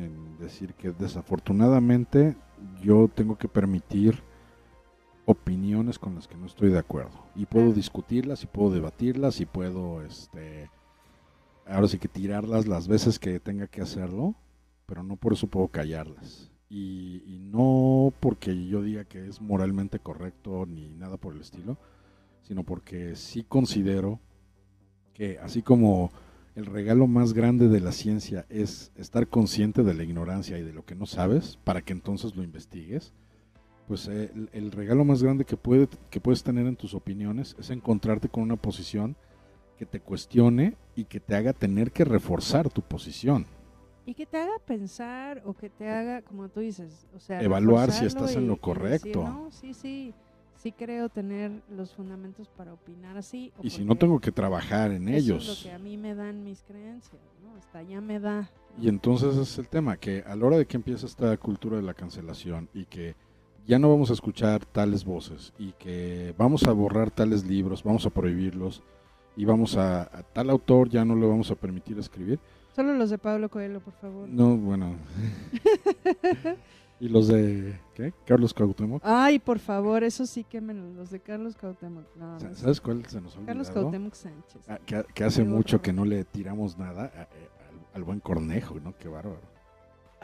decir 0.40 0.72
que 0.74 0.90
desafortunadamente 0.90 2.36
yo 2.82 3.08
tengo 3.14 3.36
que 3.36 3.48
permitir 3.48 4.22
opiniones 5.26 5.98
con 5.98 6.14
las 6.14 6.26
que 6.26 6.36
no 6.36 6.46
estoy 6.46 6.70
de 6.70 6.78
acuerdo. 6.78 7.26
Y 7.34 7.44
puedo 7.46 7.72
discutirlas 7.72 8.42
y 8.44 8.46
puedo 8.46 8.70
debatirlas 8.70 9.40
y 9.40 9.46
puedo 9.46 10.02
este 10.02 10.70
ahora 11.66 11.88
sí 11.88 11.98
que 11.98 12.08
tirarlas 12.08 12.66
las 12.66 12.86
veces 12.86 13.18
que 13.18 13.40
tenga 13.40 13.66
que 13.66 13.82
hacerlo 13.82 14.36
pero 14.86 15.02
no 15.02 15.16
por 15.16 15.32
eso 15.32 15.48
puedo 15.48 15.66
callarlas. 15.68 16.52
Y, 16.68 17.22
y 17.26 17.38
no 17.40 18.12
porque 18.20 18.66
yo 18.66 18.82
diga 18.82 19.04
que 19.04 19.26
es 19.28 19.40
moralmente 19.40 19.98
correcto 19.98 20.64
ni 20.66 20.88
nada 20.88 21.16
por 21.16 21.34
el 21.34 21.40
estilo 21.40 21.76
sino 22.42 22.62
porque 22.62 23.16
sí 23.16 23.44
considero 23.44 24.20
que 25.12 25.38
así 25.38 25.62
como 25.62 26.12
el 26.54 26.66
regalo 26.66 27.06
más 27.06 27.32
grande 27.32 27.68
de 27.68 27.80
la 27.80 27.92
ciencia 27.92 28.46
es 28.48 28.92
estar 28.96 29.28
consciente 29.28 29.82
de 29.82 29.94
la 29.94 30.04
ignorancia 30.04 30.58
y 30.58 30.62
de 30.62 30.72
lo 30.72 30.84
que 30.84 30.94
no 30.94 31.06
sabes 31.06 31.58
para 31.64 31.82
que 31.82 31.92
entonces 31.92 32.36
lo 32.36 32.42
investigues 32.42 33.12
pues 33.86 34.08
eh, 34.08 34.30
el, 34.34 34.48
el 34.52 34.72
regalo 34.72 35.04
más 35.04 35.22
grande 35.22 35.44
que, 35.44 35.56
puede, 35.56 35.88
que 36.10 36.20
puedes 36.20 36.42
tener 36.42 36.66
en 36.66 36.76
tus 36.76 36.94
opiniones 36.94 37.54
es 37.58 37.70
encontrarte 37.70 38.28
con 38.28 38.42
una 38.42 38.56
posición 38.56 39.16
que 39.78 39.86
te 39.86 40.00
cuestione 40.00 40.76
y 40.94 41.04
que 41.04 41.20
te 41.20 41.34
haga 41.34 41.52
tener 41.52 41.92
que 41.92 42.04
reforzar 42.04 42.70
tu 42.70 42.82
posición. 42.82 43.46
Y 44.06 44.14
que 44.14 44.24
te 44.24 44.38
haga 44.38 44.58
pensar 44.64 45.42
o 45.44 45.52
que 45.52 45.68
te 45.68 45.88
haga, 45.88 46.22
como 46.22 46.48
tú 46.48 46.60
dices, 46.60 47.06
o 47.14 47.18
sea, 47.18 47.42
Evaluar 47.42 47.90
si 47.90 48.06
estás 48.06 48.36
en 48.36 48.46
lo 48.46 48.54
decir, 48.54 48.60
correcto. 48.60 49.24
no, 49.24 49.50
sí, 49.50 49.74
sí, 49.74 50.14
sí 50.56 50.72
creo 50.72 51.08
tener 51.08 51.50
los 51.70 51.92
fundamentos 51.92 52.48
para 52.48 52.72
opinar 52.72 53.16
así. 53.16 53.52
o 53.58 53.64
Y 53.64 53.70
si 53.70 53.84
no 53.84 53.96
tengo 53.96 54.20
que 54.20 54.30
trabajar 54.32 54.92
en 54.92 55.08
eso 55.08 55.18
ellos. 55.18 55.48
es 55.48 55.58
lo 55.64 55.70
que 55.70 55.74
a 55.74 55.78
mí 55.78 55.96
me 55.96 56.14
dan 56.14 56.44
mis 56.44 56.62
creencias, 56.62 57.20
¿no? 57.42 57.56
Hasta 57.56 57.80
allá 57.80 58.00
me 58.00 58.20
da. 58.20 58.48
¿no? 58.76 58.84
Y 58.84 58.88
entonces 58.88 59.36
es 59.36 59.58
el 59.58 59.68
tema, 59.68 59.96
que 59.96 60.22
a 60.26 60.36
la 60.36 60.46
hora 60.46 60.58
de 60.58 60.66
que 60.66 60.76
empieza 60.76 61.04
esta 61.06 61.36
cultura 61.36 61.76
de 61.76 61.82
la 61.82 61.94
cancelación 61.94 62.68
y 62.72 62.84
que 62.86 63.16
ya 63.66 63.78
no 63.78 63.88
vamos 63.90 64.10
a 64.10 64.12
escuchar 64.12 64.64
tales 64.64 65.04
voces 65.04 65.52
y 65.58 65.72
que 65.72 66.34
vamos 66.38 66.64
a 66.64 66.72
borrar 66.72 67.10
tales 67.10 67.44
libros, 67.44 67.82
vamos 67.82 68.06
a 68.06 68.10
prohibirlos 68.10 68.82
y 69.36 69.44
vamos 69.44 69.76
a, 69.76 70.02
a 70.02 70.22
tal 70.22 70.50
autor 70.50 70.88
ya 70.88 71.04
no 71.04 71.14
le 71.16 71.26
vamos 71.26 71.50
a 71.50 71.54
permitir 71.56 71.98
escribir. 71.98 72.38
Solo 72.74 72.92
los 72.94 73.10
de 73.10 73.18
Pablo 73.18 73.48
Coelho, 73.48 73.80
por 73.80 73.94
favor. 73.94 74.28
No, 74.28 74.56
bueno. 74.56 74.96
y 77.00 77.08
los 77.08 77.28
de, 77.28 77.78
¿qué? 77.94 78.12
Carlos 78.26 78.54
Cuauhtémoc. 78.54 79.02
Ay, 79.04 79.38
por 79.38 79.58
favor, 79.58 80.02
eso 80.04 80.26
sí 80.26 80.44
quémenlos, 80.44 80.94
los 80.94 81.10
de 81.10 81.20
Carlos 81.20 81.56
Cuauhtémoc. 81.56 82.04
No. 82.16 82.38
¿Sabes 82.54 82.80
cuál 82.80 83.04
se 83.06 83.20
nos 83.20 83.36
ha 83.36 83.40
Carlos? 83.44 83.70
Cuauhtémoc 83.70 84.14
Sánchez. 84.14 84.62
Ah, 84.68 84.78
que, 84.84 85.04
que 85.14 85.24
hace 85.24 85.42
mucho 85.44 85.80
que 85.82 85.92
no 85.92 86.04
le 86.04 86.24
tiramos 86.24 86.78
nada 86.78 87.02
a- 87.14 87.20
a- 87.20 87.22
al, 87.22 87.86
al 87.94 88.04
buen 88.04 88.20
Cornejo, 88.20 88.78
¿no? 88.80 88.94
Qué 88.98 89.08
bárbaro. 89.08 89.40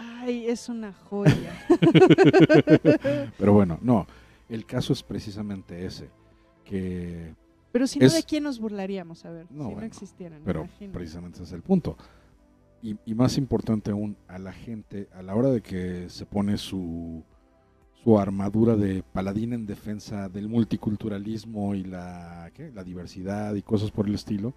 Ay, 0.05 0.47
es 0.49 0.69
una 0.69 0.93
joya. 0.93 1.53
Pero 3.39 3.53
bueno, 3.53 3.79
no, 3.83 4.07
el 4.49 4.67
caso 4.67 4.93
es 4.93 5.03
precisamente 5.03 5.85
ese, 5.87 6.11
que, 6.65 7.35
Pero 7.73 7.87
si 7.87 7.99
no, 7.99 8.07
Es- 8.07 8.15
¿de 8.15 8.23
quién 8.23 8.45
nos 8.45 8.59
burlaríamos? 8.59 9.25
A 9.25 9.31
ver, 9.31 9.47
No, 9.51 9.51
si 9.51 9.59
no 9.59 9.71
bueno, 9.71 9.87
existieran. 9.87 10.43
pero 10.45 10.61
imagínate. 10.65 10.99
precisamente 10.99 11.37
ese 11.37 11.45
es 11.45 11.53
el 11.53 11.63
punto. 11.63 11.97
Y, 12.83 12.97
y 13.07 13.15
más 13.15 13.39
importante 13.39 13.93
aún, 13.93 14.17
a 14.27 14.39
la 14.39 14.53
gente, 14.53 15.09
a 15.15 15.23
la 15.23 15.37
hora 15.37 15.51
de 15.51 15.61
que 15.61 16.09
se 16.09 16.27
pone 16.27 16.57
su, 16.59 17.23
su 18.03 18.19
armadura 18.19 18.75
de 18.77 19.05
paladín 19.05 19.53
en 19.53 19.67
defensa 19.67 20.29
del 20.29 20.49
multiculturalismo 20.49 21.75
y 21.77 21.85
la, 21.85 22.51
¿qué? 22.55 22.73
la 22.73 22.83
diversidad 22.83 23.55
y 23.55 23.63
cosas 23.63 23.93
por 23.93 24.09
el 24.09 24.15
estilo, 24.17 24.53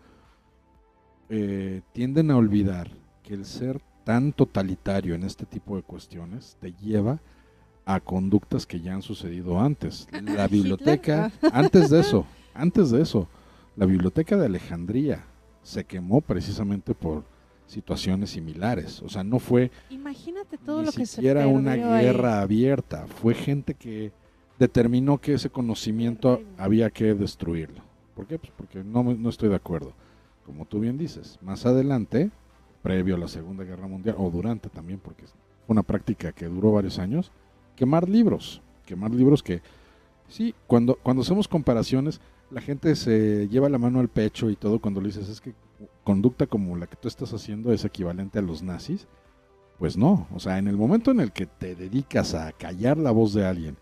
eh, 1.30 1.82
tienden 1.92 2.32
a 2.32 2.38
olvidar 2.38 2.90
que 3.24 3.34
el 3.36 3.46
ser 3.46 3.82
tan 4.06 4.32
totalitario 4.32 5.16
en 5.16 5.24
este 5.24 5.46
tipo 5.46 5.76
de 5.76 5.84
cuestiones 5.84 6.56
te 6.62 6.72
lleva 6.74 7.20
a 7.86 8.00
conductas 8.00 8.66
que 8.66 8.80
ya 8.80 8.94
han 8.94 9.02
sucedido 9.02 9.60
antes. 9.60 10.08
La 10.12 10.20
Hitler, 10.20 10.50
biblioteca, 10.50 11.32
antes 11.52 11.90
de 11.90 12.00
eso, 12.00 12.26
antes 12.54 12.92
de 12.92 13.02
eso, 13.02 13.28
la 13.76 13.86
biblioteca 13.86 14.38
de 14.38 14.46
Alejandría 14.46 15.26
se 15.64 15.84
quemó 15.84 16.22
precisamente 16.22 16.94
por 16.96 17.24
situaciones 17.68 18.30
similares. 18.30 19.02
O 19.02 19.10
sea, 19.10 19.24
no 19.24 19.40
fue 19.40 19.72
Imagínate 19.90 20.58
todo 20.58 20.80
ni 20.80 20.86
lo 20.86 20.92
que 20.92 21.06
se 21.06 21.16
siquiera 21.16 21.48
una 21.48 21.72
perdió 21.72 21.94
ahí. 21.94 22.06
guerra 22.06 22.42
abierta, 22.42 23.08
fue 23.08 23.34
gente 23.34 23.74
que 23.74 24.12
determinó 24.60 25.20
que 25.20 25.34
ese 25.34 25.50
conocimiento 25.50 26.42
había 26.58 26.90
que 26.92 27.14
destruirlo. 27.16 27.82
¿Por 28.16 28.28
qué? 28.28 28.40
Pues 28.40 28.54
porque 28.56 28.84
no 28.84 29.30
estoy 29.30 29.50
de 29.50 29.56
acuerdo. 29.56 29.94
Como 30.46 30.66
tú 30.66 30.80
bien 30.80 30.98
dices, 30.98 31.40
más 31.42 31.66
adelante, 31.66 32.30
previo 32.86 33.16
a 33.16 33.18
la 33.18 33.28
Segunda 33.28 33.64
Guerra 33.64 33.88
Mundial, 33.88 34.16
o 34.20 34.30
durante 34.30 34.70
también, 34.70 35.00
porque 35.00 35.26
fue 35.26 35.34
una 35.70 35.82
práctica 35.82 36.32
que 36.32 36.46
duró 36.46 36.72
varios 36.72 37.00
años, 37.00 37.32
quemar 37.76 38.08
libros, 38.08 38.62
quemar 38.86 39.10
libros 39.10 39.42
que, 39.42 39.64
sí, 40.28 40.54
cuando, 40.68 40.94
cuando 41.02 41.24
hacemos 41.24 41.48
comparaciones, 41.48 42.22
la 42.52 42.62
gente 42.62 42.96
se 42.96 43.48
lleva 43.48 43.70
la 43.70 43.80
mano 43.80 44.02
al 44.02 44.08
pecho 44.08 44.52
y 44.52 44.56
todo 44.56 44.80
cuando 44.80 45.02
le 45.02 45.08
dices, 45.08 45.30
es 45.30 45.42
que 45.42 45.56
conducta 46.04 46.46
como 46.46 46.78
la 46.78 46.86
que 46.86 46.96
tú 46.96 47.08
estás 47.08 47.34
haciendo 47.34 47.74
es 47.74 47.84
equivalente 47.86 48.38
a 48.38 48.44
los 48.44 48.62
nazis. 48.62 49.08
Pues 49.80 49.98
no, 49.98 50.28
o 50.32 50.40
sea, 50.40 50.60
en 50.60 50.68
el 50.68 50.78
momento 50.78 51.10
en 51.10 51.22
el 51.22 51.32
que 51.32 51.48
te 51.48 51.76
dedicas 51.76 52.36
a 52.36 52.52
callar 52.52 52.98
la 52.98 53.10
voz 53.10 53.34
de 53.34 53.48
alguien, 53.48 53.78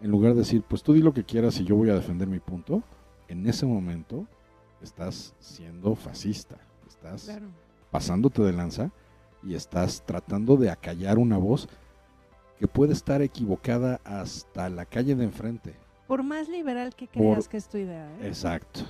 en 0.00 0.10
lugar 0.10 0.32
de 0.32 0.40
decir, 0.40 0.64
pues 0.66 0.82
tú 0.82 0.94
di 0.94 1.00
lo 1.00 1.14
que 1.14 1.22
quieras 1.22 1.60
y 1.60 1.64
yo 1.64 1.76
voy 1.76 1.90
a 1.90 1.94
defender 1.94 2.26
mi 2.26 2.40
punto, 2.40 2.82
en 3.28 3.46
ese 3.46 3.66
momento 3.66 4.26
estás 4.82 5.32
siendo 5.38 5.94
fascista, 5.94 6.56
estás 6.88 7.26
Claro. 7.26 7.61
Pasándote 7.92 8.42
de 8.42 8.52
lanza 8.52 8.90
y 9.44 9.54
estás 9.54 10.02
tratando 10.04 10.56
de 10.56 10.70
acallar 10.70 11.18
una 11.18 11.36
voz 11.38 11.68
que 12.58 12.66
puede 12.66 12.92
estar 12.92 13.22
equivocada 13.22 14.00
hasta 14.04 14.68
la 14.68 14.84
calle 14.86 15.14
de 15.14 15.24
enfrente. 15.24 15.74
Por 16.08 16.22
más 16.24 16.48
liberal 16.48 16.94
que 16.96 17.06
Por- 17.06 17.32
creas 17.34 17.48
que 17.48 17.56
es 17.58 17.68
tu 17.68 17.78
idea. 17.78 18.08
¿eh? 18.18 18.26
Exacto. 18.26 18.80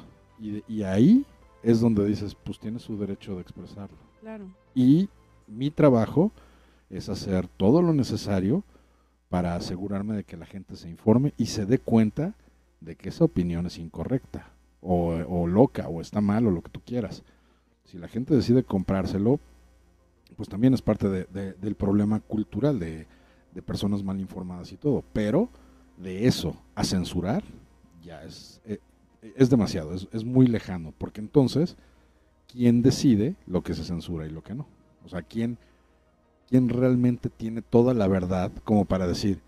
Y, 0.40 0.62
y 0.66 0.82
ahí 0.84 1.26
es 1.62 1.80
donde 1.80 2.06
dices, 2.06 2.34
pues 2.34 2.58
tiene 2.58 2.78
su 2.78 2.96
derecho 2.98 3.34
de 3.34 3.42
expresarlo. 3.42 3.96
Claro. 4.20 4.46
Y 4.74 5.08
mi 5.46 5.70
trabajo 5.70 6.32
es 6.90 7.08
hacer 7.08 7.48
todo 7.48 7.82
lo 7.82 7.92
necesario 7.92 8.62
para 9.28 9.54
asegurarme 9.56 10.14
de 10.14 10.24
que 10.24 10.36
la 10.36 10.46
gente 10.46 10.76
se 10.76 10.88
informe 10.90 11.32
y 11.38 11.46
se 11.46 11.64
dé 11.64 11.78
cuenta 11.78 12.34
de 12.80 12.96
que 12.96 13.08
esa 13.08 13.24
opinión 13.24 13.64
es 13.66 13.78
incorrecta 13.78 14.50
o, 14.82 15.12
o 15.28 15.46
loca 15.46 15.88
o 15.88 16.00
está 16.00 16.20
mal 16.20 16.46
o 16.46 16.50
lo 16.50 16.60
que 16.62 16.70
tú 16.70 16.80
quieras. 16.84 17.22
Si 17.84 17.98
la 17.98 18.08
gente 18.08 18.34
decide 18.34 18.64
comprárselo, 18.64 19.40
pues 20.36 20.48
también 20.48 20.74
es 20.74 20.82
parte 20.82 21.08
de- 21.08 21.24
de- 21.24 21.52
del 21.54 21.74
problema 21.74 22.20
cultural 22.20 22.78
de, 22.78 23.06
de 23.54 23.62
personas 23.62 24.02
mal 24.02 24.20
informadas 24.20 24.72
y 24.72 24.76
todo. 24.76 25.04
Pero 25.12 25.48
de 25.98 26.26
eso 26.26 26.56
a 26.74 26.84
censurar 26.84 27.42
ya 28.02 28.22
es, 28.24 28.60
eh, 28.64 28.78
es 29.36 29.50
demasiado, 29.50 29.94
es, 29.94 30.08
es 30.12 30.24
muy 30.24 30.46
lejano, 30.46 30.92
porque 30.98 31.20
entonces, 31.20 31.76
¿quién 32.50 32.82
decide 32.82 33.36
lo 33.46 33.62
que 33.62 33.74
se 33.74 33.84
censura 33.84 34.26
y 34.26 34.30
lo 34.30 34.42
que 34.42 34.54
no? 34.54 34.66
O 35.04 35.08
sea, 35.08 35.22
¿quién, 35.22 35.58
quién 36.48 36.68
realmente 36.68 37.28
tiene 37.28 37.62
toda 37.62 37.94
la 37.94 38.08
verdad 38.08 38.50
como 38.64 38.84
para 38.84 39.06
decir, 39.06 39.40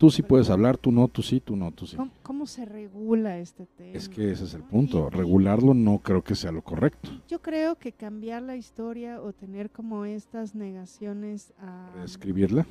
tú 0.00 0.10
sí 0.10 0.22
puedes 0.22 0.48
hablar, 0.48 0.78
tú 0.78 0.90
no, 0.90 1.08
tú 1.08 1.20
sí, 1.20 1.40
tú 1.40 1.56
no, 1.56 1.70
tú 1.72 1.86
sí? 1.86 1.94
¿Cómo, 1.94 2.10
cómo 2.22 2.46
se 2.46 2.64
regula 2.64 3.38
este 3.38 3.66
tema? 3.66 3.92
Es 3.92 4.08
que 4.08 4.32
ese 4.32 4.44
es 4.44 4.54
el 4.54 4.62
punto, 4.62 5.10
regularlo 5.10 5.74
no 5.74 5.98
creo 5.98 6.24
que 6.24 6.34
sea 6.34 6.50
lo 6.52 6.62
correcto. 6.62 7.10
Yo 7.28 7.42
creo 7.42 7.76
que 7.76 7.92
cambiar 7.92 8.40
la 8.40 8.56
historia 8.56 9.20
o 9.20 9.34
tener 9.34 9.68
como 9.68 10.06
estas 10.06 10.54
negaciones 10.54 11.52
a... 11.58 12.02
Escribirla, 12.02 12.64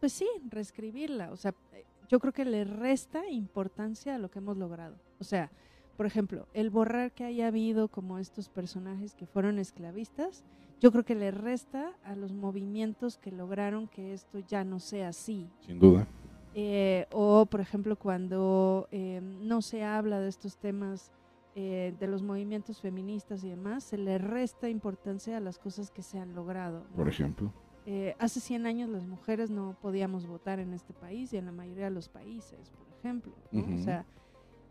Pues 0.00 0.14
sí, 0.14 0.26
reescribirla. 0.50 1.30
O 1.30 1.36
sea, 1.36 1.54
eh, 1.74 1.84
yo 2.08 2.18
creo 2.18 2.32
que 2.32 2.44
le 2.44 2.64
resta 2.64 3.30
importancia 3.30 4.16
a 4.16 4.18
lo 4.18 4.28
que 4.28 4.40
hemos 4.40 4.56
logrado. 4.56 4.96
O 5.20 5.24
sea, 5.24 5.48
por 5.96 6.06
ejemplo, 6.06 6.48
el 6.54 6.70
borrar 6.70 7.12
que 7.12 7.22
haya 7.22 7.46
habido 7.46 7.86
como 7.86 8.18
estos 8.18 8.48
personajes 8.48 9.14
que 9.14 9.26
fueron 9.26 9.60
esclavistas, 9.60 10.42
yo 10.80 10.90
creo 10.90 11.04
que 11.04 11.14
le 11.14 11.30
resta 11.30 11.92
a 12.02 12.16
los 12.16 12.32
movimientos 12.32 13.16
que 13.16 13.30
lograron 13.30 13.86
que 13.86 14.12
esto 14.12 14.40
ya 14.40 14.64
no 14.64 14.80
sea 14.80 15.10
así. 15.10 15.46
sin 15.64 15.78
duda. 15.78 16.08
Eh, 16.54 17.06
o, 17.12 17.46
por 17.46 17.60
ejemplo, 17.60 17.96
cuando 17.96 18.88
eh, 18.90 19.20
no 19.22 19.62
se 19.62 19.84
habla 19.84 20.20
de 20.20 20.28
estos 20.28 20.58
temas 20.58 21.10
eh, 21.54 21.94
de 21.98 22.06
los 22.06 22.22
movimientos 22.22 22.80
feministas 22.80 23.44
y 23.44 23.50
demás, 23.50 23.84
se 23.84 23.98
le 23.98 24.16
resta 24.18 24.70
importancia 24.70 25.36
a 25.36 25.40
las 25.40 25.58
cosas 25.58 25.90
que 25.90 26.02
se 26.02 26.18
han 26.18 26.34
logrado. 26.34 26.84
¿no? 26.90 26.96
Por 26.96 27.08
ejemplo. 27.08 27.52
Eh, 27.84 28.14
hace 28.18 28.40
100 28.40 28.66
años 28.66 28.88
las 28.88 29.04
mujeres 29.04 29.50
no 29.50 29.76
podíamos 29.82 30.26
votar 30.26 30.60
en 30.60 30.72
este 30.72 30.94
país 30.94 31.32
y 31.32 31.36
en 31.36 31.46
la 31.46 31.52
mayoría 31.52 31.84
de 31.84 31.90
los 31.90 32.08
países, 32.08 32.70
por 32.70 32.86
ejemplo. 32.98 33.34
¿no? 33.50 33.60
Ujú. 33.60 33.74
O 33.74 33.78
sea, 33.78 34.06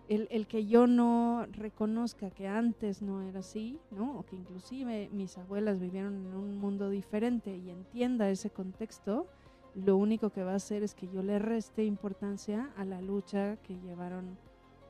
el, 0.08 0.28
el 0.32 0.48
que 0.48 0.66
yo 0.66 0.88
no 0.88 1.46
reconozca 1.52 2.32
que 2.32 2.48
antes 2.48 3.02
no 3.04 3.22
era 3.22 3.42
así, 3.42 3.80
¿no? 3.92 4.18
o 4.18 4.26
que 4.26 4.36
inclusive 4.36 5.10
mis 5.12 5.38
abuelas 5.38 5.80
vivieron 5.80 6.26
en 6.26 6.34
un 6.34 6.58
mundo 6.58 6.90
diferente 6.90 7.56
y 7.56 7.70
entienda 7.70 8.30
ese 8.30 8.50
contexto, 8.50 9.28
lo 9.76 9.98
único 9.98 10.30
que 10.30 10.44
va 10.44 10.54
a 10.54 10.56
hacer 10.56 10.84
es 10.84 10.94
que 10.94 11.08
yo 11.08 11.24
le 11.24 11.40
reste 11.40 11.84
importancia 11.86 12.72
a 12.76 12.86
la 12.86 13.02
lucha 13.02 13.58
que 13.58 13.80
llevaron 13.80 14.38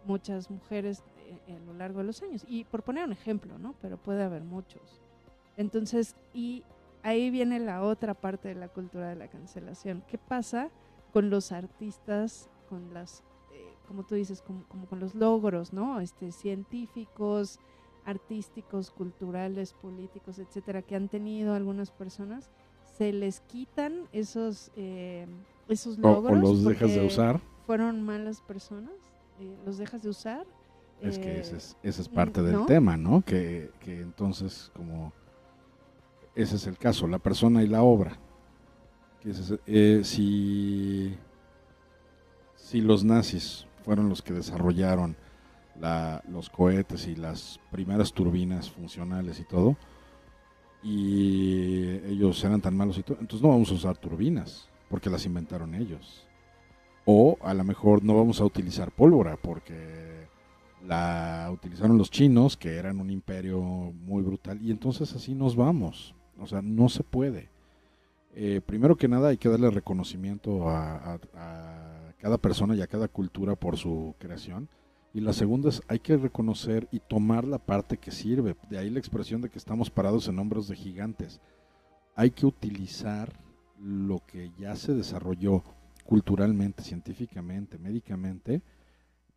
muchas 0.06 0.50
mujeres 0.50 1.04
eh, 1.18 1.56
a 1.56 1.66
lo 1.66 1.74
largo 1.74 2.00
de 2.00 2.06
los 2.06 2.22
años. 2.22 2.44
Y 2.48 2.64
por 2.66 2.84
poner 2.84 3.06
un 3.06 3.12
ejemplo, 3.12 3.58
¿no? 3.60 3.76
Pero 3.82 3.98
puede 3.98 4.24
haber 4.24 4.44
muchos. 4.44 5.02
Entonces, 5.58 6.16
y 6.34 6.64
ahí 7.04 7.30
viene 7.30 7.60
la 7.60 7.84
otra 7.84 8.14
parte 8.14 8.50
de 8.50 8.56
la 8.56 8.70
cultura 8.70 9.10
de 9.10 9.16
la 9.16 9.28
cancelación. 9.28 10.04
¿Qué 10.08 10.18
pasa 10.18 10.70
con 11.14 11.30
los 11.30 11.52
artistas, 11.52 12.50
con 12.70 12.94
las, 12.94 13.24
eh, 13.54 13.76
como 13.88 14.04
tú 14.04 14.16
dices, 14.16 14.42
como, 14.42 14.64
como 14.68 14.88
con 14.88 15.00
los 15.00 15.14
logros, 15.14 15.74
¿no? 15.74 16.00
Este, 16.00 16.32
científicos, 16.32 17.60
artísticos, 18.06 18.92
culturales, 18.92 19.74
políticos, 19.74 20.40
etcétera, 20.40 20.82
que 20.82 20.96
han 20.96 21.10
tenido 21.10 21.54
algunas 21.54 21.92
personas, 21.92 22.50
se 23.02 23.12
les 23.12 23.40
quitan 23.42 24.08
esos, 24.14 24.70
eh, 24.76 25.26
esos 25.68 25.98
logros. 25.98 26.38
o 26.38 26.40
los 26.40 26.64
dejas 26.64 26.90
de 26.92 26.96
porque 26.98 27.08
usar. 27.08 27.42
Fueron 27.66 28.04
malas 28.04 28.42
personas, 28.42 28.94
eh, 29.40 29.58
los 29.66 29.80
dejas 29.80 30.04
de 30.04 30.10
usar. 30.10 30.46
Es 31.02 31.18
que 31.18 31.32
eh, 31.32 31.40
ese 31.40 31.58
es, 31.58 31.76
ese 31.82 32.04
es 32.04 32.08
parte 32.08 32.44
del 32.44 32.54
¿no? 32.54 32.66
tema, 32.68 32.98
¿no? 32.98 33.24
Que, 33.24 33.72
que 33.80 34.02
entonces, 34.02 34.72
como 34.76 35.14
ese 36.36 36.58
es 36.58 36.68
el 36.68 36.78
caso, 36.78 37.08
la 37.08 37.18
persona 37.18 37.64
y 37.64 37.68
la 37.68 37.82
obra. 37.82 38.20
Que 39.20 39.32
ese 39.32 39.56
es- 39.56 39.60
eh, 39.66 40.02
si, 40.04 41.18
si 42.56 42.82
los 42.82 43.04
nazis 43.04 43.66
fueron 43.84 44.10
los 44.10 44.22
que 44.22 44.34
desarrollaron 44.34 45.16
la- 45.80 46.22
los 46.30 46.52
cohetes 46.52 47.08
y 47.08 47.16
las 47.16 47.60
primeras 47.72 48.14
turbinas 48.14 48.70
funcionales 48.70 49.40
y 49.40 49.44
todo, 49.46 49.76
y 50.84 51.90
ellos 52.08 52.44
eran 52.44 52.62
tan 52.62 52.76
malos 52.76 52.98
y 52.98 53.04
todo, 53.04 53.18
entonces 53.20 53.44
no 53.44 53.50
vamos 53.50 53.72
a 53.72 53.76
usar 53.76 53.98
turbinas, 53.98 54.70
porque 54.90 55.10
las 55.10 55.26
inventaron 55.26 55.76
ellos. 55.76 56.28
O 57.06 57.38
a 57.42 57.54
lo 57.54 57.64
mejor 57.64 58.04
no 58.04 58.16
vamos 58.16 58.42
a 58.42 58.46
utilizar 58.46 58.92
pólvora, 58.92 59.38
porque 59.38 60.28
la 60.88 61.50
utilizaron 61.52 61.98
los 61.98 62.12
chinos, 62.12 62.58
que 62.58 62.76
eran 62.76 63.00
un 63.00 63.10
imperio 63.10 63.62
muy 63.62 64.24
brutal, 64.24 64.62
y 64.62 64.72
entonces 64.72 65.14
así 65.14 65.34
nos 65.34 65.56
vamos. 65.56 66.16
O 66.40 66.48
sea, 66.48 66.62
no 66.62 66.90
se 66.90 67.04
puede. 67.04 67.50
Eh, 68.34 68.62
primero 68.66 68.96
que 68.96 69.08
nada 69.08 69.30
hay 69.30 69.38
que 69.38 69.50
darle 69.50 69.70
reconocimiento 69.70 70.70
a, 70.70 71.20
cada 72.18 72.38
persona 72.38 72.76
y 72.76 72.82
a 72.82 72.88
cada 72.88 73.08
cultura 73.08 73.56
por 73.56 73.78
su 73.78 74.16
creación. 74.20 74.70
Y 75.14 75.20
la 75.20 75.34
segunda 75.34 75.70
es 75.70 75.82
hay 75.88 76.00
que 76.00 76.16
reconocer 76.18 76.88
y 76.92 77.00
tomar 77.00 77.46
la 77.46 77.60
parte 77.60 77.98
que 77.98 78.12
sirve. 78.12 78.56
De 78.70 78.78
ahí 78.78 78.90
la 78.90 79.00
expresión 79.00 79.42
de 79.42 79.50
que 79.50 79.58
estamos 79.58 79.90
parados 79.90 80.28
en 80.28 80.40
hombros 80.40 80.68
de 80.68 80.76
gigantes. 80.76 81.42
Hay 82.16 82.32
que 82.32 82.46
utilizar 82.46 83.34
lo 83.80 84.20
que 84.26 84.52
ya 84.58 84.76
se 84.76 84.94
desarrolló 84.94 85.64
culturalmente, 86.06 86.84
científicamente, 86.84 87.78
médicamente, 87.78 88.62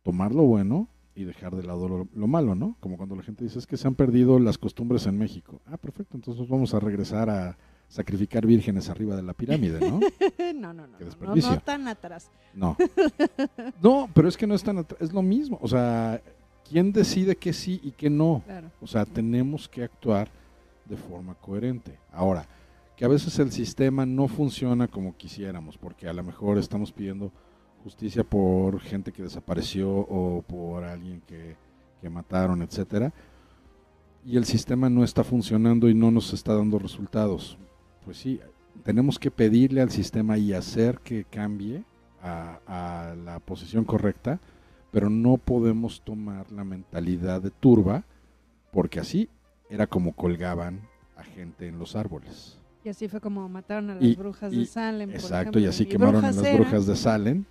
tomar 0.03 0.33
lo 0.33 0.43
bueno 0.43 0.87
y 1.15 1.23
dejar 1.23 1.55
de 1.55 1.63
lado 1.63 1.87
lo, 1.87 2.07
lo 2.13 2.27
malo, 2.27 2.55
¿no? 2.55 2.77
Como 2.79 2.97
cuando 2.97 3.15
la 3.15 3.23
gente 3.23 3.43
dice 3.43 3.59
es 3.59 3.67
que 3.67 3.77
se 3.77 3.87
han 3.87 3.95
perdido 3.95 4.39
las 4.39 4.57
costumbres 4.57 5.05
en 5.07 5.17
México. 5.17 5.61
Ah, 5.65 5.77
perfecto, 5.77 6.17
entonces 6.17 6.47
vamos 6.47 6.73
a 6.73 6.79
regresar 6.79 7.29
a 7.29 7.57
sacrificar 7.95 8.45
vírgenes 8.45 8.89
arriba 8.89 9.15
de 9.15 9.23
la 9.23 9.33
pirámide, 9.33 9.79
¿no? 9.89 9.99
no, 10.53 10.73
no, 10.73 10.85
no, 10.85 10.97
no, 11.21 11.35
no, 11.35 11.59
tan 11.61 11.87
atrás. 11.87 12.29
No. 12.53 12.75
No, 13.81 14.09
pero 14.13 14.27
es 14.27 14.35
que 14.35 14.45
no 14.45 14.53
es 14.53 14.63
tan 14.63 14.77
atr- 14.77 14.97
es 14.99 15.13
lo 15.13 15.21
mismo, 15.21 15.57
o 15.61 15.67
sea, 15.67 16.21
¿quién 16.69 16.91
decide 16.91 17.35
qué 17.37 17.53
sí 17.53 17.79
y 17.83 17.91
qué 17.91 18.09
no? 18.09 18.41
Claro. 18.45 18.69
O 18.81 18.87
sea, 18.87 19.05
tenemos 19.05 19.69
que 19.69 19.83
actuar 19.83 20.29
de 20.85 20.97
forma 20.97 21.35
coherente. 21.35 21.97
Ahora, 22.11 22.45
que 22.97 23.05
a 23.05 23.07
veces 23.07 23.37
el 23.39 23.51
sistema 23.51 24.05
no 24.05 24.27
funciona 24.27 24.87
como 24.87 25.15
quisiéramos, 25.15 25.77
porque 25.77 26.07
a 26.07 26.13
lo 26.13 26.23
mejor 26.23 26.57
estamos 26.57 26.91
pidiendo 26.91 27.31
justicia 27.83 28.23
por 28.23 28.79
gente 28.81 29.11
que 29.11 29.23
desapareció 29.23 29.89
o 29.89 30.41
por 30.41 30.83
alguien 30.83 31.21
que, 31.27 31.55
que 32.01 32.09
mataron, 32.09 32.61
etcétera, 32.61 33.13
y 34.25 34.35
el 34.37 34.45
sistema 34.45 34.89
no 34.89 35.03
está 35.03 35.23
funcionando 35.23 35.87
y 35.87 35.93
no 35.93 36.11
nos 36.11 36.33
está 36.33 36.55
dando 36.55 36.77
resultados. 36.79 37.57
Pues 38.05 38.17
sí, 38.17 38.39
tenemos 38.83 39.17
que 39.19 39.31
pedirle 39.31 39.81
al 39.81 39.89
sistema 39.89 40.37
y 40.37 40.53
hacer 40.53 40.99
que 40.99 41.25
cambie 41.25 41.83
a, 42.21 42.59
a 42.67 43.15
la 43.15 43.39
posición 43.39 43.83
correcta, 43.83 44.39
pero 44.91 45.09
no 45.09 45.37
podemos 45.37 46.01
tomar 46.01 46.51
la 46.51 46.63
mentalidad 46.63 47.41
de 47.41 47.51
turba, 47.51 48.03
porque 48.71 48.99
así 48.99 49.27
era 49.69 49.87
como 49.87 50.13
colgaban 50.13 50.81
a 51.17 51.23
gente 51.23 51.67
en 51.67 51.79
los 51.79 51.95
árboles. 51.95 52.59
Y 52.83 52.89
así 52.89 53.07
fue 53.07 53.19
como 53.19 53.49
mataron 53.49 53.89
a 53.89 53.95
las 53.95 54.03
Y- 54.03 54.15
brujas 54.15 54.53
y- 54.53 54.59
de 54.59 54.65
Salem. 54.67 55.09
por 55.09 55.19
Exacto, 55.19 55.59
y 55.59 55.63
ejemplo, 55.63 55.69
así 55.69 55.85
quemaron 55.87 56.23
a 56.25 56.31
las 56.31 56.37
eran, 56.43 56.57
brujas 56.61 56.85
de 56.85 56.95
Salem. 56.95 57.45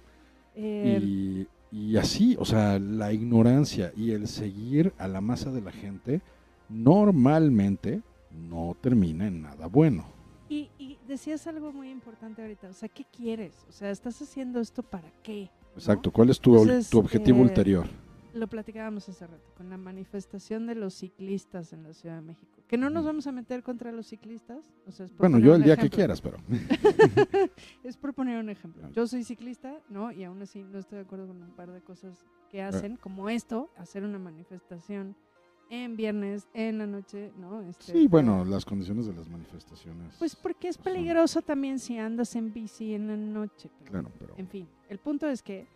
eh, 0.55 1.01
Y, 1.03 1.49
y 1.77 1.97
así, 1.97 2.37
o 2.39 2.45
sea, 2.45 2.79
la 2.79 3.13
ignorancia 3.13 3.93
y 3.97 4.13
el 4.13 4.29
seguir 4.29 4.93
a 4.99 5.09
la 5.09 5.21
masa 5.21 5.51
de 5.51 5.61
la 5.61 5.73
gente 5.73 6.21
normalmente 6.69 8.01
no 8.31 8.77
termina 8.81 9.27
en 9.27 9.43
nada 9.43 9.67
bueno. 9.67 10.05
Decías 11.07 11.47
algo 11.47 11.71
muy 11.73 11.91
importante 11.91 12.41
ahorita, 12.41 12.69
o 12.69 12.73
sea, 12.73 12.89
¿qué 12.89 13.05
quieres? 13.05 13.55
O 13.69 13.73
sea, 13.73 13.91
¿estás 13.91 14.21
haciendo 14.23 14.61
esto 14.61 14.83
para 14.83 15.11
qué? 15.23 15.51
¿no? 15.73 15.73
Exacto, 15.75 16.11
¿cuál 16.11 16.31
es 16.31 16.41
tu, 16.41 16.53
Entonces, 16.57 16.89
tu 16.89 16.99
objetivo 16.99 17.39
eh, 17.39 17.43
ulterior? 17.43 17.87
Lo 18.33 18.49
platicábamos 18.49 19.09
hace 19.09 19.27
rato, 19.27 19.53
con 19.57 19.69
la 19.69 19.77
manifestación 19.77 20.67
de 20.67 20.75
los 20.75 20.95
ciclistas 20.95 21.73
en 21.73 21.83
la 21.83 21.93
Ciudad 21.93 22.17
de 22.17 22.23
México. 22.23 22.63
Que 22.67 22.79
no 22.79 22.89
nos 22.89 23.03
Ujú. 23.03 23.09
vamos 23.09 23.27
a 23.27 23.33
meter 23.33 23.63
contra 23.63 23.93
los 23.93 24.07
ciclistas. 24.07 24.65
O 24.87 24.93
sea, 24.93 25.07
Bueno, 25.19 25.39
yo 25.39 25.55
el 25.55 25.63
día 25.63 25.77
que 25.77 25.83
ejemplo. 25.87 25.97
quieras, 25.97 26.21
pero... 26.23 26.39
es 27.85 27.97
por 27.99 28.15
poner 28.15 28.39
un 28.41 28.49
ejemplo. 28.49 28.91
Yo 28.91 29.07
soy 29.07 29.25
ciclista, 29.25 29.79
¿no? 29.91 30.11
Y 30.11 30.25
aún 30.25 30.41
así 30.43 30.65
no 30.65 30.79
estoy 30.79 30.97
de 30.97 31.05
acuerdo 31.05 31.29
con 31.29 31.43
un 31.43 31.51
par 31.55 31.71
de 31.71 31.83
cosas 31.83 32.25
que 32.51 32.63
hacen, 32.63 32.97
como 32.97 33.29
esto, 33.29 33.71
hacer 33.77 34.05
una 34.05 34.19
manifestación 34.19 35.15
en 35.71 35.97
viernes, 35.97 36.47
en 36.55 36.79
la 36.79 36.87
noche, 36.87 37.33
¿no? 37.39 37.61
Este, 37.63 37.93
Sí, 37.93 38.07
bueno, 38.07 38.45
las 38.45 38.65
condiciones 38.65 39.07
de 39.07 39.15
las 39.15 39.29
manifestaciones. 39.29 40.15
Pues 40.19 40.37
porque 40.37 40.69
es 40.69 40.77
son- 40.77 40.85
peligroso 40.85 41.43
también 41.43 41.79
si 41.79 41.99
andas 41.99 42.35
en 42.37 42.53
bici 42.53 42.95
en 42.95 43.07
la 43.09 43.17
noche. 43.17 43.71
pero- 43.79 43.91
Claro, 43.91 44.11
pero... 44.19 44.35
En 44.37 44.49
fin, 44.49 44.69
el 44.89 44.99
punto 44.99 45.29
es 45.29 45.43
que, 45.43 45.67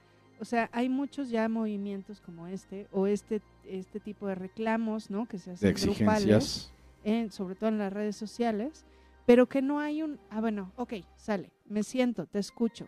o 0.41 0.45
sea, 0.45 0.68
hay 0.72 0.89
muchos 0.89 1.30
ya 1.30 1.49
movimientos 1.49 2.20
como 2.20 2.47
este, 2.47 2.86
o 2.93 3.07
este, 3.07 3.41
este 3.64 3.99
tipo 4.01 4.26
de 4.28 4.34
reclamos, 4.36 5.11
¿no? 5.11 5.26
Que 5.26 5.39
se 5.39 5.51
De 5.51 5.55
hacen 5.55 5.74
grupales, 5.74 5.91
exigencias. 6.24 6.72
en- 7.05 7.30
sobre 7.32 7.55
todo 7.55 7.70
en 7.70 7.78
las 7.78 7.93
redes 7.93 8.14
sociales, 8.16 8.84
pero 9.26 9.47
que 9.49 9.61
no 9.62 9.78
hay 9.80 10.03
un, 10.03 10.18
ah, 10.30 10.41
bueno, 10.41 10.72
ok, 10.76 10.95
sale, 11.16 11.51
me 11.66 11.82
siento, 11.82 12.26
te 12.26 12.39
escucho. 12.39 12.86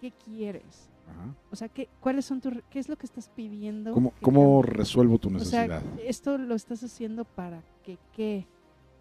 ¿Qué 0.00 0.12
quieres? 0.12 0.90
Ajá. 1.08 1.34
O 1.50 1.56
sea, 1.56 1.68
¿qué, 1.68 1.88
¿cuáles 2.00 2.24
son 2.24 2.40
tus, 2.40 2.54
re- 2.54 2.64
qué 2.70 2.78
es 2.78 2.88
lo 2.88 2.96
que 2.96 3.06
estás 3.06 3.28
pidiendo? 3.28 3.92
¿Cómo, 3.92 4.12
cómo 4.22 4.62
resuelvo 4.62 5.18
tu 5.18 5.28
O 5.34 5.38
sea, 5.40 5.66
necesidad? 5.66 5.82
esto 6.06 6.38
lo 6.38 6.54
estás 6.54 6.82
haciendo 6.82 7.24
para 7.24 7.62
que 7.82 7.98
qué, 8.14 8.46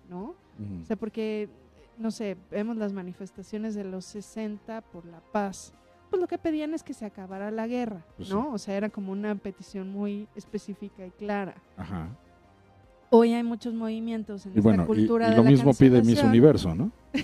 ¿no? 0.09 0.35
Ujú. 0.59 0.81
O 0.83 0.85
sea, 0.85 0.95
porque, 0.95 1.49
no 1.97 2.11
sé, 2.11 2.37
vemos 2.51 2.77
las 2.77 2.93
manifestaciones 2.93 3.73
de 3.75 3.83
los 3.85 4.05
60 4.05 4.81
por 4.81 5.05
la 5.05 5.19
paz. 5.31 5.73
Pues 6.09 6.21
lo 6.21 6.27
que 6.27 6.37
pedían 6.37 6.73
es 6.75 6.83
que 6.83 6.93
se 6.93 7.05
acabara 7.05 7.49
la 7.49 7.65
guerra, 7.65 8.05
Pues 8.17 8.29
¿no? 8.29 8.51
O 8.53 8.57
sea, 8.59 8.75
era 8.77 8.89
como 8.89 9.11
una 9.11 9.33
petición 9.35 9.89
muy 9.89 10.27
específica 10.35 11.05
y 11.07 11.11
clara. 11.11 11.55
Ajá. 11.75 12.07
Hoy 13.09 13.33
hay 13.33 13.43
muchos 13.43 13.73
movimientos 13.73 14.45
en 14.45 14.51
Y 14.53 14.57
esta 14.57 14.61
bueno, 14.69 14.83
y, 14.83 14.85
cultura 14.87 15.27
y 15.27 15.31
de 15.31 15.37
lo 15.37 15.43
la 15.43 15.49
mismo 15.49 15.73
pide 15.73 16.01
Miss. 16.03 16.21
Universo, 16.23 16.75
¿no? 16.75 16.91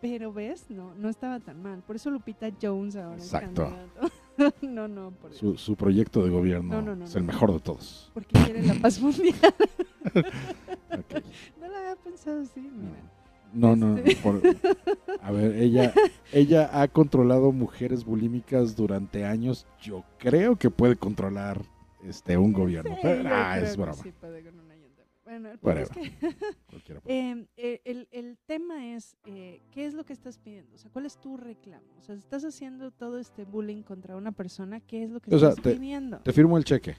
Pero 0.00 0.32
ves, 0.32 0.64
no, 0.70 0.94
no 0.94 1.08
estaba 1.10 1.40
tan 1.40 1.62
mal. 1.62 1.82
Por 1.86 1.96
eso 1.96 2.10
Lupita 2.10 2.48
Jones 2.60 2.96
ahora 2.96 3.16
Exacto. 3.16 3.64
es 3.64 3.68
candidato. 3.70 4.56
no, 4.66 4.88
no, 4.88 5.10
por 5.10 5.34
Su, 5.34 5.58
su 5.58 5.76
proyecto 5.76 6.24
de 6.24 6.30
gobierno 6.30 6.76
No, 6.76 6.82
no, 6.82 6.96
no, 6.96 7.04
es 7.04 7.14
el 7.16 7.24
mejor 7.24 7.52
de 7.52 7.60
todos. 7.60 8.10
porque 8.14 8.32
quiere 8.44 8.62
la 8.62 8.74
paz 8.74 9.00
mundial. 9.00 9.34
No 11.60 11.68
lo 11.68 11.76
había 11.76 11.96
pensado 11.96 12.40
así, 12.40 12.60
mira. 12.60 12.96
No, 13.52 13.74
no, 13.76 13.96
Este- 13.98 14.16
por- 14.16 14.40
a 15.22 15.30
ver, 15.32 15.56
ella, 15.56 15.92
ella 16.32 16.70
ha 16.80 16.86
controlado 16.88 17.52
mujeres 17.52 18.04
bulímicas 18.04 18.76
durante 18.76 19.24
años. 19.24 19.66
Yo 19.82 20.04
creo 20.18 20.56
que 20.56 20.70
puede 20.70 20.96
controlar 20.96 21.60
este 22.04 22.36
un 22.38 22.52
gobierno. 22.52 22.92
Sí, 22.94 23.00
pero, 23.02 23.28
ah, 23.32 23.58
es 23.58 23.76
broma. 23.76 23.94
sí 23.94 24.12
puede. 24.18 24.42
Bueno, 25.62 25.80
el 25.80 25.84
es 25.84 25.90
que. 25.90 26.12
Eh, 27.06 27.80
el, 27.84 28.08
el 28.10 28.38
tema 28.46 28.94
es, 28.94 29.16
eh, 29.24 29.60
¿qué 29.70 29.86
es 29.86 29.94
lo 29.94 30.04
que 30.04 30.12
estás 30.12 30.38
pidiendo? 30.38 30.74
O 30.74 30.78
sea, 30.78 30.90
¿cuál 30.90 31.06
es 31.06 31.18
tu 31.18 31.36
reclamo? 31.36 31.86
O 31.98 32.02
sea, 32.02 32.14
si 32.16 32.20
estás 32.20 32.44
haciendo 32.44 32.90
todo 32.90 33.18
este 33.18 33.44
bullying 33.44 33.82
contra 33.82 34.16
una 34.16 34.32
persona, 34.32 34.80
¿qué 34.80 35.04
es 35.04 35.10
lo 35.10 35.20
que 35.20 35.34
O 35.34 35.38
sea, 35.38 35.50
estás 35.50 35.62
te- 35.62 35.74
pidiendo? 35.74 36.18
Te 36.20 36.32
firmo 36.32 36.56
el 36.58 36.64
cheque. 36.64 36.96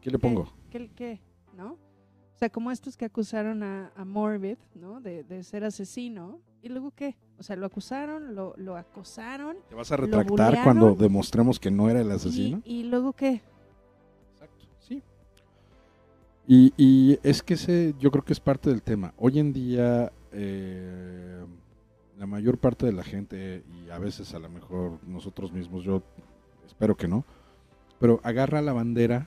¿Qué 0.00 0.10
le 0.10 0.18
pongo? 0.18 0.52
¿Qué, 0.70 0.90
qué? 0.94 1.20
¿No? 1.56 1.72
O 1.72 2.38
sea, 2.38 2.50
como 2.50 2.70
estos 2.70 2.96
que 2.96 3.04
acusaron 3.04 3.62
a, 3.64 3.92
a 3.96 4.04
Morbid, 4.04 4.58
¿no? 4.74 5.00
De, 5.00 5.24
de 5.24 5.42
ser 5.42 5.64
asesino. 5.64 6.40
¿Y 6.62 6.68
luego 6.68 6.92
qué? 6.92 7.16
O 7.38 7.42
sea, 7.42 7.56
lo 7.56 7.66
acusaron, 7.66 8.34
lo, 8.34 8.54
lo 8.56 8.76
acosaron. 8.76 9.56
¿Te 9.68 9.74
vas 9.74 9.90
a 9.92 9.96
¿Lo 9.96 10.04
retractar 10.04 10.62
cuando 10.64 10.94
demostremos 10.94 11.58
que 11.60 11.70
no 11.70 11.90
era 11.90 12.00
el 12.00 12.08
Y, 12.08 12.12
asesino? 12.12 12.62
y 12.64 12.84
luego 12.84 13.12
qué? 13.12 13.42
Y, 16.50 16.72
y 16.78 17.18
es 17.22 17.42
que 17.42 17.54
ese 17.54 17.94
yo 18.00 18.10
creo 18.10 18.24
que 18.24 18.32
es 18.32 18.40
parte 18.40 18.70
del 18.70 18.82
tema. 18.82 19.12
Hoy 19.18 19.38
en 19.38 19.52
día 19.52 20.10
eh, 20.32 21.44
la 22.16 22.26
mayor 22.26 22.56
parte 22.56 22.86
de 22.86 22.92
la 22.92 23.04
gente, 23.04 23.62
y 23.70 23.90
a 23.90 23.98
veces 23.98 24.32
a 24.32 24.38
lo 24.38 24.48
mejor 24.48 24.98
nosotros 25.06 25.52
mismos, 25.52 25.84
yo 25.84 26.02
espero 26.66 26.96
que 26.96 27.06
no, 27.06 27.26
pero 28.00 28.18
agarra 28.24 28.62
la 28.62 28.72
bandera 28.72 29.26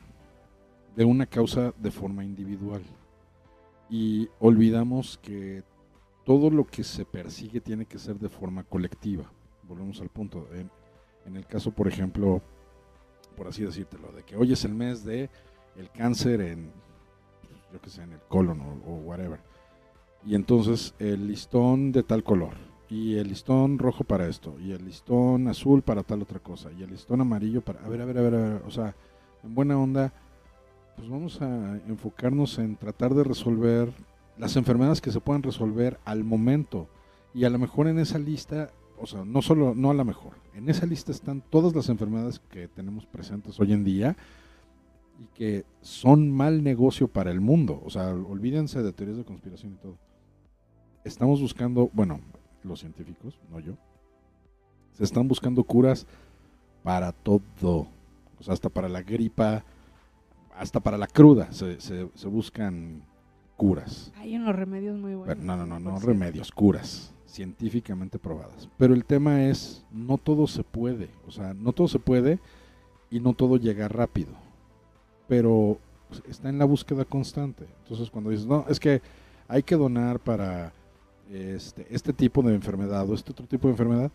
de 0.95 1.05
una 1.05 1.27
causa 1.27 1.75
de 1.77 1.91
forma 1.91 2.23
individual. 2.25 2.81
Y 3.87 4.27
olvidamos 4.39 5.19
que 5.19 5.63
todo 6.25 6.49
lo 6.49 6.65
que 6.65 6.83
se 6.83 7.05
persigue 7.05 7.61
tiene 7.61 7.85
que 7.85 7.99
ser 7.99 8.17
de 8.17 8.29
forma 8.29 8.63
colectiva. 8.63 9.31
Volvemos 9.67 10.01
al 10.01 10.09
punto. 10.09 10.47
En, 10.53 10.71
en 11.27 11.37
el 11.37 11.45
caso, 11.45 11.71
por 11.71 11.87
ejemplo, 11.87 12.41
por 13.37 13.47
así 13.47 13.63
decírtelo, 13.63 14.11
de 14.11 14.23
que 14.23 14.35
hoy 14.35 14.53
es 14.53 14.65
el 14.65 14.73
mes 14.73 15.05
de 15.05 15.29
el 15.75 15.91
cáncer 15.91 16.41
en, 16.41 16.71
yo 17.71 17.81
qué 17.81 17.89
sé, 17.89 18.03
en 18.03 18.13
el 18.13 18.19
colon 18.27 18.61
o, 18.61 18.89
o 18.89 18.95
whatever. 18.97 19.39
Y 20.25 20.35
entonces 20.35 20.93
el 20.99 21.27
listón 21.27 21.91
de 21.91 22.03
tal 22.03 22.23
color, 22.23 22.53
y 22.89 23.15
el 23.15 23.29
listón 23.29 23.79
rojo 23.79 24.03
para 24.03 24.27
esto, 24.27 24.55
y 24.59 24.71
el 24.73 24.85
listón 24.85 25.47
azul 25.47 25.81
para 25.81 26.03
tal 26.03 26.21
otra 26.21 26.39
cosa, 26.39 26.71
y 26.73 26.83
el 26.83 26.91
listón 26.91 27.21
amarillo 27.21 27.61
para... 27.61 27.83
A 27.85 27.87
ver, 27.87 28.01
a 28.01 28.05
ver, 28.05 28.17
a 28.17 28.21
ver, 28.21 28.35
a 28.35 28.37
ver, 28.37 28.61
o 28.67 28.71
sea, 28.71 28.95
en 29.43 29.55
buena 29.55 29.79
onda, 29.79 30.13
pues 30.97 31.09
vamos 31.09 31.41
a 31.41 31.77
enfocarnos 31.87 32.59
en 32.59 32.75
tratar 32.75 33.13
de 33.13 33.23
resolver 33.23 33.91
las 34.37 34.55
enfermedades 34.57 35.01
que 35.01 35.11
se 35.11 35.21
puedan 35.21 35.41
resolver 35.41 35.99
al 36.05 36.23
momento. 36.23 36.87
Y 37.33 37.45
a 37.45 37.49
lo 37.49 37.59
mejor 37.59 37.87
en 37.87 37.97
esa 37.97 38.19
lista, 38.19 38.71
o 38.99 39.07
sea, 39.07 39.23
no 39.23 39.41
solo, 39.41 39.73
no 39.73 39.89
a 39.89 39.93
lo 39.93 40.03
mejor, 40.03 40.33
en 40.53 40.69
esa 40.69 40.85
lista 40.85 41.11
están 41.11 41.41
todas 41.49 41.73
las 41.73 41.89
enfermedades 41.89 42.39
que 42.51 42.67
tenemos 42.67 43.05
presentes 43.05 43.59
hoy 43.59 43.71
en 43.71 43.83
día 43.83 44.17
y 45.21 45.25
que 45.35 45.65
son 45.81 46.31
mal 46.31 46.63
negocio 46.63 47.07
para 47.07 47.31
el 47.31 47.41
mundo. 47.41 47.79
O 47.85 47.91
sea, 47.91 48.09
olvídense 48.09 48.81
de 48.81 48.91
teorías 48.91 49.17
de 49.17 49.23
conspiración 49.23 49.73
y 49.73 49.75
todo. 49.75 49.97
Estamos 51.03 51.39
buscando, 51.41 51.91
bueno, 51.93 52.19
los 52.63 52.79
científicos, 52.79 53.39
no 53.49 53.59
yo, 53.59 53.73
se 54.93 55.03
están 55.03 55.27
buscando 55.27 55.63
curas 55.63 56.07
para 56.83 57.11
todo. 57.11 57.87
O 58.39 58.43
sea, 58.43 58.55
hasta 58.55 58.69
para 58.69 58.89
la 58.89 59.03
gripa, 59.03 59.63
hasta 60.55 60.79
para 60.79 60.97
la 60.97 61.07
cruda 61.07 61.51
se, 61.51 61.79
se, 61.79 62.09
se 62.15 62.27
buscan 62.27 63.03
curas. 63.57 64.11
Hay 64.15 64.35
unos 64.35 64.55
remedios 64.55 64.97
muy 64.97 65.13
buenos. 65.13 65.35
Pero 65.35 65.45
no, 65.45 65.55
no, 65.55 65.67
no, 65.67 65.79
no 65.79 65.99
remedios, 65.99 66.51
curas 66.51 67.13
científicamente 67.27 68.19
probadas. 68.19 68.67
Pero 68.77 68.93
el 68.93 69.05
tema 69.05 69.45
es, 69.45 69.85
no 69.91 70.17
todo 70.17 70.47
se 70.47 70.63
puede, 70.63 71.09
o 71.27 71.31
sea, 71.31 71.53
no 71.53 71.71
todo 71.71 71.87
se 71.87 71.99
puede 71.99 72.39
y 73.09 73.19
no 73.19 73.33
todo 73.33 73.57
llega 73.57 73.87
rápido. 73.87 74.33
Pero 75.31 75.77
está 76.27 76.49
en 76.49 76.57
la 76.57 76.65
búsqueda 76.65 77.05
constante. 77.05 77.65
Entonces 77.83 78.09
cuando 78.11 78.31
dices, 78.31 78.45
no, 78.45 78.65
es 78.67 78.81
que 78.81 79.01
hay 79.47 79.63
que 79.63 79.77
donar 79.77 80.19
para 80.19 80.73
este, 81.31 81.87
este 81.89 82.11
tipo 82.11 82.41
de 82.41 82.53
enfermedad 82.53 83.09
o 83.09 83.13
este 83.13 83.31
otro 83.31 83.45
tipo 83.47 83.69
de 83.69 83.71
enfermedad, 83.75 84.11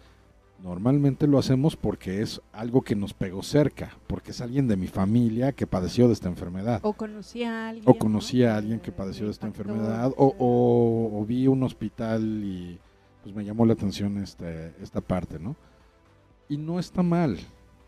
normalmente 0.62 1.26
lo 1.26 1.38
hacemos 1.38 1.74
porque 1.74 2.20
es 2.20 2.42
algo 2.52 2.82
que 2.82 2.94
nos 2.94 3.14
pegó 3.14 3.42
cerca, 3.42 3.96
porque 4.08 4.32
es 4.32 4.42
alguien 4.42 4.68
de 4.68 4.76
mi 4.76 4.88
familia 4.88 5.52
que 5.52 5.66
padeció 5.66 6.06
de 6.06 6.12
esta 6.12 6.28
enfermedad. 6.28 6.80
O 6.82 6.92
conocí 6.92 7.44
a 7.44 7.68
alguien. 7.70 7.84
O 7.88 7.94
conocí 7.98 8.42
¿no? 8.42 8.50
a 8.50 8.56
alguien 8.58 8.80
que 8.80 8.92
padeció 8.92 9.24
de 9.24 9.32
esta 9.32 9.46
enfermedad, 9.46 10.12
o, 10.18 10.34
o- 10.38 11.18
o 11.18 11.24
vi 11.24 11.46
un 11.48 11.62
hospital 11.62 12.22
y 12.44 12.78
pues 13.22 13.34
me 13.34 13.42
llamó 13.42 13.64
la 13.64 13.72
atención 13.72 14.18
este, 14.18 14.74
esta 14.82 15.00
parte, 15.00 15.38
¿no? 15.38 15.56
Y 16.50 16.58
no 16.58 16.78
está 16.78 17.02
mal, 17.02 17.38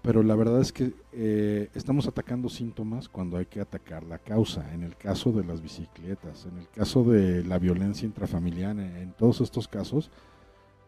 pero 0.02 0.22
la 0.22 0.36
verdad 0.36 0.60
es 0.60 0.72
que 0.72 0.92
eh, 1.12 1.68
estamos 1.74 2.06
atacando 2.06 2.48
síntomas 2.48 3.08
cuando 3.08 3.36
hay 3.36 3.46
que 3.46 3.60
atacar 3.60 4.04
la 4.04 4.18
causa. 4.18 4.72
En 4.72 4.82
el 4.82 4.96
caso 4.96 5.32
de 5.32 5.44
las 5.44 5.60
bicicletas, 5.60 6.46
en 6.46 6.58
el 6.58 6.68
caso 6.68 7.02
de 7.04 7.44
la 7.44 7.58
violencia 7.58 8.06
intrafamiliar, 8.06 8.78
en, 8.78 9.12
todos 9.18 9.40
estos 9.40 9.66
casos, 9.66 10.10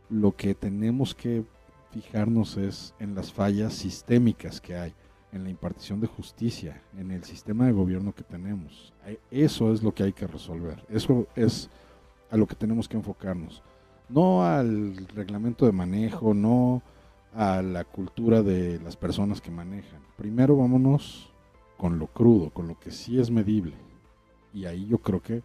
lo 0.08 0.36
que 0.36 0.54
tenemos 0.54 1.14
que 1.14 1.44
fijarnos 1.90 2.56
es 2.56 2.94
en 3.00 3.14
las 3.14 3.32
fallas 3.32 3.74
sistémicas 3.74 4.60
que 4.60 4.76
hay 4.76 4.94
en 5.32 5.44
la 5.44 5.50
impartición 5.50 6.00
de 6.00 6.06
justicia, 6.06 6.82
en 6.96 7.10
el 7.10 7.24
sistema 7.24 7.66
de 7.66 7.72
gobierno 7.72 8.14
que 8.14 8.24
tenemos. 8.24 8.92
Eh, 9.06 9.18
Eso 9.30 9.72
es 9.72 9.82
lo 9.82 9.92
que 9.92 10.04
hay 10.04 10.12
que 10.12 10.26
resolver. 10.26 10.84
Eso 10.88 11.26
es 11.36 11.68
a 12.30 12.36
lo 12.36 12.46
que 12.46 12.54
tenemos 12.54 12.88
que 12.88 12.96
enfocarnos. 12.96 13.62
No 14.08 14.44
al 14.44 14.96
reglamento 15.14 15.66
de 15.66 15.72
manejo, 15.72 16.34
no 16.34 16.82
a 17.32 17.62
la 17.62 17.84
cultura 17.84 18.42
de 18.42 18.80
las 18.80 18.96
personas 18.96 19.40
que 19.40 19.50
manejan. 19.50 20.02
Primero 20.16 20.56
vámonos 20.56 21.32
con 21.76 21.98
lo 21.98 22.08
crudo, 22.08 22.50
con 22.50 22.68
lo 22.68 22.78
que 22.78 22.90
sí 22.90 23.18
es 23.18 23.30
medible. 23.30 23.74
Y 24.52 24.64
ahí 24.64 24.86
yo 24.86 24.98
creo 24.98 25.22
que 25.22 25.42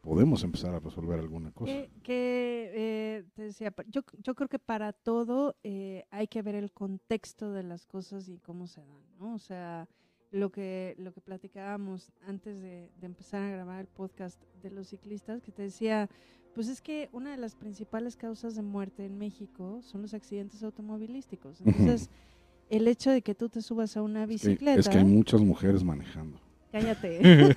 podemos 0.00 0.44
empezar 0.44 0.74
a 0.74 0.80
resolver 0.80 1.18
alguna 1.18 1.50
cosa. 1.52 1.72
Que, 2.02 2.70
eh, 2.74 3.24
te 3.34 3.42
decía, 3.42 3.72
yo, 3.88 4.02
yo 4.22 4.34
creo 4.34 4.48
que 4.48 4.58
para 4.58 4.92
todo 4.92 5.56
eh, 5.62 6.04
hay 6.10 6.26
que 6.26 6.42
ver 6.42 6.54
el 6.56 6.72
contexto 6.72 7.52
de 7.52 7.62
las 7.62 7.86
cosas 7.86 8.28
y 8.28 8.38
cómo 8.38 8.66
se 8.66 8.82
dan, 8.82 9.02
¿no? 9.18 9.34
O 9.34 9.38
sea, 9.38 9.88
lo 10.30 10.50
que, 10.50 10.94
lo 10.98 11.12
que 11.12 11.20
platicábamos 11.20 12.12
antes 12.26 12.60
de, 12.60 12.90
de 13.00 13.06
empezar 13.06 13.42
a 13.42 13.50
grabar 13.50 13.80
el 13.80 13.86
podcast 13.86 14.42
de 14.62 14.70
los 14.70 14.88
ciclistas, 14.88 15.40
que 15.40 15.52
te 15.52 15.62
decía, 15.62 16.10
pues 16.54 16.68
es 16.68 16.80
que 16.80 17.08
una 17.12 17.30
de 17.32 17.36
las 17.36 17.54
principales 17.56 18.16
causas 18.16 18.54
de 18.54 18.62
muerte 18.62 19.04
en 19.04 19.18
México 19.18 19.80
son 19.82 20.02
los 20.02 20.14
accidentes 20.14 20.62
automovilísticos. 20.62 21.60
Entonces, 21.64 22.10
el 22.70 22.86
hecho 22.88 23.10
de 23.10 23.22
que 23.22 23.34
tú 23.34 23.48
te 23.48 23.60
subas 23.62 23.96
a 23.96 24.02
una 24.02 24.22
Es 24.24 24.26
que- 24.28 24.32
bicicleta... 24.48 24.80
es 24.80 24.88
que 24.88 24.98
hay 24.98 25.04
muchas 25.04 25.40
mujeres 25.42 25.82
manejando. 25.84 26.38
Cállate. 26.72 27.20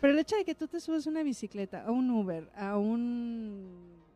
Pero 0.00 0.12
el 0.12 0.18
hecho 0.18 0.36
de 0.36 0.44
que 0.44 0.54
tú 0.54 0.68
te 0.68 0.80
subes 0.80 1.06
a 1.06 1.10
una 1.10 1.22
bicicleta, 1.22 1.84
a 1.84 1.90
un 1.90 2.10
Uber, 2.10 2.48
a 2.56 2.78
un, 2.78 3.66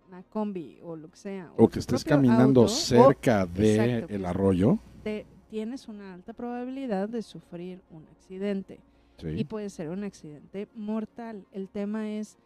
una 0.08 0.22
combi 0.24 0.78
o 0.82 0.96
lo 0.96 1.10
que 1.10 1.16
sea. 1.16 1.52
O 1.56 1.68
que 1.68 1.78
estés 1.78 2.04
caminando 2.04 2.62
auto, 2.62 2.72
cerca 2.72 3.46
de 3.46 3.74
exacto, 3.74 4.14
el 4.14 4.20
pues, 4.20 4.30
arroyo. 4.30 4.78
te- 5.02 5.26
tienes 5.50 5.86
una 5.88 6.14
alta 6.14 6.32
probabilidad 6.32 7.08
de 7.10 7.20
sufrir 7.22 7.82
un 7.90 8.06
accidente. 8.08 8.80
Sí. 9.18 9.28
Y 9.28 9.44
puede 9.44 9.68
ser 9.68 9.90
un 9.90 10.02
accidente 10.04 10.66
mortal. 10.74 11.44
El 11.52 11.68
tema 11.68 12.10
es 12.10 12.38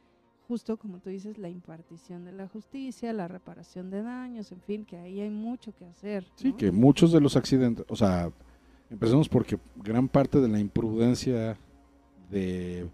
justo 0.46 0.76
como 0.76 0.98
tú 1.00 1.10
dices, 1.10 1.38
la 1.38 1.48
impartición 1.48 2.24
de 2.24 2.32
la 2.32 2.48
justicia, 2.48 3.12
la 3.12 3.28
reparación 3.28 3.90
de 3.90 4.02
daños, 4.02 4.52
en 4.52 4.60
fin, 4.60 4.84
que 4.84 4.96
ahí 4.96 5.20
hay 5.20 5.30
mucho 5.30 5.74
que 5.74 5.84
hacer. 5.84 6.26
Sí, 6.36 6.52
que 6.52 6.70
muchos 6.70 7.12
de 7.12 7.20
los 7.20 7.36
accidentes, 7.36 7.84
o 7.88 7.96
sea, 7.96 8.30
empecemos 8.90 9.28
porque 9.28 9.58
gran 9.76 10.08
parte 10.08 10.40
de 10.40 10.48
la 10.48 10.60
imprudencia 10.60 11.58
de 12.30 12.88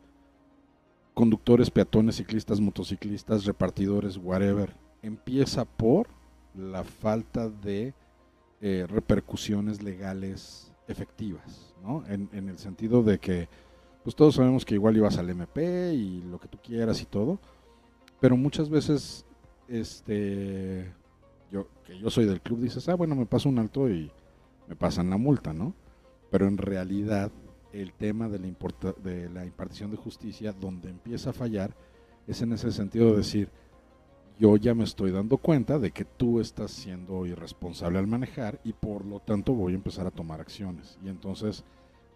conductores, 1.14 1.70
peatones, 1.70 2.16
ciclistas, 2.16 2.60
motociclistas, 2.60 3.44
repartidores, 3.44 4.16
whatever, 4.16 4.74
empieza 5.02 5.64
por 5.64 6.08
la 6.54 6.84
falta 6.84 7.48
de 7.48 7.94
eh, 8.60 8.86
repercusiones 8.88 9.82
legales 9.82 10.72
efectivas, 10.88 11.74
¿no? 11.82 12.04
En, 12.06 12.28
en 12.32 12.48
el 12.48 12.58
sentido 12.58 13.02
de 13.02 13.18
que, 13.18 13.48
pues 14.02 14.16
todos 14.16 14.34
sabemos 14.34 14.64
que 14.64 14.74
igual 14.74 14.96
ibas 14.96 15.18
al 15.18 15.30
MP 15.30 15.94
y 15.94 16.22
lo 16.22 16.38
que 16.40 16.48
tú 16.48 16.58
quieras 16.62 17.00
y 17.02 17.06
todo, 17.06 17.38
pero 18.20 18.36
muchas 18.36 18.68
veces, 18.68 19.24
este, 19.68 20.92
yo, 21.50 21.68
que 21.86 21.98
yo 21.98 22.10
soy 22.10 22.24
del 22.26 22.40
club, 22.40 22.60
dices, 22.60 22.88
ah, 22.88 22.94
bueno, 22.94 23.14
me 23.14 23.26
paso 23.26 23.48
un 23.48 23.58
alto 23.58 23.88
y 23.88 24.10
me 24.68 24.76
pasan 24.76 25.10
la 25.10 25.16
multa, 25.16 25.52
¿no? 25.52 25.74
Pero 26.30 26.46
en 26.48 26.58
realidad 26.58 27.30
el 27.72 27.92
tema 27.92 28.28
de 28.28 28.38
la, 28.38 28.46
importa- 28.46 28.94
de 29.02 29.28
la 29.30 29.44
impartición 29.44 29.90
de 29.90 29.96
justicia, 29.96 30.52
donde 30.52 30.90
empieza 30.90 31.30
a 31.30 31.34
fallar, 31.34 31.74
es 32.26 32.42
en 32.42 32.52
ese 32.52 32.70
sentido 32.72 33.10
de 33.10 33.18
decir, 33.18 33.48
yo 34.38 34.56
ya 34.56 34.74
me 34.74 34.84
estoy 34.84 35.10
dando 35.10 35.36
cuenta 35.36 35.78
de 35.78 35.90
que 35.92 36.04
tú 36.04 36.40
estás 36.40 36.70
siendo 36.70 37.26
irresponsable 37.26 37.98
al 37.98 38.06
manejar 38.06 38.60
y 38.64 38.72
por 38.72 39.04
lo 39.04 39.20
tanto 39.20 39.52
voy 39.52 39.72
a 39.72 39.76
empezar 39.76 40.06
a 40.06 40.10
tomar 40.10 40.40
acciones. 40.40 40.98
Y 41.04 41.08
entonces 41.08 41.64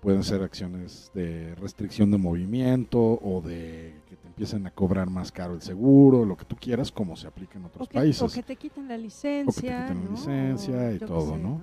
pueden 0.06 0.22
ser 0.22 0.44
acciones 0.44 1.10
de 1.14 1.56
restricción 1.56 2.12
de 2.12 2.16
movimiento 2.16 3.00
o 3.00 3.42
de 3.44 3.92
que 4.08 4.14
te 4.14 4.28
empiecen 4.28 4.64
a 4.64 4.70
cobrar 4.70 5.10
más 5.10 5.32
caro 5.32 5.52
el 5.54 5.62
seguro, 5.62 6.24
lo 6.24 6.36
que 6.36 6.44
tú 6.44 6.54
quieras, 6.54 6.92
como 6.92 7.16
se 7.16 7.26
aplica 7.26 7.58
en 7.58 7.64
otros 7.64 7.88
o 7.88 7.90
que, 7.90 7.98
países. 7.98 8.22
o 8.22 8.28
que 8.28 8.44
te 8.44 8.54
quiten 8.54 8.86
la 8.86 8.96
licencia. 8.96 9.88
quiten 9.88 10.04
la 10.04 10.10
licencia 10.12 10.76
O 10.76 10.92
y 10.92 10.98
todo, 11.00 11.32
sé, 11.32 11.38
¿no? 11.38 11.60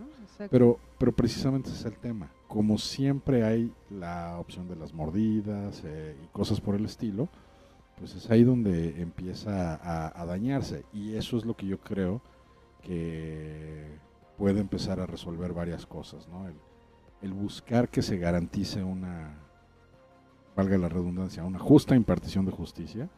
Pero, 0.49 0.77
pero 0.97 1.13
precisamente 1.13 1.69
ese 1.69 1.79
es 1.79 1.85
el 1.85 1.95
tema. 1.95 2.33
Como 2.49 2.77
siempre 2.77 3.45
hay 3.45 3.71
la 3.89 4.37
opción 4.37 4.67
de 4.67 4.75
las 4.75 4.93
mordidas 4.93 5.81
eh, 5.85 6.17
y 6.21 6.27
cosas 6.33 6.59
por 6.59 6.75
el 6.75 6.83
estilo, 6.83 7.29
pues 7.97 8.13
es 8.13 8.29
ahí 8.29 8.43
donde 8.43 9.01
empieza 9.01 9.75
a, 9.75 10.21
a 10.21 10.25
dañarse. 10.25 10.83
Y 10.91 11.15
eso 11.15 11.37
es 11.37 11.45
lo 11.45 11.55
que 11.55 11.65
yo 11.65 11.79
creo 11.79 12.21
que 12.81 13.85
puede 14.37 14.59
empezar 14.59 14.99
a 14.99 15.05
resolver 15.05 15.53
varias 15.53 15.85
cosas, 15.85 16.27
¿no? 16.27 16.45
El, 16.45 16.55
el 17.23 17.33
buscar 17.33 17.89
que 17.89 18.01
se 18.03 18.17
garantice 18.17 18.83
una, 18.83 19.33
valga 20.55 20.77
la 20.77 20.89
redundancia, 20.89 21.43
una 21.43 21.57
justa 21.57 21.95
impartición 21.95 22.45
de 22.45 22.51
justicia, 22.51 23.09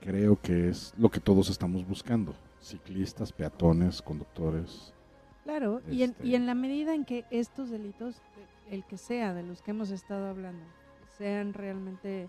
creo 0.00 0.40
que 0.40 0.68
es 0.68 0.92
lo 0.96 1.10
que 1.10 1.18
todos 1.20 1.48
estamos 1.50 1.84
buscando. 1.86 2.34
Ciclistas, 2.60 3.32
peatones, 3.32 4.00
conductores, 4.02 4.94
Claro, 5.42 5.80
y, 5.90 6.04
en, 6.04 6.10
Este- 6.10 6.24
y 6.28 6.34
en 6.36 6.46
la 6.46 6.54
medida 6.54 6.94
en 6.94 7.04
que 7.04 7.24
estos 7.32 7.68
delitos, 7.70 8.14
de- 8.68 8.76
el 8.76 8.84
que 8.84 8.96
sea 8.96 9.34
de 9.34 9.42
los 9.42 9.60
que 9.60 9.72
hemos 9.72 9.90
estado 9.90 10.28
hablando, 10.28 10.62
sean 11.18 11.52
realmente 11.52 12.28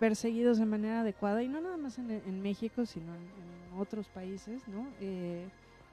perseguidos 0.00 0.58
de 0.58 0.66
manera 0.66 1.02
adecuada, 1.02 1.44
y 1.44 1.48
no 1.48 1.60
nada 1.60 1.76
más 1.76 1.96
en, 1.98 2.10
en 2.10 2.42
México, 2.42 2.86
sino 2.86 3.14
en, 3.14 3.20
en 3.22 3.78
otros 3.80 4.08
países, 4.08 4.66
¿no? 4.66 4.88
Eh, 5.00 5.48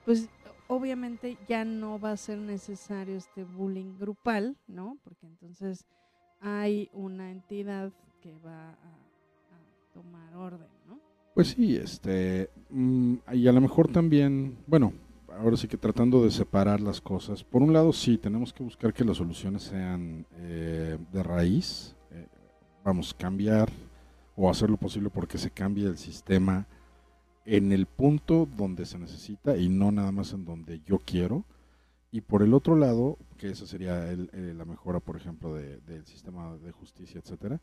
pues 0.05 0.29
obviamente 0.67 1.37
ya 1.47 1.65
no 1.65 1.99
va 1.99 2.11
a 2.11 2.17
ser 2.17 2.37
necesario 2.37 3.15
este 3.15 3.43
bullying 3.43 3.97
grupal, 3.99 4.55
¿no? 4.67 4.97
Porque 5.03 5.25
entonces 5.25 5.85
hay 6.39 6.89
una 6.93 7.29
entidad 7.29 7.91
que 8.21 8.33
va 8.45 8.69
a, 8.69 8.75
tomar 9.93 10.33
orden, 10.35 10.69
¿no? 10.87 10.97
Pues 11.35 11.49
sí, 11.49 11.75
este, 11.75 12.49
mm, 12.69 13.15
y 13.33 13.47
a 13.47 13.51
lo 13.51 13.59
mejor 13.59 13.91
también, 13.91 14.57
bueno, 14.65 14.93
ahora 15.37 15.57
sí 15.57 15.67
que 15.67 15.77
tratando 15.77 16.23
de 16.23 16.31
separar 16.31 16.79
las 16.79 17.01
cosas. 17.01 17.43
Por 17.43 17.61
un 17.61 17.73
lado, 17.73 17.91
sí, 17.91 18.17
tenemos 18.17 18.53
que 18.53 18.63
buscar 18.63 18.93
que 18.93 19.03
las 19.03 19.17
soluciones 19.17 19.63
sean 19.63 20.25
eh, 20.37 20.97
de 21.11 21.23
raíz. 21.23 21.95
Eh, 22.11 22.27
vamos, 22.85 23.13
cambiar 23.13 23.69
o 24.37 24.49
hacer 24.49 24.69
lo 24.69 24.77
posible 24.77 25.09
porque 25.09 25.37
se 25.37 25.51
cambie 25.51 25.87
el 25.87 25.97
sistema 25.97 26.67
en 27.45 27.71
el 27.71 27.85
punto 27.85 28.47
donde 28.57 28.85
se 28.85 28.99
necesita 28.99 29.57
y 29.57 29.69
no 29.69 29.91
nada 29.91 30.11
más 30.11 30.33
en 30.33 30.45
donde 30.45 30.81
yo 30.85 30.99
quiero. 30.99 31.45
Y 32.11 32.21
por 32.21 32.43
el 32.43 32.53
otro 32.53 32.75
lado, 32.75 33.17
que 33.37 33.49
esa 33.49 33.65
sería 33.65 34.11
el, 34.11 34.29
la 34.57 34.65
mejora, 34.65 34.99
por 34.99 35.15
ejemplo, 35.15 35.53
del 35.53 36.05
sistema 36.05 36.57
de 36.57 36.71
justicia, 36.71 37.21
etcétera. 37.23 37.61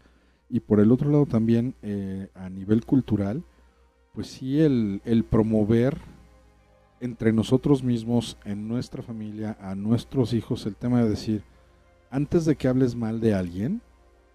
Y 0.49 0.61
por 0.61 0.81
el 0.81 0.91
otro 0.91 1.11
lado 1.11 1.27
también, 1.27 1.75
a 2.35 2.49
nivel 2.49 2.87
cultural, 2.87 3.45
pues 4.15 4.29
sí, 4.29 4.61
el, 4.61 5.03
el 5.05 5.25
promover 5.25 5.99
entre 7.01 7.33
nosotros 7.33 7.83
mismos, 7.83 8.39
en 8.45 8.67
nuestra 8.67 9.03
familia, 9.03 9.57
a 9.61 9.75
nuestros 9.75 10.33
hijos, 10.33 10.67
el 10.67 10.75
tema 10.75 11.03
de 11.03 11.11
decir, 11.11 11.43
antes 12.11 12.45
de 12.45 12.57
que 12.57 12.69
hables 12.69 12.95
mal 12.95 13.21
de 13.21 13.35
alguien, 13.35 13.83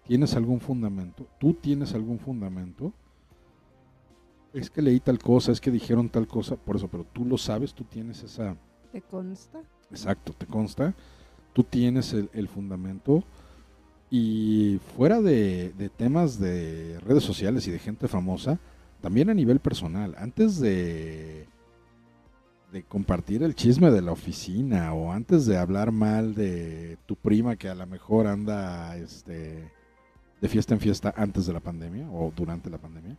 ¿tienes 0.06 0.34
algún 0.34 0.60
fundamento? 0.60 1.26
¿Tú 1.40 1.54
tienes 1.54 1.94
algún 1.94 2.18
fundamento? 2.18 2.92
Es 4.54 4.70
que 4.70 4.80
leí 4.80 5.00
tal 5.00 5.18
cosa, 5.18 5.52
es 5.52 5.60
que 5.60 5.70
dijeron 5.70 6.08
tal 6.08 6.26
cosa, 6.26 6.56
por 6.56 6.76
eso, 6.76 6.88
pero 6.88 7.04
tú 7.12 7.24
lo 7.24 7.36
sabes, 7.36 7.74
tú 7.74 7.84
tienes 7.84 8.22
esa... 8.22 8.56
¿Te 8.92 9.02
consta? 9.02 9.60
Exacto, 9.90 10.32
te 10.32 10.46
consta. 10.46 10.94
Tú 11.52 11.64
tienes 11.64 12.12
el, 12.12 12.48
fundamento. 12.48 13.24
Y 14.10 14.78
fuera 14.96 15.20
de, 15.20 15.72
de 15.76 15.88
temas 15.88 16.38
de 16.38 17.00
redes 17.00 17.24
sociales 17.24 17.66
y 17.66 17.72
de 17.72 17.80
gente 17.80 18.06
famosa, 18.06 18.60
también 19.00 19.28
a 19.28 19.34
nivel 19.34 19.58
personal, 19.58 20.14
antes 20.16 20.60
de 20.60 21.48
de 22.74 22.82
compartir 22.82 23.44
el 23.44 23.54
chisme 23.54 23.92
de 23.92 24.02
la 24.02 24.10
oficina 24.10 24.92
o 24.94 25.12
antes 25.12 25.46
de 25.46 25.56
hablar 25.56 25.92
mal 25.92 26.34
de 26.34 26.98
tu 27.06 27.14
prima 27.14 27.54
que 27.54 27.68
a 27.68 27.74
lo 27.76 27.86
mejor 27.86 28.26
anda 28.26 28.96
este 28.96 29.70
de 30.40 30.48
fiesta 30.48 30.74
en 30.74 30.80
fiesta 30.80 31.14
antes 31.16 31.46
de 31.46 31.52
la 31.52 31.60
pandemia 31.60 32.10
o 32.10 32.32
durante 32.34 32.68
la 32.68 32.78
pandemia 32.78 33.16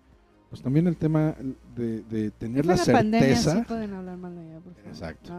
pues 0.56 0.64
también 0.64 0.88
el 0.88 0.95
tema 0.95 1.36
de, 1.76 2.32
tener 2.32 2.66
la, 2.66 2.78
certeza 2.78 3.66
pueden 3.68 3.93
hablar 3.93 4.16
mal 4.16 4.34
de 4.34 4.41
ella, 4.41 4.62
exacto. 4.88 5.34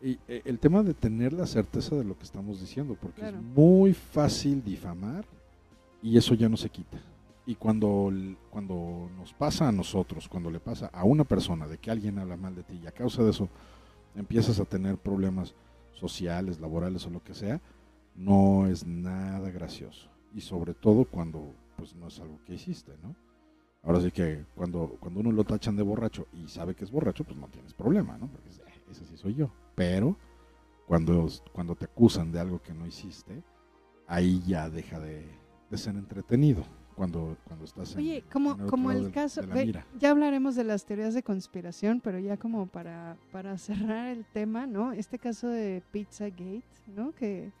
Y 0.00 0.20
eh, 0.28 0.42
el 0.44 0.60
tema 0.60 0.84
de 0.84 0.94
tener 0.94 1.32
la 1.32 1.48
certeza 1.48 1.96
de 1.96 2.04
lo 2.04 2.16
que 2.16 2.22
estamos 2.22 2.60
diciendo 2.60 2.96
porque 3.02 3.26
es 3.26 3.34
muy 3.34 3.92
fácil 3.92 4.62
difamar 4.62 5.24
y 6.00 6.16
eso 6.16 6.34
ya 6.34 6.48
no 6.48 6.56
se 6.56 6.68
quita. 6.68 7.00
Y 7.44 7.56
cuando, 7.56 8.12
cuando 8.50 9.10
nos 9.18 9.32
pasa 9.32 9.66
a 9.66 9.72
nosotros, 9.72 10.28
cuando 10.28 10.48
le 10.48 10.60
pasa 10.60 10.90
a 10.92 11.02
una 11.02 11.24
persona 11.24 11.66
de 11.66 11.78
que 11.78 11.90
alguien 11.90 12.20
habla 12.20 12.36
mal 12.36 12.54
de 12.54 12.62
ti 12.62 12.78
y 12.80 12.86
a 12.86 12.92
causa 12.92 13.24
de 13.24 13.30
eso 13.30 13.48
empiezas 14.14 14.60
a 14.60 14.64
tener 14.64 14.96
problemas 14.96 15.54
sociales, 15.94 16.60
laborales 16.60 17.04
o 17.04 17.10
lo 17.10 17.20
que 17.20 17.34
sea, 17.34 17.60
no 18.14 18.68
es 18.68 18.86
nada 18.86 19.50
gracioso. 19.50 20.08
Y 20.32 20.40
sobre 20.40 20.72
todo 20.72 21.04
cuando 21.04 21.52
pues 21.76 21.96
no 21.96 22.06
es 22.06 22.20
algo 22.20 22.38
que 22.46 22.54
hiciste, 22.54 22.92
¿no? 23.02 23.16
Ahora 23.82 24.00
sí 24.00 24.10
que 24.10 24.44
cuando, 24.54 24.96
cuando 25.00 25.20
uno 25.20 25.32
lo 25.32 25.44
tachan 25.44 25.76
de 25.76 25.82
borracho 25.82 26.26
y 26.32 26.48
sabe 26.48 26.74
que 26.74 26.84
es 26.84 26.90
borracho, 26.90 27.24
pues 27.24 27.36
no 27.38 27.48
tienes 27.48 27.72
problema, 27.72 28.18
¿no? 28.18 28.28
Porque 28.28 28.48
eh, 28.50 28.82
ese 28.90 29.04
sí 29.06 29.16
soy 29.16 29.34
yo. 29.34 29.50
Pero 29.74 30.16
cuando, 30.86 31.28
cuando 31.52 31.74
te 31.76 31.86
acusan 31.86 32.30
de 32.30 32.40
algo 32.40 32.60
que 32.60 32.74
no 32.74 32.86
hiciste, 32.86 33.42
ahí 34.06 34.42
ya 34.46 34.68
deja 34.68 35.00
de, 35.00 35.24
de 35.70 35.78
ser 35.78 35.94
entretenido 35.96 36.64
cuando, 36.94 37.38
cuando 37.46 37.64
estás 37.64 37.96
Oye, 37.96 38.22
como, 38.30 38.58
como 38.66 38.90
el 38.90 39.10
caso, 39.10 39.40
ya 39.98 40.10
hablaremos 40.10 40.54
de 40.54 40.64
las 40.64 40.84
teorías 40.84 41.14
de 41.14 41.22
conspiración, 41.22 42.00
pero 42.00 42.18
ya 42.18 42.36
como 42.36 42.66
para, 42.66 43.16
para 43.32 43.56
cerrar 43.56 44.08
el 44.08 44.26
tema, 44.26 44.66
¿no? 44.66 44.92
Este 44.92 45.18
caso 45.18 45.48
de 45.48 45.82
Pizzagate, 45.92 46.62
¿no? 46.94 47.12
Que, 47.12 47.52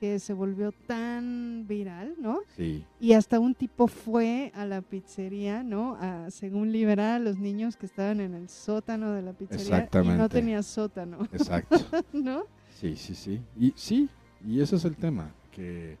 que 0.00 0.18
se 0.18 0.32
volvió 0.32 0.72
tan 0.72 1.66
viral, 1.68 2.14
¿no? 2.18 2.38
Sí. 2.56 2.86
Y 2.98 3.12
hasta 3.12 3.38
un 3.38 3.54
tipo 3.54 3.86
fue 3.86 4.50
a 4.54 4.64
la 4.64 4.80
pizzería, 4.80 5.62
¿no? 5.62 5.98
A, 6.00 6.30
según 6.30 6.72
liberar 6.72 7.16
a 7.16 7.18
los 7.18 7.38
niños 7.38 7.76
que 7.76 7.84
estaban 7.84 8.20
en 8.20 8.32
el 8.32 8.48
sótano 8.48 9.12
de 9.12 9.20
la 9.20 9.34
pizzería 9.34 9.88
y 9.92 10.08
no 10.08 10.30
tenía 10.30 10.62
sótano. 10.62 11.18
Exacto. 11.32 11.76
¿No? 12.14 12.44
Sí, 12.80 12.96
sí, 12.96 13.14
sí. 13.14 13.42
Y 13.58 13.74
sí, 13.76 14.08
y 14.46 14.62
ese 14.62 14.76
es 14.76 14.86
el 14.86 14.96
tema, 14.96 15.34
que 15.52 15.98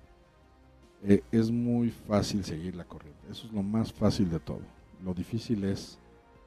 eh, 1.04 1.22
es 1.30 1.50
muy 1.50 1.90
fácil 1.90 2.42
seguir 2.42 2.74
la 2.74 2.84
corriente. 2.84 3.20
Eso 3.30 3.46
es 3.46 3.52
lo 3.52 3.62
más 3.62 3.92
fácil 3.92 4.30
de 4.30 4.40
todo. 4.40 4.62
Lo 5.04 5.12
difícil 5.12 5.62
es 5.64 5.98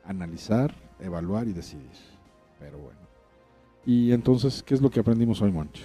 analizar, 0.04 0.74
evaluar 1.00 1.48
y 1.48 1.54
decidir. 1.54 1.92
Pero 2.60 2.80
bueno. 2.80 3.00
Y 3.86 4.12
entonces, 4.12 4.64
¿qué 4.64 4.74
es 4.74 4.82
lo 4.82 4.90
que 4.90 5.02
aprendimos 5.02 5.40
hoy, 5.40 5.52
Moncho? 5.52 5.84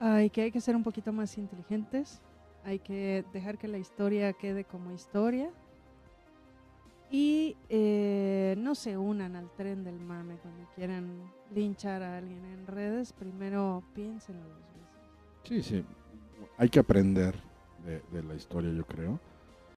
Hay 0.00 0.30
que 0.30 0.42
hay 0.42 0.52
que 0.52 0.60
ser 0.60 0.76
un 0.76 0.82
poquito 0.82 1.12
más 1.12 1.36
inteligentes. 1.38 2.20
Hay 2.64 2.78
que 2.78 3.24
dejar 3.32 3.58
que 3.58 3.68
la 3.68 3.78
historia 3.78 4.32
quede 4.32 4.64
como 4.64 4.92
historia. 4.92 5.50
Y 7.10 7.56
eh, 7.70 8.54
no 8.58 8.74
se 8.74 8.98
unan 8.98 9.34
al 9.34 9.50
tren 9.56 9.82
del 9.82 9.98
mame 9.98 10.36
cuando 10.36 10.68
quieran 10.74 11.32
linchar 11.54 12.02
a 12.02 12.18
alguien 12.18 12.44
en 12.44 12.66
redes. 12.66 13.12
Primero 13.12 13.82
piénsenlo 13.94 14.46
dos 14.46 14.58
veces. 14.74 14.82
Sí, 15.44 15.62
sí. 15.62 15.84
Hay 16.58 16.68
que 16.68 16.80
aprender 16.80 17.34
de, 18.12 18.22
la 18.22 18.34
historia, 18.34 18.70
yo 18.72 18.84
creo. 18.84 19.18